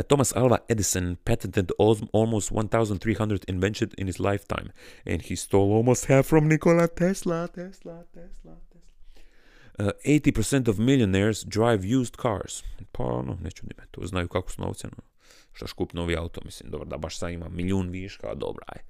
Uh, 0.00 0.02
Thomas 0.02 0.32
Alva 0.32 0.60
Edison 0.68 1.18
patented 1.24 1.70
almost 2.12 2.50
1,300 2.50 3.44
inventions 3.48 3.92
in 3.98 4.06
his 4.06 4.18
lifetime, 4.18 4.72
and 5.06 5.22
he 5.22 5.36
stole 5.36 5.72
almost 5.72 6.06
half 6.06 6.26
from 6.26 6.48
Nikola 6.48 6.88
Tesla. 6.88 7.48
Tesla, 7.48 8.04
Tesla, 8.14 8.56
Tesla. 8.72 9.88
Uh, 9.88 9.92
80% 10.06 10.68
of 10.68 10.78
millionaires 10.78 11.44
drive 11.44 11.84
used 11.84 12.16
cars. 12.16 12.62
Pa 12.92 13.04
ono, 13.04 13.38
ne 13.42 13.50
čudi 13.50 13.74
me, 13.78 13.84
to 13.90 14.06
znaju 14.06 14.28
kako 14.28 14.50
su 14.50 14.62
novce. 14.62 14.88
No. 14.88 15.02
Što 15.52 15.66
škup 15.66 15.92
novi 15.92 16.16
auto, 16.16 16.40
mislim, 16.44 16.70
dobro, 16.70 16.86
da 16.86 16.96
baš 16.96 17.18
sad 17.18 17.30
ima 17.30 17.48
milijun 17.48 17.88
viška, 17.90 18.34
dobra 18.34 18.66
je. 18.74 18.84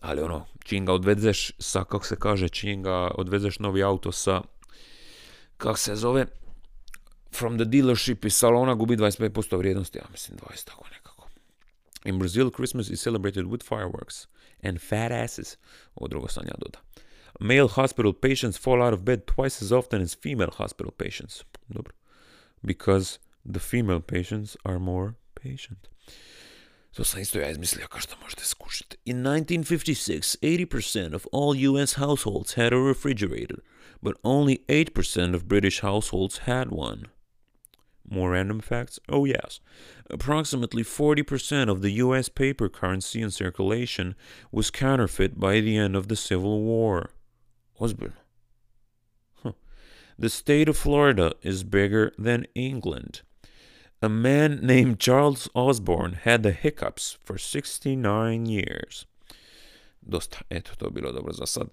Ali 0.00 0.22
ono, 0.22 0.46
čim 0.64 0.86
ga 0.86 0.92
odvezeš 0.92 1.52
sa, 1.58 1.84
kako 1.84 2.06
se 2.06 2.16
kaže, 2.16 2.48
čim 2.48 2.82
ga 2.82 3.10
odvezeš 3.14 3.58
novi 3.58 3.82
auto 3.82 4.12
sa, 4.12 4.42
kako 5.56 5.78
se 5.78 5.96
zove, 5.96 6.26
from 7.32 7.58
the 7.58 7.64
dealership 7.64 8.26
iz 8.26 8.34
salona 8.34 8.74
gubi 8.74 8.96
25% 8.96 9.58
vrijednosti, 9.58 9.98
ja 9.98 10.04
mislim 10.12 10.38
20 10.38 10.64
tako 10.64 10.84
nekako. 10.92 11.28
In 12.04 12.18
Brazil, 12.18 12.50
Christmas 12.50 12.90
is 12.90 13.02
celebrated 13.02 13.44
with 13.44 13.68
fireworks 13.68 14.26
and 14.62 14.80
fat 14.80 15.12
asses. 15.12 15.58
Ovo 15.94 16.08
drugo 16.08 16.28
sam 16.28 16.44
ja 16.46 16.54
doda. 16.58 16.78
Male 17.40 17.68
hospital 17.68 18.12
patients 18.12 18.58
fall 18.58 18.82
out 18.82 18.94
of 18.94 19.00
bed 19.00 19.20
twice 19.24 19.64
as 19.64 19.72
often 19.72 20.02
as 20.02 20.16
female 20.22 20.50
hospital 20.52 20.90
patients. 20.90 21.44
Dobro. 21.68 21.92
Because 22.62 23.18
the 23.52 23.60
female 23.60 24.00
patients 24.00 24.56
are 24.64 24.78
more 24.78 25.12
patient. 25.34 25.88
To 26.92 27.04
sam 27.04 27.20
isto 27.20 27.38
ja 27.38 27.50
izmislio 27.50 27.88
kao 27.88 28.00
što 28.00 28.16
možete 28.22 28.44
skušati. 28.44 28.96
In 29.04 29.16
1956, 29.16 30.36
80% 30.42 31.14
of 31.14 31.26
all 31.32 31.82
US 31.82 31.94
households 31.94 32.54
had 32.54 32.72
a 32.72 32.88
refrigerator, 32.88 33.58
but 34.00 34.16
only 34.22 34.58
8% 34.68 35.36
of 35.36 35.44
British 35.44 35.80
households 35.80 36.38
had 36.38 36.68
one. 36.70 37.02
More 38.10 38.30
random 38.30 38.60
facts? 38.60 38.98
Oh, 39.08 39.24
yes. 39.24 39.60
Approximately 40.08 40.82
40% 40.82 41.68
of 41.68 41.82
the 41.82 41.92
US 41.92 42.28
paper 42.28 42.68
currency 42.68 43.20
in 43.20 43.30
circulation 43.30 44.14
was 44.50 44.70
counterfeit 44.70 45.38
by 45.38 45.60
the 45.60 45.76
end 45.76 45.94
of 45.94 46.08
the 46.08 46.16
Civil 46.16 46.62
War. 46.62 47.10
Osborne. 47.78 48.14
Huh. 49.42 49.52
The 50.18 50.30
state 50.30 50.68
of 50.68 50.76
Florida 50.76 51.34
is 51.42 51.64
bigger 51.64 52.12
than 52.18 52.46
England. 52.54 53.22
A 54.00 54.08
man 54.08 54.60
named 54.62 55.00
Charles 55.00 55.48
Osborne 55.54 56.14
had 56.14 56.42
the 56.42 56.52
hiccups 56.52 57.18
for 57.24 57.36
69 57.36 58.46
years. 58.46 59.06
Dosta, 60.08 60.42
eto, 60.50 60.76
to 60.76 60.90
bilo 60.90 61.12
dobro 61.12 61.32
za 61.32 61.46
sad. 61.46 61.68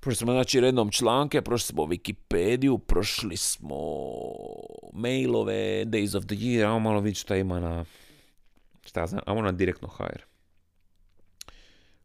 Prošli 0.00 0.16
smo 0.16 0.32
znači 0.32 0.60
redom 0.60 0.90
članke, 0.90 1.42
prošli 1.42 1.66
smo 1.66 1.82
Wikipediju, 1.82 2.78
prošli 2.78 3.36
smo 3.36 3.76
mailove, 4.92 5.84
Days 5.84 6.16
of 6.16 6.24
the 6.24 6.36
Year, 6.36 6.76
a 6.76 6.78
malo 6.78 7.00
vidjeti 7.00 7.20
šta 7.20 7.36
ima 7.36 7.60
na, 7.60 7.84
šta 8.86 9.06
znam, 9.06 9.22
a 9.26 9.34
na 9.34 9.52
direktno 9.52 9.88
HR. 9.88 10.20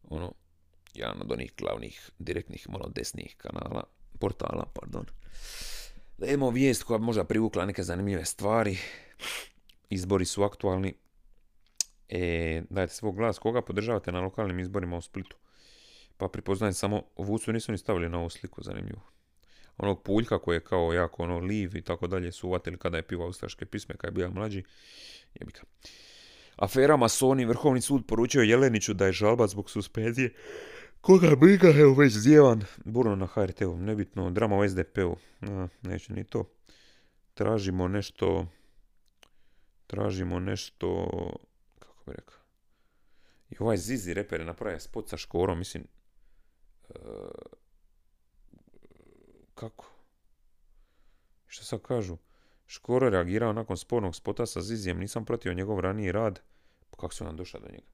Ono, 0.09 0.33
jedan 0.93 1.21
od 1.21 1.31
onih 1.31 1.53
glavnih, 1.57 2.09
direktnih, 2.19 2.69
malo 2.69 2.91
desnih 2.95 3.35
kanala, 3.37 3.83
portala, 4.19 4.65
pardon. 4.73 5.05
Da 6.17 6.27
imamo 6.27 6.49
vijest 6.49 6.83
koja 6.83 6.99
možda 6.99 7.23
privukla 7.23 7.65
neke 7.65 7.83
zanimljive 7.83 8.25
stvari. 8.25 8.77
Izbori 9.89 10.25
su 10.25 10.43
aktualni. 10.43 10.93
E, 12.09 12.61
dajte 12.69 12.93
svog 12.93 13.15
glas. 13.15 13.39
Koga 13.39 13.61
podržavate 13.61 14.11
na 14.11 14.21
lokalnim 14.21 14.59
izborima 14.59 14.97
u 14.97 15.01
Splitu? 15.01 15.37
Pa 16.17 16.27
pripoznajem 16.27 16.73
samo, 16.73 17.01
Vucu 17.17 17.53
nisu 17.53 17.71
ni 17.71 17.77
stavili 17.77 18.09
na 18.09 18.19
ovu 18.19 18.29
sliku 18.29 18.63
zanimljivu. 18.63 19.01
Onog 19.77 20.03
Puljka 20.03 20.39
koji 20.39 20.55
je 20.55 20.63
kao 20.63 20.93
jako 20.93 21.23
ono 21.23 21.39
liv 21.39 21.75
i 21.75 21.81
tako 21.81 22.07
dalje 22.07 22.31
su 22.31 22.47
uvatili 22.47 22.77
kada 22.77 22.97
je 22.97 23.07
pivao 23.07 23.27
ustaške 23.27 23.65
pisme, 23.65 23.95
kada 23.97 24.07
je 24.07 24.11
bio 24.11 24.31
mlađi. 24.31 24.63
Jebika. 25.33 25.63
Afera 26.55 26.97
Masoni, 26.97 27.45
Vrhovni 27.45 27.81
sud 27.81 28.07
poručio 28.07 28.41
Jeleniću 28.41 28.93
da 28.93 29.05
je 29.05 29.11
žalba 29.11 29.47
zbog 29.47 29.69
suspenzije. 29.69 30.33
Koga 31.01 31.35
briga, 31.35 31.67
evo 31.67 31.93
već 31.93 32.13
zjevan. 32.13 32.63
Burno 32.85 33.15
na 33.15 33.27
HRT-u, 33.27 33.77
nebitno, 33.77 34.31
drama 34.31 34.57
u 34.57 34.69
SDP-u. 34.69 35.17
neće 35.81 36.13
ni 36.13 36.23
to. 36.23 36.49
Tražimo 37.33 37.87
nešto... 37.87 38.47
Tražimo 39.87 40.39
nešto... 40.39 41.07
Kako 41.79 42.03
bi 42.05 42.11
rekao? 42.11 42.39
I 43.49 43.55
ovaj 43.59 43.77
Zizi 43.77 44.13
reper 44.13 44.39
je 44.39 44.45
napravio 44.45 44.79
spot 44.79 45.09
sa 45.09 45.17
škorom, 45.17 45.57
mislim... 45.57 45.83
Kako? 49.55 49.91
Što 51.47 51.65
sad 51.65 51.81
kažu? 51.81 52.17
Škoro 52.65 53.09
reagirao 53.09 53.53
nakon 53.53 53.77
spornog 53.77 54.15
spota 54.15 54.45
sa 54.45 54.61
Zizijem, 54.61 54.99
nisam 54.99 55.25
pratio 55.25 55.53
njegov 55.53 55.79
raniji 55.79 56.11
rad. 56.11 56.41
Pa 56.89 56.97
kako 56.97 57.13
su 57.13 57.23
nam 57.23 57.37
došli 57.37 57.59
do 57.59 57.67
njega? 57.71 57.87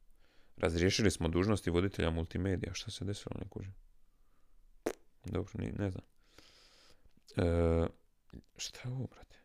Razriješili 0.57 1.11
smo 1.11 1.27
dužnosti 1.27 1.69
voditelja 1.69 2.09
multimedija. 2.09 2.73
Šta 2.73 2.91
se 2.91 3.05
desilo, 3.05 3.35
ne 3.39 3.49
kužim? 3.49 3.73
Dobro, 5.25 5.51
ne 5.57 5.91
znam. 5.91 6.03
E, 7.37 7.87
šta 8.57 8.79
je 8.89 8.95
ovo, 8.95 9.07
brate? 9.07 9.37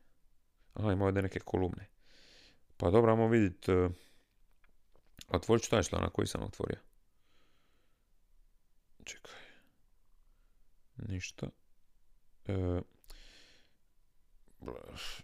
Aha, 0.74 0.92
ima 0.92 1.04
ovdje 1.04 1.22
neke 1.22 1.40
kolumne. 1.40 1.86
Pa 2.76 2.90
dobro, 2.90 3.12
ajmo 3.12 3.28
vidjeti... 3.28 3.72
Otvorit 5.28 5.64
ću 5.64 5.70
taj 5.70 5.82
članak 5.82 6.12
koji 6.12 6.26
sam 6.26 6.42
otvorio. 6.42 6.78
Čekaj. 9.06 9.34
Ništa. 10.96 11.46
E, 12.46 12.80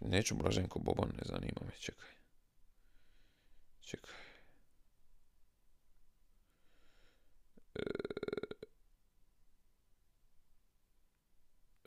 neću 0.01 0.35
Blaženko 0.35 0.79
Boban, 0.79 1.09
ne 1.09 1.23
zanima 1.25 1.61
me, 1.61 1.71
čekaj. 1.79 2.09
Čekaj. 3.81 4.13
E, 7.75 7.81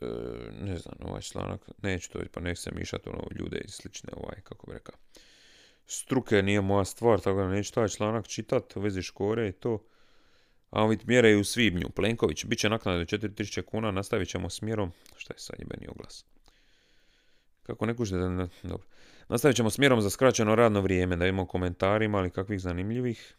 e, 0.01 0.07
ne 0.51 0.77
znam, 0.77 0.95
ovaj 1.01 1.21
članak, 1.21 1.61
neću 1.83 2.11
to, 2.11 2.19
pa 2.33 2.39
nek 2.39 2.57
se 2.57 2.71
mišati 2.73 3.09
ono 3.09 3.27
ljude 3.39 3.61
i 3.65 3.71
slične, 3.71 4.09
ovaj, 4.13 4.41
kako 4.43 4.67
bi 4.67 4.73
rekao. 4.73 4.95
Struke 5.85 6.43
nije 6.43 6.61
moja 6.61 6.85
stvar, 6.85 7.19
tako 7.19 7.39
da 7.39 7.47
neću 7.47 7.73
taj 7.73 7.87
članak 7.87 8.27
čitat 8.27 8.75
u 8.75 8.81
vezi 8.81 9.01
škore 9.01 9.49
i 9.49 9.51
to. 9.51 9.83
A 10.69 10.83
ovit 10.83 11.05
mjere 11.05 11.35
u 11.35 11.43
svibnju. 11.43 11.89
Plenković, 11.89 12.45
bit 12.45 12.59
će 12.59 12.69
naknada 12.69 12.97
do 12.97 13.05
4000 13.05 13.61
kuna, 13.61 13.91
nastavit 13.91 14.29
ćemo 14.29 14.49
s 14.49 14.61
mjerom. 14.61 14.91
Šta 15.17 15.33
je 15.33 15.39
sad 15.39 15.55
jebeni 15.59 15.87
oglas? 15.87 16.25
Kako 17.63 17.85
ne 17.85 17.95
kužite 17.95 18.17
da... 18.17 18.47
Dobro. 18.63 18.87
Nastavit 19.29 19.57
ćemo 19.57 19.69
s 19.69 19.77
mjerom 19.77 20.01
za 20.01 20.09
skraćeno 20.09 20.55
radno 20.55 20.81
vrijeme, 20.81 21.15
da 21.15 21.27
imamo 21.27 21.47
komentarima, 21.47 22.17
ali 22.17 22.29
kakvih 22.29 22.59
zanimljivih. 22.59 23.35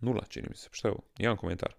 Nula, 0.00 0.24
čini 0.28 0.46
mi 0.50 0.56
se. 0.56 0.68
Šta 0.72 0.88
je 0.88 0.92
ovo? 0.92 1.02
Jedan 1.18 1.36
komentar. 1.36 1.74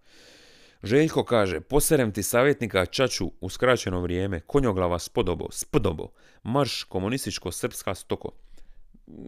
Željko 0.83 1.23
kaže, 1.23 1.59
poserem 1.59 2.11
ti 2.11 2.23
savjetnika 2.23 2.85
Čaču 2.85 3.31
u 3.41 3.49
skraćeno 3.49 4.01
vrijeme, 4.01 4.39
konjoglava 4.39 4.99
spodobo, 4.99 5.47
spodobo, 5.51 6.09
marš 6.43 6.83
komunističko-srpska 6.83 7.95
stoko. 7.95 8.31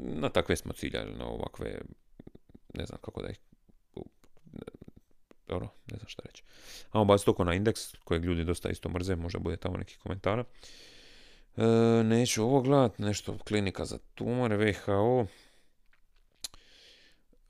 Na 0.06 0.30
takve 0.30 0.56
smo 0.56 0.74
ciljali, 0.74 1.14
na 1.14 1.26
ovakve, 1.26 1.82
ne 2.74 2.86
znam 2.86 3.00
kako 3.02 3.22
da 3.22 3.30
ih, 3.30 3.40
dobro, 5.48 5.68
ne 5.92 5.98
znam 5.98 6.08
šta 6.08 6.22
reći. 6.26 6.44
Ajmo 6.92 7.06
baš 7.06 7.24
toko 7.24 7.44
na 7.44 7.54
indeks, 7.54 7.96
kojeg 8.04 8.26
ljudi 8.26 8.44
dosta 8.44 8.70
isto 8.70 8.90
mrze, 8.90 9.16
možda 9.16 9.40
bude 9.40 9.58
tamo 9.58 9.78
neki 9.78 9.98
komentara. 9.98 10.44
E, 11.58 11.64
neću 12.04 12.44
ovo 12.44 12.62
gledat, 12.62 13.00
nešto 13.00 13.38
klinika 13.38 13.86
za 13.86 13.98
tumore, 14.16 14.58
VHO. 14.58 15.26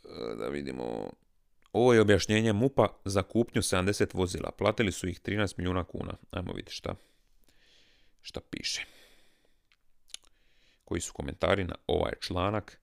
E, 0.03 0.35
da 0.35 0.47
vidimo, 0.47 1.09
ovo 1.73 1.93
je 1.93 2.01
objašnjenje 2.01 2.53
MUPA 2.53 2.87
za 3.05 3.23
kupnju 3.23 3.61
70 3.61 4.05
vozila. 4.13 4.51
Platili 4.51 4.91
su 4.91 5.07
ih 5.07 5.21
13 5.21 5.53
milijuna 5.57 5.83
kuna. 5.83 6.13
Ajmo 6.31 6.51
vidjeti 6.51 6.73
šta, 6.73 6.95
šta 8.21 8.39
piše. 8.49 8.85
Koji 10.85 11.01
su 11.01 11.13
komentari 11.13 11.63
na 11.63 11.75
ovaj 11.87 12.13
članak. 12.21 12.79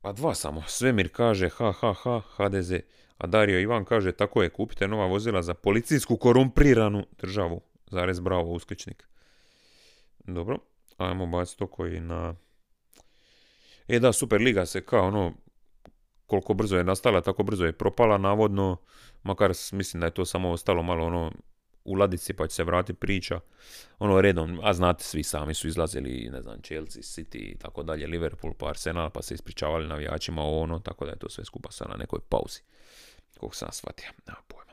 Pa 0.00 0.12
dva 0.12 0.34
samo. 0.34 0.62
Svemir 0.66 1.08
kaže 1.12 1.48
ha 1.48 1.72
ha 1.72 1.92
ha 1.92 2.20
HDZ. 2.36 2.72
A 3.20 3.26
Dario 3.26 3.60
Ivan 3.60 3.84
kaže 3.84 4.12
tako 4.12 4.42
je 4.42 4.50
kupite 4.50 4.88
nova 4.88 5.06
vozila 5.06 5.42
za 5.42 5.54
policijsku 5.54 6.16
korumpriranu 6.16 7.06
državu. 7.18 7.60
Zarez 7.90 8.20
bravo 8.20 8.52
uskličnik. 8.52 9.08
Dobro. 10.18 10.58
Ajmo 10.96 11.26
baciti 11.26 11.58
to 11.58 11.66
koji 11.66 12.00
na... 12.00 12.34
E 13.88 13.98
da, 13.98 14.12
Superliga 14.12 14.66
se 14.66 14.80
kao 14.80 15.06
ono 15.06 15.34
koliko 16.26 16.54
brzo 16.54 16.76
je 16.76 16.84
nastala, 16.84 17.20
tako 17.20 17.42
brzo 17.42 17.66
je 17.66 17.72
propala, 17.72 18.18
navodno, 18.18 18.76
makar 19.22 19.52
mislim 19.72 20.00
da 20.00 20.06
je 20.06 20.14
to 20.14 20.24
samo 20.24 20.50
ostalo 20.50 20.82
malo 20.82 21.06
ono 21.06 21.32
u 21.84 21.94
ladici 21.94 22.32
pa 22.32 22.46
će 22.46 22.54
se 22.54 22.64
vrati 22.64 22.94
priča, 22.94 23.40
ono 23.98 24.20
redom, 24.20 24.60
a 24.62 24.72
znate 24.72 25.04
svi 25.04 25.22
sami 25.22 25.54
su 25.54 25.68
izlazili, 25.68 26.28
ne 26.32 26.42
znam, 26.42 26.62
Chelsea, 26.62 27.02
City 27.02 27.52
i 27.52 27.56
tako 27.58 27.82
dalje, 27.82 28.06
Liverpool 28.06 28.54
pa 28.58 28.68
Arsenal, 28.68 29.10
pa 29.10 29.22
se 29.22 29.34
ispričavali 29.34 29.88
navijačima 29.88 30.42
ono, 30.42 30.78
tako 30.78 31.04
da 31.04 31.10
je 31.10 31.18
to 31.18 31.28
sve 31.28 31.44
skupa 31.44 31.70
sad 31.70 31.88
na 31.88 31.96
nekoj 31.96 32.20
pauzi, 32.28 32.60
koliko 33.40 33.56
sam 33.56 33.72
shvatio, 33.72 34.08
nema 34.26 34.38
pojma. 34.48 34.72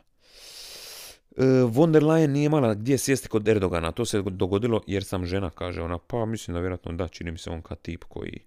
E, 1.38 1.64
von 1.64 1.92
der 1.92 2.04
Leyen 2.04 2.28
nije 2.28 2.46
imala 2.46 2.74
gdje 2.74 2.98
sjesti 2.98 3.28
kod 3.28 3.48
Erdogana, 3.48 3.92
to 3.92 4.06
se 4.06 4.22
dogodilo 4.22 4.82
jer 4.88 5.04
sam 5.04 5.26
žena, 5.26 5.50
kaže 5.50 5.82
ona, 5.82 5.98
pa 5.98 6.26
mislim 6.26 6.54
da 6.54 6.60
vjerojatno 6.60 6.92
da, 6.92 7.08
čini 7.08 7.32
mi 7.32 7.38
se 7.38 7.50
on 7.50 7.62
kao 7.62 7.78
tip 7.78 8.04
koji 8.04 8.40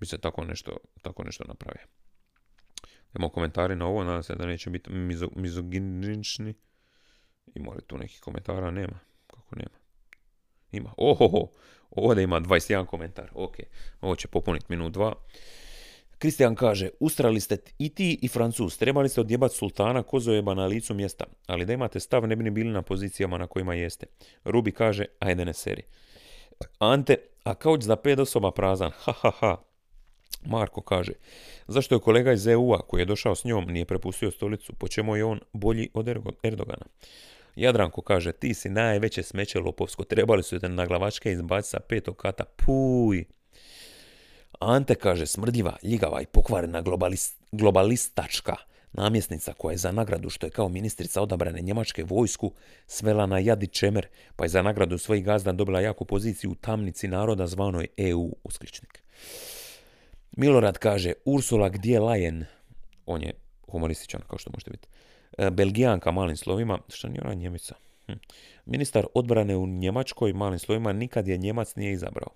bi 0.00 0.06
se 0.06 0.18
tako 0.18 0.44
nešto, 0.44 0.76
tako 1.02 1.24
nešto 1.24 1.44
napravio. 1.44 1.86
Imamo 3.14 3.28
komentari 3.28 3.76
na 3.76 3.86
ovo, 3.86 4.04
nadam 4.04 4.22
se 4.22 4.34
da 4.34 4.46
neće 4.46 4.70
biti 4.70 4.90
mizo, 4.90 5.28
mizoginični. 5.36 6.54
Ima 7.54 7.70
li 7.72 7.82
tu 7.86 7.98
nekih 7.98 8.20
komentara? 8.20 8.70
Nema. 8.70 8.98
Kako 9.26 9.56
nema? 9.56 9.76
Ima. 10.72 10.94
Ohoho, 10.96 11.48
ovdje 11.90 12.24
ima 12.24 12.40
21 12.40 12.86
komentar. 12.86 13.30
Ok, 13.34 13.56
ovo 14.00 14.16
će 14.16 14.28
popuniti 14.28 14.66
minut 14.68 14.92
dva. 14.92 15.14
Kristijan 16.20 16.54
kaže, 16.54 16.88
ustrali 17.00 17.40
ste 17.40 17.56
i 17.78 17.88
ti 17.88 18.18
i 18.22 18.28
Francus, 18.28 18.78
trebali 18.78 19.08
ste 19.08 19.20
odjebati 19.20 19.54
sultana 19.54 20.02
Kozojeba 20.02 20.54
na 20.54 20.66
licu 20.66 20.94
mjesta, 20.94 21.24
ali 21.46 21.64
da 21.66 21.72
imate 21.72 22.00
stav 22.00 22.26
ne 22.28 22.36
bi 22.36 22.44
ni 22.44 22.50
bili 22.50 22.70
na 22.70 22.82
pozicijama 22.82 23.38
na 23.38 23.46
kojima 23.46 23.74
jeste. 23.74 24.06
Rubi 24.44 24.72
kaže, 24.72 25.04
ajde 25.18 25.44
ne 25.44 25.54
seri. 25.54 25.82
Ante, 26.78 27.16
a 27.44 27.54
kauč 27.54 27.82
za 27.82 27.96
pet 27.96 28.18
osoba 28.18 28.50
prazan, 28.50 28.90
ha 28.90 29.12
ha 29.12 29.30
ha. 29.40 29.56
Marko 30.44 30.80
kaže, 30.80 31.12
zašto 31.68 31.94
je 31.94 32.00
kolega 32.00 32.32
iz 32.32 32.46
EU-a 32.46 32.78
koji 32.78 33.00
je 33.00 33.06
došao 33.06 33.34
s 33.34 33.44
njom 33.44 33.64
nije 33.64 33.84
prepustio 33.84 34.30
stolicu, 34.30 34.72
po 34.72 34.88
čemu 34.88 35.16
je 35.16 35.24
on 35.24 35.40
bolji 35.52 35.88
od 35.94 36.08
Erdogana? 36.42 36.86
Jadranko 37.56 38.02
kaže, 38.02 38.32
ti 38.32 38.54
si 38.54 38.68
najveće 38.68 39.22
smeće 39.22 39.60
lopovsko, 39.60 40.04
trebali 40.04 40.42
su 40.42 40.58
te 40.58 40.68
na 40.68 40.86
glavačke 40.86 41.32
izbaciti 41.32 41.70
sa 41.70 41.80
petog 41.88 42.16
kata, 42.16 42.44
puj. 42.44 43.39
Ante 44.60 44.94
kaže, 44.94 45.26
smrdljiva, 45.26 45.76
ljigava 45.82 46.22
i 46.22 46.26
pokvarena 46.26 46.82
globalistačka 47.52 48.56
namjesnica 48.92 49.52
koja 49.52 49.72
je 49.72 49.78
za 49.78 49.92
nagradu 49.92 50.30
što 50.30 50.46
je 50.46 50.50
kao 50.50 50.68
ministrica 50.68 51.22
odabrane 51.22 51.60
njemačke 51.60 52.04
vojsku 52.04 52.52
svela 52.86 53.26
na 53.26 53.38
jadi 53.38 53.66
čemer, 53.66 54.06
pa 54.36 54.44
je 54.44 54.48
za 54.48 54.62
nagradu 54.62 54.98
svojih 54.98 55.24
gazda 55.24 55.52
dobila 55.52 55.80
jaku 55.80 56.04
poziciju 56.04 56.50
u 56.50 56.54
tamnici 56.54 57.08
naroda 57.08 57.46
zvanoj 57.46 57.86
EU 57.96 58.36
uskličnik. 58.44 59.02
Milorad 60.36 60.78
kaže, 60.78 61.12
Ursula 61.24 61.68
gdje 61.68 62.00
Lajen, 62.00 62.44
on 63.06 63.22
je 63.22 63.32
humorističan 63.70 64.20
kao 64.28 64.38
što 64.38 64.50
možete 64.50 64.70
vidjeti, 64.70 64.88
e, 65.38 65.50
Belgijanka 65.50 66.10
malim 66.10 66.36
slovima, 66.36 66.78
što 66.88 67.08
nije 67.08 67.20
ona 67.24 67.34
Njemica. 67.34 67.74
Hm. 68.06 68.12
Ministar 68.66 69.06
odbrane 69.14 69.56
u 69.56 69.66
Njemačkoj 69.66 70.32
malim 70.32 70.58
slovima 70.58 70.92
nikad 70.92 71.28
je 71.28 71.36
Njemac 71.36 71.74
nije 71.76 71.92
izabrao. 71.92 72.30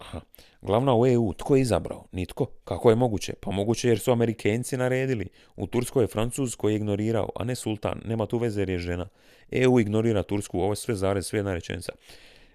Aha. 0.00 0.20
Glavna 0.62 0.94
u 0.96 1.06
EU, 1.06 1.32
tko 1.32 1.56
je 1.56 1.62
izabrao? 1.62 2.04
Nitko. 2.12 2.46
Kako 2.64 2.90
je 2.90 2.96
moguće? 2.96 3.32
Pa 3.40 3.50
moguće 3.50 3.88
jer 3.88 3.98
su 3.98 4.12
Amerikenci 4.12 4.76
naredili. 4.76 5.28
U 5.56 5.66
Turskoj 5.66 6.04
je 6.04 6.08
Francuz 6.08 6.56
koji 6.56 6.72
je 6.72 6.76
ignorirao, 6.76 7.28
a 7.36 7.44
ne 7.44 7.54
sultan. 7.54 8.00
Nema 8.04 8.26
tu 8.26 8.38
veze 8.38 8.60
jer 8.60 8.70
je 8.70 8.78
žena. 8.78 9.08
EU 9.50 9.80
ignorira 9.80 10.22
Tursku, 10.22 10.60
ovo 10.60 10.72
je 10.72 10.76
sve 10.76 10.94
zarez, 10.94 11.26
sve 11.26 11.38
jedna 11.38 11.54
rečenica. 11.54 11.92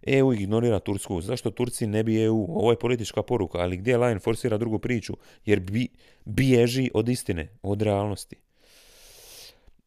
EU 0.08 0.34
ignorira 0.34 0.80
Tursku. 0.80 1.22
Zašto 1.22 1.52
Turci 1.52 1.88
ne 1.88 2.04
bi 2.04 2.22
EU? 2.24 2.46
Ovo 2.50 2.72
je 2.72 2.80
politička 2.80 3.24
poruka, 3.24 3.58
ali 3.58 3.78
gdje 3.78 3.98
Lion 3.98 4.20
forsira 4.20 4.58
drugu 4.58 4.80
priču? 4.80 5.14
Jer 5.46 5.60
bi, 5.60 5.88
bježi 6.26 6.91
od 6.93 7.10
istine, 7.10 7.48
od 7.64 7.82
realnosti. 7.82 8.36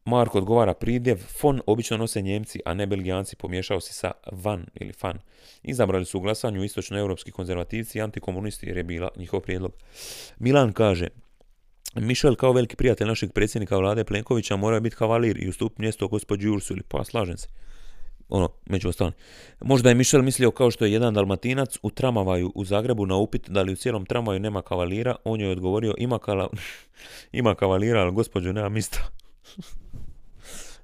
Marko 0.09 0.39
odgovara 0.39 0.75
pridjev, 0.75 1.17
fon 1.17 1.61
obično 1.67 1.97
nose 1.97 2.23
Njemci, 2.23 2.61
a 2.65 2.75
ne 2.75 2.87
Belgijanci, 2.87 3.37
pomiješao 3.37 3.81
si 3.81 3.93
sa 3.93 4.13
van 4.33 4.67
ili 4.75 4.93
fan. 4.93 5.19
Izabrali 5.63 6.05
su 6.05 6.19
u 6.19 6.21
glasanju 6.21 6.65
istočnoevropski 6.65 7.31
konzervativci 7.31 7.99
i 7.99 8.03
antikomunisti 8.03 8.67
jer 8.67 8.77
je 8.77 8.85
bila 8.85 9.09
njihov 9.17 9.41
prijedlog. 9.41 9.73
Milan 10.39 10.73
kaže, 10.73 11.09
Mišel 11.95 12.35
kao 12.35 12.53
veliki 12.53 12.77
prijatelj 12.77 13.07
našeg 13.07 13.33
predsjednika 13.33 13.77
vlade 13.77 14.05
Plenkovića 14.05 14.57
mora 14.57 14.81
biti 14.81 14.97
kavalir 14.97 15.43
i 15.43 15.49
ustup 15.49 15.79
mjesto 15.79 16.09
gospođi 16.09 16.49
Ursuli. 16.49 16.83
Pa 16.89 17.05
slažem 17.05 17.37
se. 17.37 17.49
Ono, 18.29 18.49
među 18.67 18.89
ostalim. 18.89 19.15
Možda 19.61 19.89
je 19.89 19.95
Mišel 19.95 20.23
mislio 20.23 20.51
kao 20.51 20.71
što 20.71 20.85
je 20.85 20.93
jedan 20.93 21.15
dalmatinac 21.15 21.79
u 21.83 21.91
tramavaju 21.91 22.53
u 22.55 22.65
Zagrebu 22.65 23.07
na 23.07 23.17
upit 23.17 23.51
da 23.51 23.63
li 23.63 23.73
u 23.73 23.77
cijelom 23.77 24.07
tramvaju 24.07 24.41
nema 24.41 24.63
kavalira. 24.63 25.17
On 25.25 25.41
je 25.41 25.51
odgovorio 25.51 25.95
ima, 25.99 26.19
ima 27.33 27.55
kavalira, 27.55 28.01
ali 28.01 28.13
gospođo 28.13 28.53
nema 28.53 28.69
mista. 28.69 29.09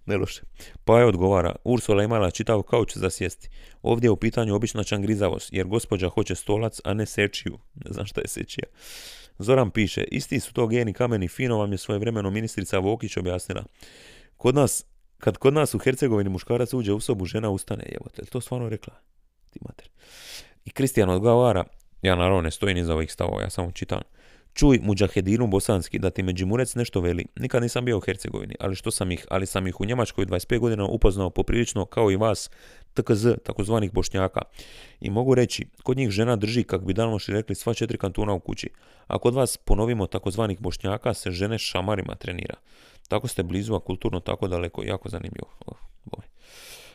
ne 0.06 0.16
loše. 0.16 0.42
Pa 0.84 0.98
je 0.98 1.06
odgovara, 1.06 1.56
Ursula 1.64 2.02
imala 2.02 2.30
čitav 2.30 2.62
kauč 2.62 2.96
za 2.96 3.10
sjesti. 3.10 3.48
Ovdje 3.82 4.06
je 4.06 4.10
u 4.10 4.16
pitanju 4.16 4.54
obična 4.54 4.84
čangrizavost, 4.84 5.52
jer 5.52 5.66
gospođa 5.66 6.08
hoće 6.08 6.34
stolac, 6.34 6.80
a 6.84 6.94
ne 6.94 7.06
sečiju. 7.06 7.58
Ne 7.74 7.92
znam 7.92 8.06
šta 8.06 8.20
je 8.20 8.28
sečija. 8.28 8.64
Zoran 9.38 9.70
piše, 9.70 10.04
isti 10.04 10.40
su 10.40 10.52
to 10.52 10.66
geni 10.66 10.92
kameni, 10.92 11.28
fino 11.28 11.58
vam 11.58 11.72
je 11.72 11.78
svoje 11.78 11.98
vremeno 11.98 12.30
ministrica 12.30 12.78
Vokić 12.78 13.16
objasnila. 13.16 13.64
Kod 14.36 14.54
nas, 14.54 14.84
kad 15.18 15.36
kod 15.36 15.54
nas 15.54 15.74
u 15.74 15.78
Hercegovini 15.78 16.30
muškarac 16.30 16.72
uđe 16.72 16.92
u 16.92 17.00
sobu, 17.00 17.24
žena 17.24 17.50
ustane, 17.50 17.84
jebote, 17.92 18.24
to 18.24 18.40
stvarno 18.40 18.68
rekla? 18.68 18.94
Ti 19.50 19.58
mater. 19.62 19.88
I 20.64 20.70
Kristijan 20.70 21.10
odgovara, 21.10 21.64
ja 22.02 22.16
naravno 22.16 22.40
ne 22.40 22.50
stojim 22.50 22.76
iza 22.76 22.94
ovih 22.94 23.12
stavova, 23.12 23.42
ja 23.42 23.50
samo 23.50 23.72
čitam. 23.72 24.00
Čuj, 24.54 24.78
muđahedinu 24.82 25.46
bosanski, 25.46 25.98
da 25.98 26.10
ti 26.10 26.22
Međimurec 26.22 26.74
nešto 26.74 27.00
veli. 27.00 27.26
Nikad 27.36 27.62
nisam 27.62 27.84
bio 27.84 27.96
u 27.96 28.00
Hercegovini, 28.00 28.54
ali 28.60 28.74
što 28.74 28.90
sam 28.90 29.12
ih, 29.12 29.26
ali 29.30 29.46
sam 29.46 29.66
ih 29.66 29.80
u 29.80 29.84
Njemačkoj 29.84 30.26
25 30.26 30.58
godina 30.58 30.84
upoznao 30.84 31.30
poprilično 31.30 31.84
kao 31.84 32.10
i 32.10 32.16
vas, 32.16 32.50
TKZ, 32.94 33.26
takozvanih 33.44 33.92
bošnjaka. 33.92 34.40
I 35.00 35.10
mogu 35.10 35.34
reći, 35.34 35.66
kod 35.82 35.96
njih 35.96 36.10
žena 36.10 36.36
drži, 36.36 36.64
kak 36.64 36.84
bi 36.84 36.92
dalmoši 36.92 37.32
rekli, 37.32 37.54
sva 37.54 37.74
četiri 37.74 37.98
kantuna 37.98 38.32
u 38.32 38.40
kući. 38.40 38.70
A 39.06 39.18
kod 39.18 39.34
vas, 39.34 39.56
ponovimo, 39.56 40.06
takozvanih 40.06 40.60
bošnjaka 40.60 41.14
se 41.14 41.30
žene 41.30 41.58
šamarima 41.58 42.14
trenira. 42.14 42.54
Tako 43.08 43.28
ste 43.28 43.42
blizu, 43.42 43.74
a 43.74 43.80
kulturno 43.80 44.20
tako 44.20 44.48
daleko, 44.48 44.82
jako 44.82 45.08
zanimljivo. 45.08 45.48
Oh, 45.66 45.76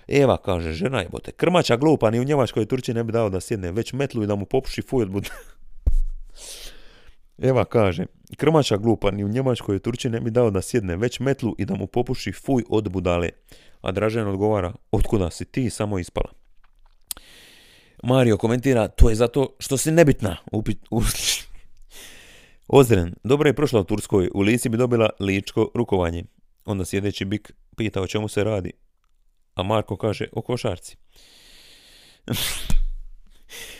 Eva 0.09 0.37
kaže, 0.37 0.73
žena 0.73 0.99
je 1.01 1.09
bote, 1.09 1.31
krmača 1.31 1.77
glupa, 1.77 2.09
ni 2.09 2.19
u 2.19 2.23
Njemačkoj 2.23 2.65
Turci 2.65 2.93
ne 2.93 3.03
bi 3.03 3.11
dao 3.11 3.29
da 3.29 3.39
sjedne, 3.39 3.71
već 3.71 3.93
metlu 3.93 4.23
i 4.23 4.27
da 4.27 4.35
mu 4.35 4.45
popuši 4.45 4.81
fuj 4.81 5.03
od 5.03 5.11
Eva 7.41 7.65
kaže, 7.65 8.05
krmača 8.37 8.77
glupa 8.77 9.11
ni 9.11 9.23
u 9.23 9.27
Njemačkoj 9.27 9.79
Turči 9.79 10.09
ne 10.09 10.19
bi 10.19 10.31
dao 10.31 10.51
da 10.51 10.61
sjedne 10.61 10.95
već 10.95 11.19
metlu 11.19 11.55
i 11.57 11.65
da 11.65 11.75
mu 11.75 11.87
popuši 11.87 12.31
fuj 12.31 12.63
od 12.69 12.89
budale. 12.89 13.29
A 13.81 13.91
Dražen 13.91 14.27
odgovara, 14.27 14.73
otkuda 14.91 15.29
si 15.29 15.45
ti 15.45 15.69
samo 15.69 15.99
ispala. 15.99 16.31
Mario 18.03 18.37
komentira, 18.37 18.87
to 18.87 19.09
je 19.09 19.15
zato 19.15 19.55
što 19.59 19.77
si 19.77 19.91
nebitna. 19.91 20.37
Upit, 20.51 20.77
Ozren, 22.67 23.15
dobro 23.23 23.49
je 23.49 23.55
prošla 23.55 23.79
u 23.79 23.83
Turskoj, 23.83 24.29
u 24.33 24.41
lici 24.41 24.69
bi 24.69 24.77
dobila 24.77 25.09
ličko 25.19 25.71
rukovanje. 25.75 26.23
Onda 26.65 26.85
sjedeći 26.85 27.25
bik 27.25 27.51
pita 27.77 28.01
o 28.01 28.07
čemu 28.07 28.27
se 28.27 28.43
radi. 28.43 28.71
A 29.55 29.63
Marko 29.63 29.97
kaže, 29.97 30.27
o 30.31 30.41
košarci. 30.41 30.97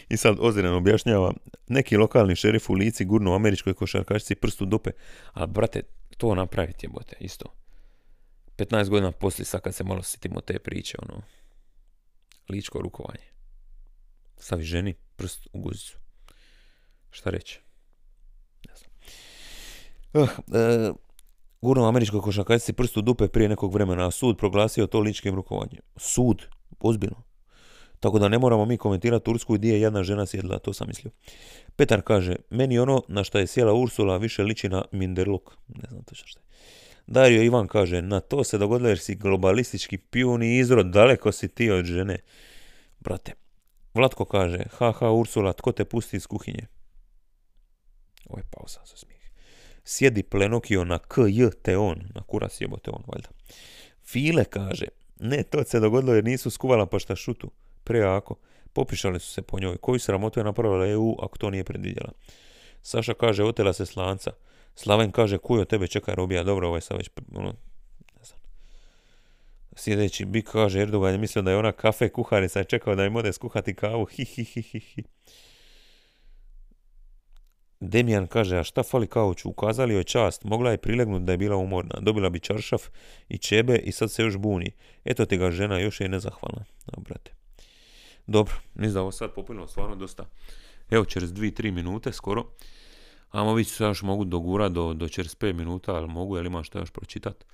I 0.10 0.18
sad 0.18 0.36
Ozren 0.40 0.74
objašnjava, 0.74 1.34
neki 1.68 1.98
lokalni 1.98 2.36
šerif 2.36 2.70
u 2.70 2.74
lici 2.74 3.06
gurnu 3.06 3.34
američkoj 3.34 3.74
košarkašici 3.74 4.36
prstu 4.36 4.66
dupe, 4.66 4.92
a 5.34 5.46
brate, 5.46 5.84
to 6.18 6.36
napraviti 6.36 6.86
je 6.86 6.90
bote, 6.90 7.16
isto. 7.20 7.54
15 8.58 8.90
godina 8.90 9.12
poslije, 9.12 9.46
sad 9.46 9.62
kad 9.62 9.76
se 9.76 9.84
malo 9.84 10.04
sitimo 10.04 10.42
te 10.42 10.60
priče, 10.60 10.98
ono, 11.02 11.22
ličko 12.50 12.82
rukovanje. 12.82 13.24
Stavi 14.38 14.64
ženi 14.64 14.96
prst 15.16 15.48
u 15.54 15.60
guzicu. 15.60 15.98
Šta 17.12 17.30
reći? 17.30 17.60
Ne 18.68 18.74
znam. 18.76 18.92
Uh, 20.14 20.30
e, 20.56 20.92
gurnu 21.62 21.88
američkoj 21.88 22.22
košarkašici 22.22 22.74
prstu 22.74 23.02
dupe 23.02 23.28
prije 23.28 23.50
nekog 23.50 23.74
vremena, 23.74 24.08
a 24.08 24.12
sud 24.12 24.38
proglasio 24.38 24.88
to 24.88 25.00
ličkim 25.00 25.36
rukovanjem. 25.36 25.82
Sud, 25.96 26.46
ozbiljno. 26.80 27.29
Tako 28.00 28.20
da 28.20 28.28
ne 28.28 28.40
moramo 28.40 28.66
mi 28.66 28.78
komentirati 28.78 29.26
Tursku 29.26 29.54
gdje 29.54 29.74
je 29.74 29.82
jedna 29.82 30.04
žena 30.04 30.26
sjedla, 30.26 30.60
to 30.60 30.74
sam 30.74 30.88
mislio. 30.88 31.12
Petar 31.76 32.02
kaže, 32.02 32.36
meni 32.50 32.80
ono 32.80 33.04
na 33.08 33.24
što 33.24 33.40
je 33.40 33.48
sjela 33.48 33.74
Ursula 33.74 34.18
više 34.18 34.44
liči 34.44 34.70
na 34.70 34.86
Minderluk. 34.92 35.58
Ne 35.68 35.90
znam 35.90 36.04
točno 36.04 36.28
što 36.28 36.40
je. 36.40 36.46
Dario 37.08 37.44
Ivan 37.44 37.68
kaže, 37.68 38.02
na 38.02 38.20
to 38.20 38.44
se 38.44 38.58
dogodilo 38.58 38.90
jer 38.90 39.00
si 39.00 39.16
globalistički 39.16 39.98
pijun 39.98 40.44
izrod, 40.44 40.86
daleko 40.86 41.32
si 41.32 41.48
ti 41.48 41.72
od 41.72 41.86
žene. 41.86 42.18
Brate, 43.00 43.34
Vlatko 43.94 44.26
kaže, 44.26 44.64
haha 44.78 45.12
Ursula, 45.12 45.54
tko 45.54 45.72
te 45.72 45.86
pusti 45.86 46.18
iz 46.18 46.28
kuhinje? 46.28 46.68
Ovo 48.26 48.40
je 48.40 48.44
pauza 48.52 48.80
za 48.86 48.96
smijeh. 48.96 49.22
Sjedi 49.84 50.24
plenokio 50.24 50.84
na 50.84 51.00
KJ 51.00 51.46
te 51.62 51.78
on, 51.78 52.02
na 52.16 52.22
kurac 52.22 52.62
jebote 52.62 52.92
on, 52.92 53.04
valjda. 53.08 53.30
File 54.04 54.46
kaže, 54.46 54.86
ne, 55.20 55.44
to 55.44 55.64
se 55.64 55.80
dogodilo 55.80 56.14
jer 56.14 56.24
nisu 56.24 56.50
skuvala 56.50 56.86
pa 56.86 57.00
šta 57.00 57.16
šutu 57.16 57.52
prejako. 57.90 58.36
Popišali 58.74 59.20
su 59.20 59.32
se 59.34 59.42
po 59.42 59.60
njoj. 59.60 59.78
Koju 59.78 60.00
sramotu 60.00 60.40
je 60.40 60.44
napravila 60.44 60.88
EU 60.88 61.16
ako 61.22 61.38
to 61.38 61.50
nije 61.50 61.64
predvidjela? 61.64 62.12
Saša 62.82 63.14
kaže, 63.14 63.44
otela 63.44 63.74
se 63.74 63.86
slanca. 63.86 64.32
Slaven 64.76 65.12
kaže, 65.12 65.38
kujo 65.38 65.66
tebe 65.66 65.88
čeka 65.88 66.14
robija. 66.14 66.44
Dobro, 66.44 66.68
ovaj 66.68 66.82
sad 66.82 66.98
već, 66.98 67.10
ono, 67.36 67.54
ne 68.18 68.24
znam. 68.24 68.40
Sljedeći 69.76 70.26
Bik 70.26 70.52
kaže, 70.52 70.82
Erdogan 70.82 71.12
je 71.12 71.18
mislio 71.18 71.42
da 71.42 71.52
je 71.52 71.58
ona 71.58 71.72
kafe 71.72 72.10
kuharica 72.10 72.62
i 72.62 72.66
čekao 72.66 72.96
da 72.96 73.06
im 73.06 73.16
ode 73.16 73.34
skuhati 73.34 73.74
kavu. 73.74 74.06
Hi. 74.06 74.26
Demijan 77.80 78.28
kaže, 78.28 78.58
a 78.58 78.64
šta 78.64 78.84
fali 78.84 79.08
kauču? 79.08 79.50
Ukazali 79.50 79.94
joj 79.94 80.04
čast, 80.04 80.44
mogla 80.44 80.72
je 80.72 80.78
prilegnuti 80.78 81.26
da 81.26 81.32
je 81.32 81.38
bila 81.38 81.56
umorna. 81.56 82.00
Dobila 82.02 82.30
bi 82.30 82.40
čaršaf 82.40 82.82
i 83.30 83.38
čebe 83.38 83.78
i 83.78 83.92
sad 83.92 84.12
se 84.12 84.24
još 84.24 84.38
buni. 84.38 84.72
Eto 85.06 85.26
ti 85.26 85.38
ga 85.38 85.52
žena, 85.52 85.80
još 85.80 86.02
je 86.02 86.10
nezahvalna. 86.10 86.66
No, 86.86 87.04
brate. 87.04 87.39
Dobro, 88.30 88.56
mislim 88.76 88.94
da 88.94 89.02
ovo 89.02 89.12
sad 89.12 89.34
popilno 89.34 89.68
stvarno 89.68 89.96
dosta. 89.96 90.26
Evo, 90.90 91.06
čez 91.06 91.34
2-3 91.34 91.72
minute 91.72 92.14
skoro. 92.14 92.46
Amo 93.32 93.54
vidjeti 93.54 93.76
se 93.76 93.84
još 93.84 94.02
mogu 94.02 94.26
dogura 94.26 94.70
do, 94.70 94.94
do 94.94 95.10
čez 95.10 95.36
5 95.36 95.54
minuta, 95.54 95.96
ali 95.96 96.08
mogu, 96.08 96.38
jel 96.38 96.46
imam 96.46 96.64
što 96.64 96.80
još 96.80 96.92
pročitat. 96.92 97.46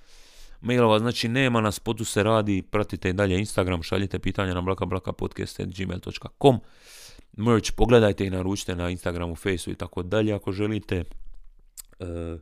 Mailova, 0.60 0.98
znači 0.98 1.28
nema, 1.28 1.60
na 1.60 1.72
spotu 1.72 2.04
se 2.04 2.22
radi, 2.22 2.62
pratite 2.62 3.10
i 3.10 3.12
dalje 3.12 3.38
Instagram, 3.38 3.82
šaljite 3.82 4.18
pitanja 4.18 4.54
na 4.54 4.60
blakablakapodcast.gmail.com 4.60 6.60
Merch, 7.32 7.72
pogledajte 7.76 8.26
i 8.26 8.30
naručite 8.30 8.76
na 8.76 8.90
Instagramu, 8.90 9.34
Faceu 9.34 9.72
i 9.72 9.76
tako 9.76 10.02
dalje 10.02 10.32
ako 10.32 10.52
želite. 10.52 11.04
E, 12.00 12.38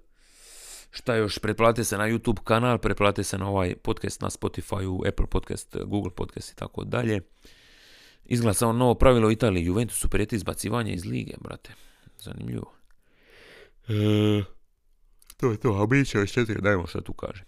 šta 0.91 1.17
još, 1.17 1.39
pretplatite 1.39 1.85
se 1.85 1.99
na 1.99 2.05
YouTube 2.05 2.43
kanal, 2.45 2.79
pretplatite 2.79 3.25
se 3.25 3.39
na 3.39 3.49
ovaj 3.49 3.77
podcast 3.77 4.21
na 4.21 4.31
Spotify, 4.31 5.09
Apple 5.09 5.27
podcast, 5.27 5.77
Google 5.85 6.15
podcast 6.15 6.53
i 6.53 6.57
tako 6.57 6.85
dalje. 6.85 7.21
Izglasao 8.25 8.73
novo 8.73 8.95
pravilo 8.95 9.29
u 9.29 9.33
Italiji. 9.33 9.65
Juventusu 9.65 10.09
prijeti 10.09 10.37
izbacivanje 10.37 10.93
iz 10.93 11.05
lige, 11.05 11.35
brate. 11.41 11.73
Zanimljivo. 12.19 12.73
E, 13.89 14.43
to 15.37 15.51
je 15.51 15.61
to, 15.61 15.69
a 15.69 15.87
mi 15.91 16.05
će 16.05 16.27
četiri, 16.27 16.61
dajmo 16.61 16.87
što 16.87 17.01
tu 17.01 17.13
kaže. 17.13 17.45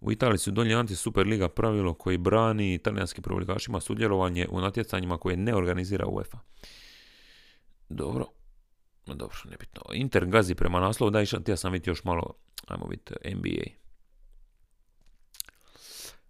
U 0.00 0.12
Italiji 0.12 0.38
su 0.38 0.50
donijeli 0.50 0.80
anti-superliga 0.80 1.48
pravilo 1.48 1.94
koji 1.94 2.18
brani 2.18 2.74
italijanskim 2.74 3.22
prvoligašima 3.22 3.80
sudjelovanje 3.80 4.46
u 4.50 4.60
natjecanjima 4.60 5.18
koje 5.18 5.36
ne 5.36 5.54
organizira 5.54 6.06
UEFA. 6.06 6.38
Dobro. 7.88 8.26
Dobro, 9.06 9.36
nebitno. 9.50 9.82
Inter 9.92 10.26
gazi 10.26 10.54
prema 10.54 10.80
naslovu, 10.80 11.10
da 11.10 11.20
ja 11.20 11.56
sam 11.56 11.72
vidjeti 11.72 11.90
još 11.90 12.04
malo, 12.04 12.34
ajmo 12.66 12.86
vidjeti, 12.86 13.34
NBA. 13.34 13.83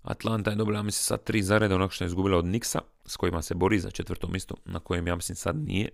Atlanta 0.05 0.51
je 0.51 0.57
dobila, 0.57 0.79
ja 0.79 0.83
mislim, 0.83 1.03
sad 1.03 1.25
tri 1.25 1.43
zareda 1.43 1.75
onako 1.75 1.93
što 1.93 2.05
je 2.05 2.07
izgubila 2.07 2.39
od 2.39 2.45
Nixa, 2.45 2.81
s 3.07 3.17
kojima 3.17 3.43
se 3.43 3.55
bori 3.55 3.79
za 3.79 3.91
četvrto 3.91 4.29
mjesto, 4.29 4.55
na 4.65 4.81
kojem 4.81 5.07
ja 5.07 5.17
mislim 5.17 5.37
sad 5.37 5.57
nije. 5.57 5.89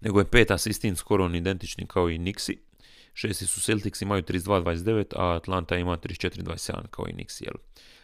Nego 0.00 0.18
je 0.18 0.30
pet 0.30 0.50
asistin 0.50 0.96
skoro 0.96 1.34
identični 1.34 1.86
kao 1.86 2.10
i 2.10 2.18
Nixi. 2.18 2.56
Šesti 3.14 3.46
su 3.46 3.60
Celtics, 3.60 4.02
imaju 4.02 4.22
32-29, 4.22 5.04
a 5.16 5.36
Atlanta 5.36 5.76
ima 5.76 5.96
34-27 5.96 6.86
kao 6.90 7.04
i 7.08 7.12
Nixi, 7.12 7.44
jel? 7.44 7.54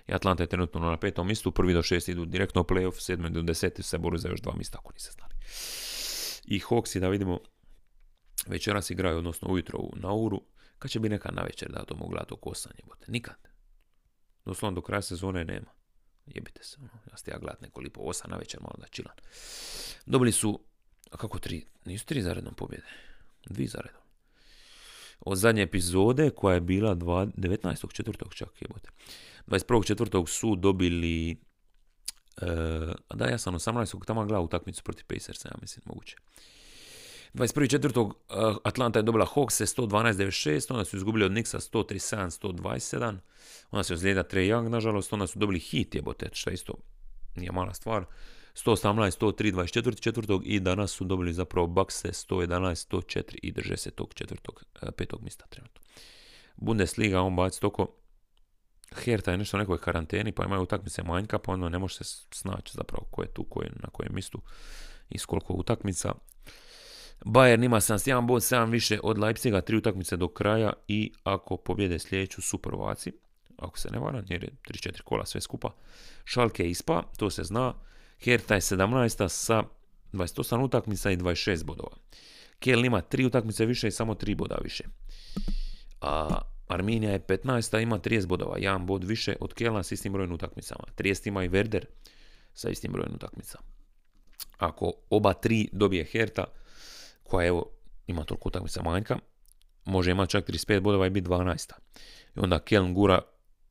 I 0.08 0.12
Atlanta 0.14 0.42
je 0.42 0.46
trenutno 0.46 0.80
na 0.80 0.96
petom 0.96 1.26
mjestu, 1.26 1.52
prvi 1.52 1.74
do 1.74 1.82
šest 1.82 2.08
idu 2.08 2.24
direktno 2.24 2.60
u 2.60 2.64
playoff, 2.64 3.00
sedmi 3.00 3.30
do 3.30 3.42
deseti 3.42 3.82
se 3.82 3.98
boru 3.98 4.18
za 4.18 4.28
još 4.28 4.40
dva 4.40 4.54
mjesta, 4.54 4.78
ako 4.78 4.92
niste 4.92 5.10
znali. 5.12 5.34
I 6.44 6.60
Hawksi, 6.60 7.00
da 7.00 7.08
vidimo, 7.08 7.38
večeras 8.46 8.90
igraju, 8.90 9.18
odnosno 9.18 9.48
ujutro 9.48 9.78
u 9.78 9.92
Nauru, 9.96 10.42
kad 10.78 10.90
će 10.90 11.00
bi 11.00 11.08
neka 11.08 11.30
na 11.32 11.42
večer 11.42 11.72
da 11.72 11.84
to 11.84 11.96
mogu 11.96 12.10
gledati 12.10 12.34
oko 12.34 12.52
nikad. 13.08 13.53
Doslovno 14.44 14.74
do 14.74 14.82
kraja 14.82 15.02
sezone 15.02 15.44
nema. 15.44 15.70
Jebite 16.26 16.64
se, 16.64 16.76
ono. 16.80 16.88
ja 17.10 17.16
ste 17.16 17.30
ja 17.30 17.38
gledat 17.38 17.60
nekoliko 17.60 18.00
osa 18.00 18.28
na 18.28 18.36
večer, 18.36 18.60
malo 18.60 18.74
da 18.78 18.86
čilan. 18.86 19.14
Dobili 20.06 20.32
su, 20.32 20.60
a 21.10 21.16
kako 21.16 21.38
tri, 21.38 21.66
nisu 21.84 22.06
tri 22.06 22.22
zaredom 22.22 22.54
pobjede, 22.54 22.86
dvi 23.46 23.66
zaredom. 23.66 24.00
od 25.20 25.38
zadnje 25.38 25.62
epizode 25.62 26.30
koja 26.30 26.54
je 26.54 26.60
bila 26.60 26.94
19.4. 26.94 28.34
čak 28.34 28.62
jebote. 28.62 28.88
21.4. 29.46 30.26
su 30.26 30.56
dobili 30.56 31.36
Uh, 32.42 32.94
da, 33.14 33.26
ja 33.26 33.38
sam 33.38 33.54
18. 33.54 34.04
tamo 34.04 34.24
gledao 34.24 34.42
utakmicu 34.42 34.82
protiv 34.82 35.04
Pacersa, 35.06 35.48
ja 35.48 35.54
mislim, 35.60 35.82
moguće. 35.86 36.16
21.4. 37.34 38.00
Uh, 38.04 38.56
Atlanta 38.64 38.98
je 38.98 39.02
dobila 39.02 39.26
Hawks 39.26 39.76
112.96, 39.76 40.72
onda 40.72 40.84
su 40.84 40.96
izgubili 40.96 41.24
od 41.24 41.32
Nixa 41.32 41.72
137-127, 41.72 43.16
onda 43.70 43.82
se 43.82 43.94
ozlijeda 43.94 44.22
Trey 44.22 44.54
Young, 44.54 44.68
nažalost, 44.68 45.12
onda 45.12 45.26
su 45.26 45.38
dobili 45.38 45.58
hit 45.58 45.94
jebote, 45.94 46.28
što 46.32 46.50
isto 46.50 46.74
nije 47.36 47.52
mala 47.52 47.74
stvar. 47.74 48.04
118, 48.54 49.18
103, 49.20 49.52
24. 49.52 50.00
četvrtog 50.00 50.42
i 50.46 50.60
danas 50.60 50.90
su 50.90 51.04
dobili 51.04 51.32
zapravo 51.32 51.66
Bucks 51.66 52.04
111, 52.04 52.88
104 52.90 53.38
i 53.42 53.52
drže 53.52 53.76
se 53.76 53.90
tog 53.90 54.14
četvrtog, 54.14 54.64
petog 54.96 55.22
mista 55.22 55.46
trenutno. 55.46 55.80
Bundesliga, 56.56 57.20
on 57.20 57.36
baci 57.36 57.60
toko 57.60 57.94
Herta 58.94 59.30
je 59.30 59.38
nešto 59.38 59.56
u 59.56 59.60
nekoj 59.60 59.78
karanteni, 59.78 60.32
pa 60.32 60.44
imaju 60.44 60.62
utakmice 60.62 61.02
manjka, 61.02 61.38
pa 61.38 61.52
onda 61.52 61.68
ne 61.68 61.78
može 61.78 61.94
se 61.94 62.04
snaći 62.30 62.72
zapravo 62.74 63.06
ko 63.10 63.22
je 63.22 63.28
tu, 63.28 63.44
ko 63.44 63.62
je 63.62 63.70
na 63.82 63.88
kojem 63.92 64.14
mistu 64.14 64.40
i 65.10 65.18
koliko 65.18 65.52
utakmica. 65.54 66.14
Bayern 67.20 67.64
ima 67.64 67.80
71 67.80 68.26
bod, 68.26 68.42
7 68.42 68.70
više 68.70 68.98
od 69.02 69.18
Leipziga, 69.18 69.60
tri 69.60 69.76
utakmice 69.76 70.16
do 70.16 70.28
kraja 70.28 70.72
i 70.88 71.12
ako 71.24 71.56
pobjede 71.56 71.98
sljedeću 71.98 72.42
su 72.42 72.58
prvaci, 72.58 73.12
ako 73.58 73.78
se 73.78 73.88
ne 73.90 73.98
varam, 73.98 74.24
jer 74.28 74.44
je 74.44 74.50
34 74.68 75.02
kola 75.02 75.26
sve 75.26 75.40
skupa. 75.40 75.70
Šalke 76.24 76.70
ispa, 76.70 77.02
to 77.16 77.30
se 77.30 77.44
zna. 77.44 77.74
Herta 78.20 78.54
je 78.54 78.60
17. 78.60 79.28
sa 79.28 79.62
28 80.12 80.64
utakmica 80.64 81.10
i 81.10 81.16
26 81.16 81.64
bodova. 81.64 81.96
Kiel 82.58 82.84
ima 82.84 83.02
3 83.02 83.26
utakmice 83.26 83.66
više 83.66 83.88
i 83.88 83.90
samo 83.90 84.14
3 84.14 84.36
boda 84.36 84.58
više. 84.62 84.84
A 86.00 86.40
Arminija 86.68 87.12
je 87.12 87.26
15. 87.26 87.82
ima 87.82 87.98
30 87.98 88.26
bodova, 88.26 88.58
jedan 88.58 88.86
bod 88.86 89.04
više 89.04 89.36
od 89.40 89.54
Kelna 89.54 89.82
s 89.82 89.92
istim 89.92 90.12
brojem 90.12 90.32
utakmicama. 90.32 90.84
30 90.96 91.28
ima 91.28 91.44
i 91.44 91.48
Werder 91.48 91.84
sa 92.54 92.70
istim 92.70 92.92
brojem 92.92 93.14
utakmica. 93.14 93.58
Ako 94.58 94.92
oba 95.10 95.32
tri 95.32 95.68
dobije 95.72 96.04
Herta, 96.04 96.44
koja 97.24 97.46
evo 97.46 97.70
ima 98.06 98.24
toliko 98.24 98.48
utakmica 98.48 98.82
manjka, 98.82 99.18
može 99.84 100.10
imati 100.10 100.30
čak 100.30 100.48
35 100.48 100.80
bodova 100.80 101.06
i 101.06 101.10
biti 101.10 101.28
12. 101.28 101.72
I 102.36 102.40
onda 102.40 102.58
Keln 102.58 102.94
gura 102.94 103.20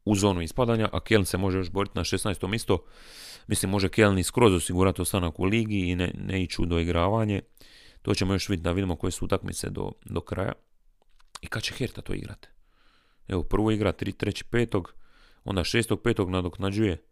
u 0.05 0.15
zonu 0.15 0.41
ispadanja, 0.41 0.89
a 0.91 0.99
Keln 0.99 1.25
se 1.25 1.37
može 1.37 1.57
još 1.57 1.71
boriti 1.71 1.97
na 1.97 2.03
16. 2.03 2.55
isto. 2.55 2.85
Mislim, 3.47 3.69
može 3.69 3.89
Keln 3.89 4.17
i 4.17 4.23
skroz 4.23 4.53
osigurati 4.53 5.01
ostanak 5.01 5.39
u 5.39 5.43
ligi 5.43 5.79
i 5.79 5.95
ne, 5.95 6.11
ne 6.17 6.43
ići 6.43 6.61
u 6.61 6.65
doigravanje. 6.65 7.41
To 8.01 8.13
ćemo 8.13 8.33
još 8.33 8.49
vidjeti 8.49 8.63
da 8.63 8.71
vidimo 8.71 8.95
koje 8.95 9.11
su 9.11 9.25
utakmice 9.25 9.69
do, 9.69 9.91
do 10.05 10.21
kraja. 10.21 10.53
I 11.41 11.47
kad 11.47 11.63
će 11.63 11.73
Herta 11.73 12.01
to 12.01 12.13
igrati? 12.13 12.47
Evo, 13.27 13.43
prvo 13.43 13.71
igra 13.71 13.93
3. 13.93 14.43
petog, 14.43 14.93
onda 15.43 15.61
6. 15.61 15.95
petog 16.03 16.29
nadoknađuje 16.29 17.03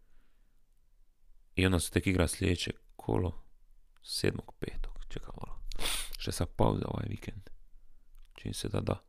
i 1.54 1.66
onda 1.66 1.80
se 1.80 1.90
tek 1.90 2.06
igra 2.06 2.28
sljedeće 2.28 2.72
kolo 2.96 3.42
7. 4.02 4.38
petog. 4.60 4.92
Čekaj 5.08 5.30
malo. 5.40 5.61
Što 6.22 6.32
sad 6.32 6.48
pauza 6.48 6.84
ovaj 6.88 7.06
vikend. 7.08 7.50
Čini 8.34 8.54
se 8.54 8.68
da 8.68 8.80
da. 8.80 9.02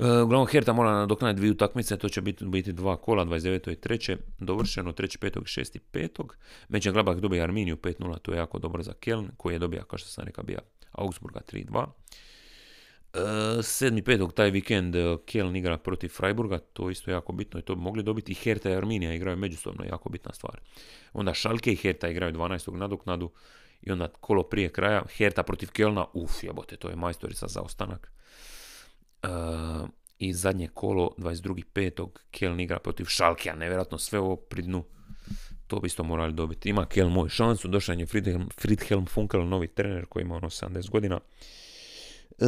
E, 0.00 0.22
uglavnom 0.22 0.46
Herta 0.46 0.72
mora 0.72 0.92
nadoknaditi 0.92 1.38
dvije 1.38 1.52
utakmice, 1.52 1.96
to 1.96 2.08
će 2.08 2.20
biti, 2.20 2.44
biti 2.44 2.72
dva 2.72 2.96
kola, 2.96 3.24
29. 3.24 3.72
i 3.72 3.76
3. 3.76 4.16
dovršeno, 4.38 4.92
3. 4.92 5.18
petog 5.18 5.42
i 5.42 5.46
6. 5.46 5.78
petog. 5.90 6.36
Međan 6.68 6.92
Glabak 6.92 7.20
dobija 7.20 7.44
Arminiju 7.44 7.76
5-0, 7.76 8.18
to 8.18 8.32
je 8.32 8.38
jako 8.38 8.58
dobro 8.58 8.82
za 8.82 8.92
Keln, 8.92 9.30
koji 9.36 9.54
je 9.54 9.58
dobija, 9.58 9.84
kao 9.84 9.98
što 9.98 10.08
sam 10.08 10.24
rekao, 10.24 10.44
bija 10.44 10.58
Augsburga 10.92 11.40
3-2. 11.52 11.84
Uh, 11.84 13.64
sedmi 13.64 14.02
petog 14.02 14.32
taj 14.32 14.50
vikend 14.50 14.96
uh, 14.96 15.20
Kjeln 15.26 15.56
igra 15.56 15.78
protiv 15.78 16.08
Freiburga, 16.08 16.58
to 16.58 16.90
isto 16.90 17.10
jako 17.10 17.32
bitno 17.32 17.60
i 17.60 17.62
to 17.62 17.74
bi 17.74 17.82
mogli 17.82 18.02
dobiti. 18.02 18.34
Herta 18.34 18.70
i 18.70 18.74
Arminija 18.74 19.14
igraju 19.14 19.36
međusobno, 19.36 19.84
jako 19.84 20.08
bitna 20.08 20.32
stvar. 20.32 20.60
Onda 21.12 21.34
Šalke 21.34 21.72
i 21.72 21.76
Herta 21.76 22.08
igraju 22.08 22.32
12. 22.32 22.74
nadoknadu 22.74 23.30
i 23.82 23.92
onda 23.92 24.08
kolo 24.20 24.42
prije 24.42 24.68
kraja 24.68 25.02
Herta 25.16 25.42
protiv 25.42 25.70
Kjelna, 25.70 26.06
uf 26.14 26.42
jebote, 26.42 26.76
to 26.76 26.88
je 26.88 26.96
majstorica 26.96 27.48
za 27.48 27.60
ostanak. 27.60 28.12
Uh, 29.22 29.88
I 30.18 30.32
zadnje 30.32 30.68
kolo 30.68 31.10
22.5. 31.18 32.08
Kjeln 32.30 32.60
igra 32.60 32.78
protiv 32.78 33.04
Šalke, 33.04 33.50
a 33.50 33.54
nevjerojatno 33.54 33.98
sve 33.98 34.18
ovo 34.18 34.36
pri 34.36 34.62
dnu. 34.62 34.84
To 35.66 35.80
bi 35.80 35.86
isto 35.86 36.04
morali 36.04 36.32
dobiti. 36.32 36.68
Ima 36.68 36.86
Kjeln 36.86 37.12
moju 37.12 37.28
šansu, 37.28 37.68
došao 37.68 37.94
je 37.94 38.06
Friedhelm, 38.06 38.48
Friedhelm 38.58 39.06
Funkel, 39.06 39.48
novi 39.48 39.68
trener 39.68 40.06
koji 40.06 40.22
ima 40.22 40.36
ono 40.36 40.50
70 40.50 40.90
godina. 40.90 41.20
E, 42.40 42.46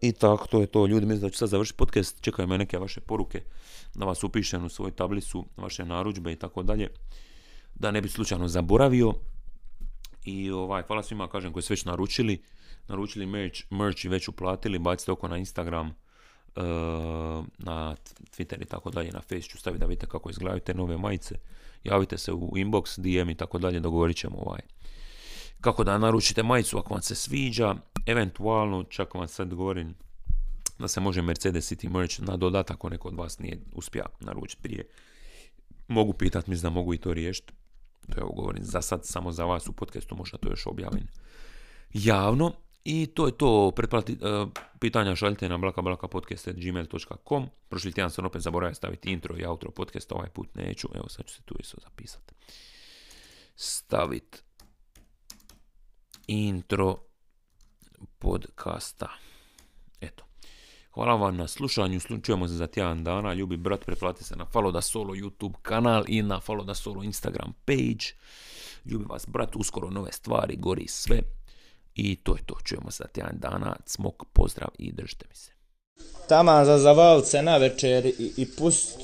I 0.00 0.12
tako, 0.12 0.46
to 0.46 0.60
je 0.60 0.66
to. 0.66 0.86
Ljudi, 0.86 1.06
mislim 1.06 1.22
da 1.22 1.30
ću 1.30 1.38
sad 1.38 1.48
završiti 1.48 1.76
podcast. 1.76 2.20
Čekaju 2.20 2.48
me 2.48 2.58
neke 2.58 2.78
vaše 2.78 3.00
poruke 3.00 3.42
da 3.94 4.04
vas 4.04 4.24
upišem 4.24 4.64
u 4.64 4.68
svoju 4.68 4.90
tablicu, 4.90 5.46
vaše 5.56 5.84
narudžbe 5.84 6.32
i 6.32 6.36
tako 6.36 6.62
dalje. 6.62 6.88
Da 7.74 7.90
ne 7.90 8.00
bi 8.00 8.08
slučajno 8.08 8.48
zaboravio. 8.48 9.14
I 10.24 10.50
ovaj, 10.50 10.82
hvala 10.82 11.02
svima, 11.02 11.28
kažem, 11.28 11.52
koji 11.52 11.62
su 11.62 11.72
već 11.72 11.84
naručili. 11.84 12.42
Naručili 12.88 13.26
merch, 13.26 13.60
merch 13.70 14.04
i 14.04 14.08
već 14.08 14.28
uplatili. 14.28 14.78
Bacite 14.78 15.12
oko 15.12 15.28
na 15.28 15.36
Instagram, 15.36 15.86
e, 15.86 15.92
na 17.58 17.96
Twitter 18.36 18.62
i 18.62 18.64
tako 18.64 18.90
dalje. 18.90 19.12
Na 19.12 19.20
Face 19.20 19.42
ću 19.42 19.58
staviti 19.58 19.80
da 19.80 19.86
vidite 19.86 20.06
kako 20.06 20.30
izgledaju 20.30 20.60
te 20.60 20.74
nove 20.74 20.96
majice. 20.96 21.34
Javite 21.84 22.18
se 22.18 22.32
u 22.32 22.50
inbox, 22.50 23.00
DM 23.00 23.30
i 23.30 23.34
tako 23.34 23.58
dalje. 23.58 23.80
Dogovorit 23.80 24.16
ćemo 24.16 24.38
ovaj 24.38 24.60
kako 25.60 25.84
da 25.84 25.98
naručite 25.98 26.42
majicu 26.42 26.78
ako 26.78 26.94
vam 26.94 27.02
se 27.02 27.14
sviđa, 27.14 27.74
eventualno 28.06 28.84
čak 28.84 29.14
vam 29.14 29.28
sad 29.28 29.54
govorim 29.54 29.94
da 30.78 30.88
se 30.88 31.00
može 31.00 31.22
Mercedes 31.22 31.72
City 31.72 31.88
merch 31.88 32.20
na 32.20 32.36
dodatak 32.36 32.76
ako 32.76 32.88
neko 32.88 33.08
od 33.08 33.14
vas 33.14 33.38
nije 33.38 33.60
uspija 33.72 34.06
naručiti 34.20 34.62
prije. 34.62 34.88
Mogu 35.88 36.12
pitat, 36.12 36.46
mislim 36.46 36.62
da 36.62 36.74
mogu 36.74 36.94
i 36.94 36.98
to 36.98 37.14
riješiti. 37.14 37.52
To 38.10 38.20
je 38.20 38.24
ovo 38.24 38.32
govorim 38.32 38.64
za 38.64 38.82
sad, 38.82 39.00
samo 39.06 39.32
za 39.32 39.44
vas 39.44 39.68
u 39.68 39.72
podcastu, 39.72 40.16
možda 40.16 40.38
to 40.38 40.50
još 40.50 40.66
objavim 40.66 41.06
javno. 41.92 42.52
I 42.84 43.06
to 43.06 43.26
je 43.26 43.38
to, 43.38 43.72
pretplati, 43.76 44.12
uh, 44.12 44.48
pitanja 44.78 45.16
šaljite 45.16 45.48
na 45.48 45.58
blakablakapodcast.gmail.com 45.58 47.48
Prošli 47.68 47.92
tjedan 47.92 48.10
sam 48.10 48.26
opet 48.26 48.42
zaboravio 48.42 48.74
staviti 48.74 49.10
intro 49.10 49.36
i 49.38 49.44
outro 49.44 49.70
podcasta, 49.70 50.14
ovaj 50.14 50.28
put 50.28 50.54
neću, 50.54 50.88
evo 50.94 51.08
sad 51.08 51.26
ću 51.26 51.34
se 51.34 51.42
tu 51.42 51.54
isto 51.60 51.76
zapisati. 51.82 52.34
Staviti 53.54 54.38
intro 56.26 56.96
podcasta. 58.18 59.29
Hvala 60.94 61.14
vam 61.14 61.36
na 61.36 61.48
slušanju, 61.48 62.00
čujemo 62.22 62.48
se 62.48 62.54
za 62.54 62.66
tjedan 62.66 63.04
dana. 63.04 63.34
Ljubi 63.34 63.56
brat, 63.56 63.84
preplati 63.84 64.24
se 64.24 64.36
na 64.36 64.46
Follow 64.52 64.72
da 64.72 64.80
Solo 64.80 65.14
YouTube 65.14 65.54
kanal 65.62 66.04
i 66.08 66.22
na 66.22 66.40
Follow 66.40 66.64
da 66.64 66.74
Solo 66.74 67.02
Instagram 67.02 67.52
page. 67.64 68.14
Ljubi 68.84 69.04
vas 69.08 69.26
brat, 69.28 69.56
uskoro 69.56 69.90
nove 69.90 70.12
stvari, 70.12 70.56
gori 70.56 70.86
sve. 70.88 71.20
I 71.94 72.16
to 72.16 72.36
je 72.36 72.42
to, 72.46 72.54
čujemo 72.64 72.90
se 72.90 73.02
za 73.02 73.08
tjedan 73.08 73.38
dana. 73.38 73.76
Smok, 73.86 74.24
pozdrav 74.32 74.68
i 74.78 74.92
držite 74.92 75.26
mi 75.28 75.34
se. 75.34 75.50
Tama 76.28 76.64
za 76.64 76.78
zavalce 76.78 77.42
na 77.42 77.56
večer 77.56 78.06
i, 78.06 78.32
i 78.36 78.46
pust 78.58 78.98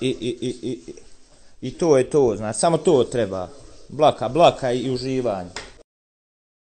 i, 0.00 0.08
i, 0.08 0.38
i, 0.40 0.70
i, 0.70 0.94
i 1.60 1.70
to 1.70 1.98
je 1.98 2.10
to, 2.10 2.34
znači 2.36 2.58
samo 2.58 2.78
to 2.78 3.04
treba. 3.04 3.48
Blaka, 3.88 4.28
blaka 4.28 4.72
i 4.72 4.90
uživanje. 4.90 5.50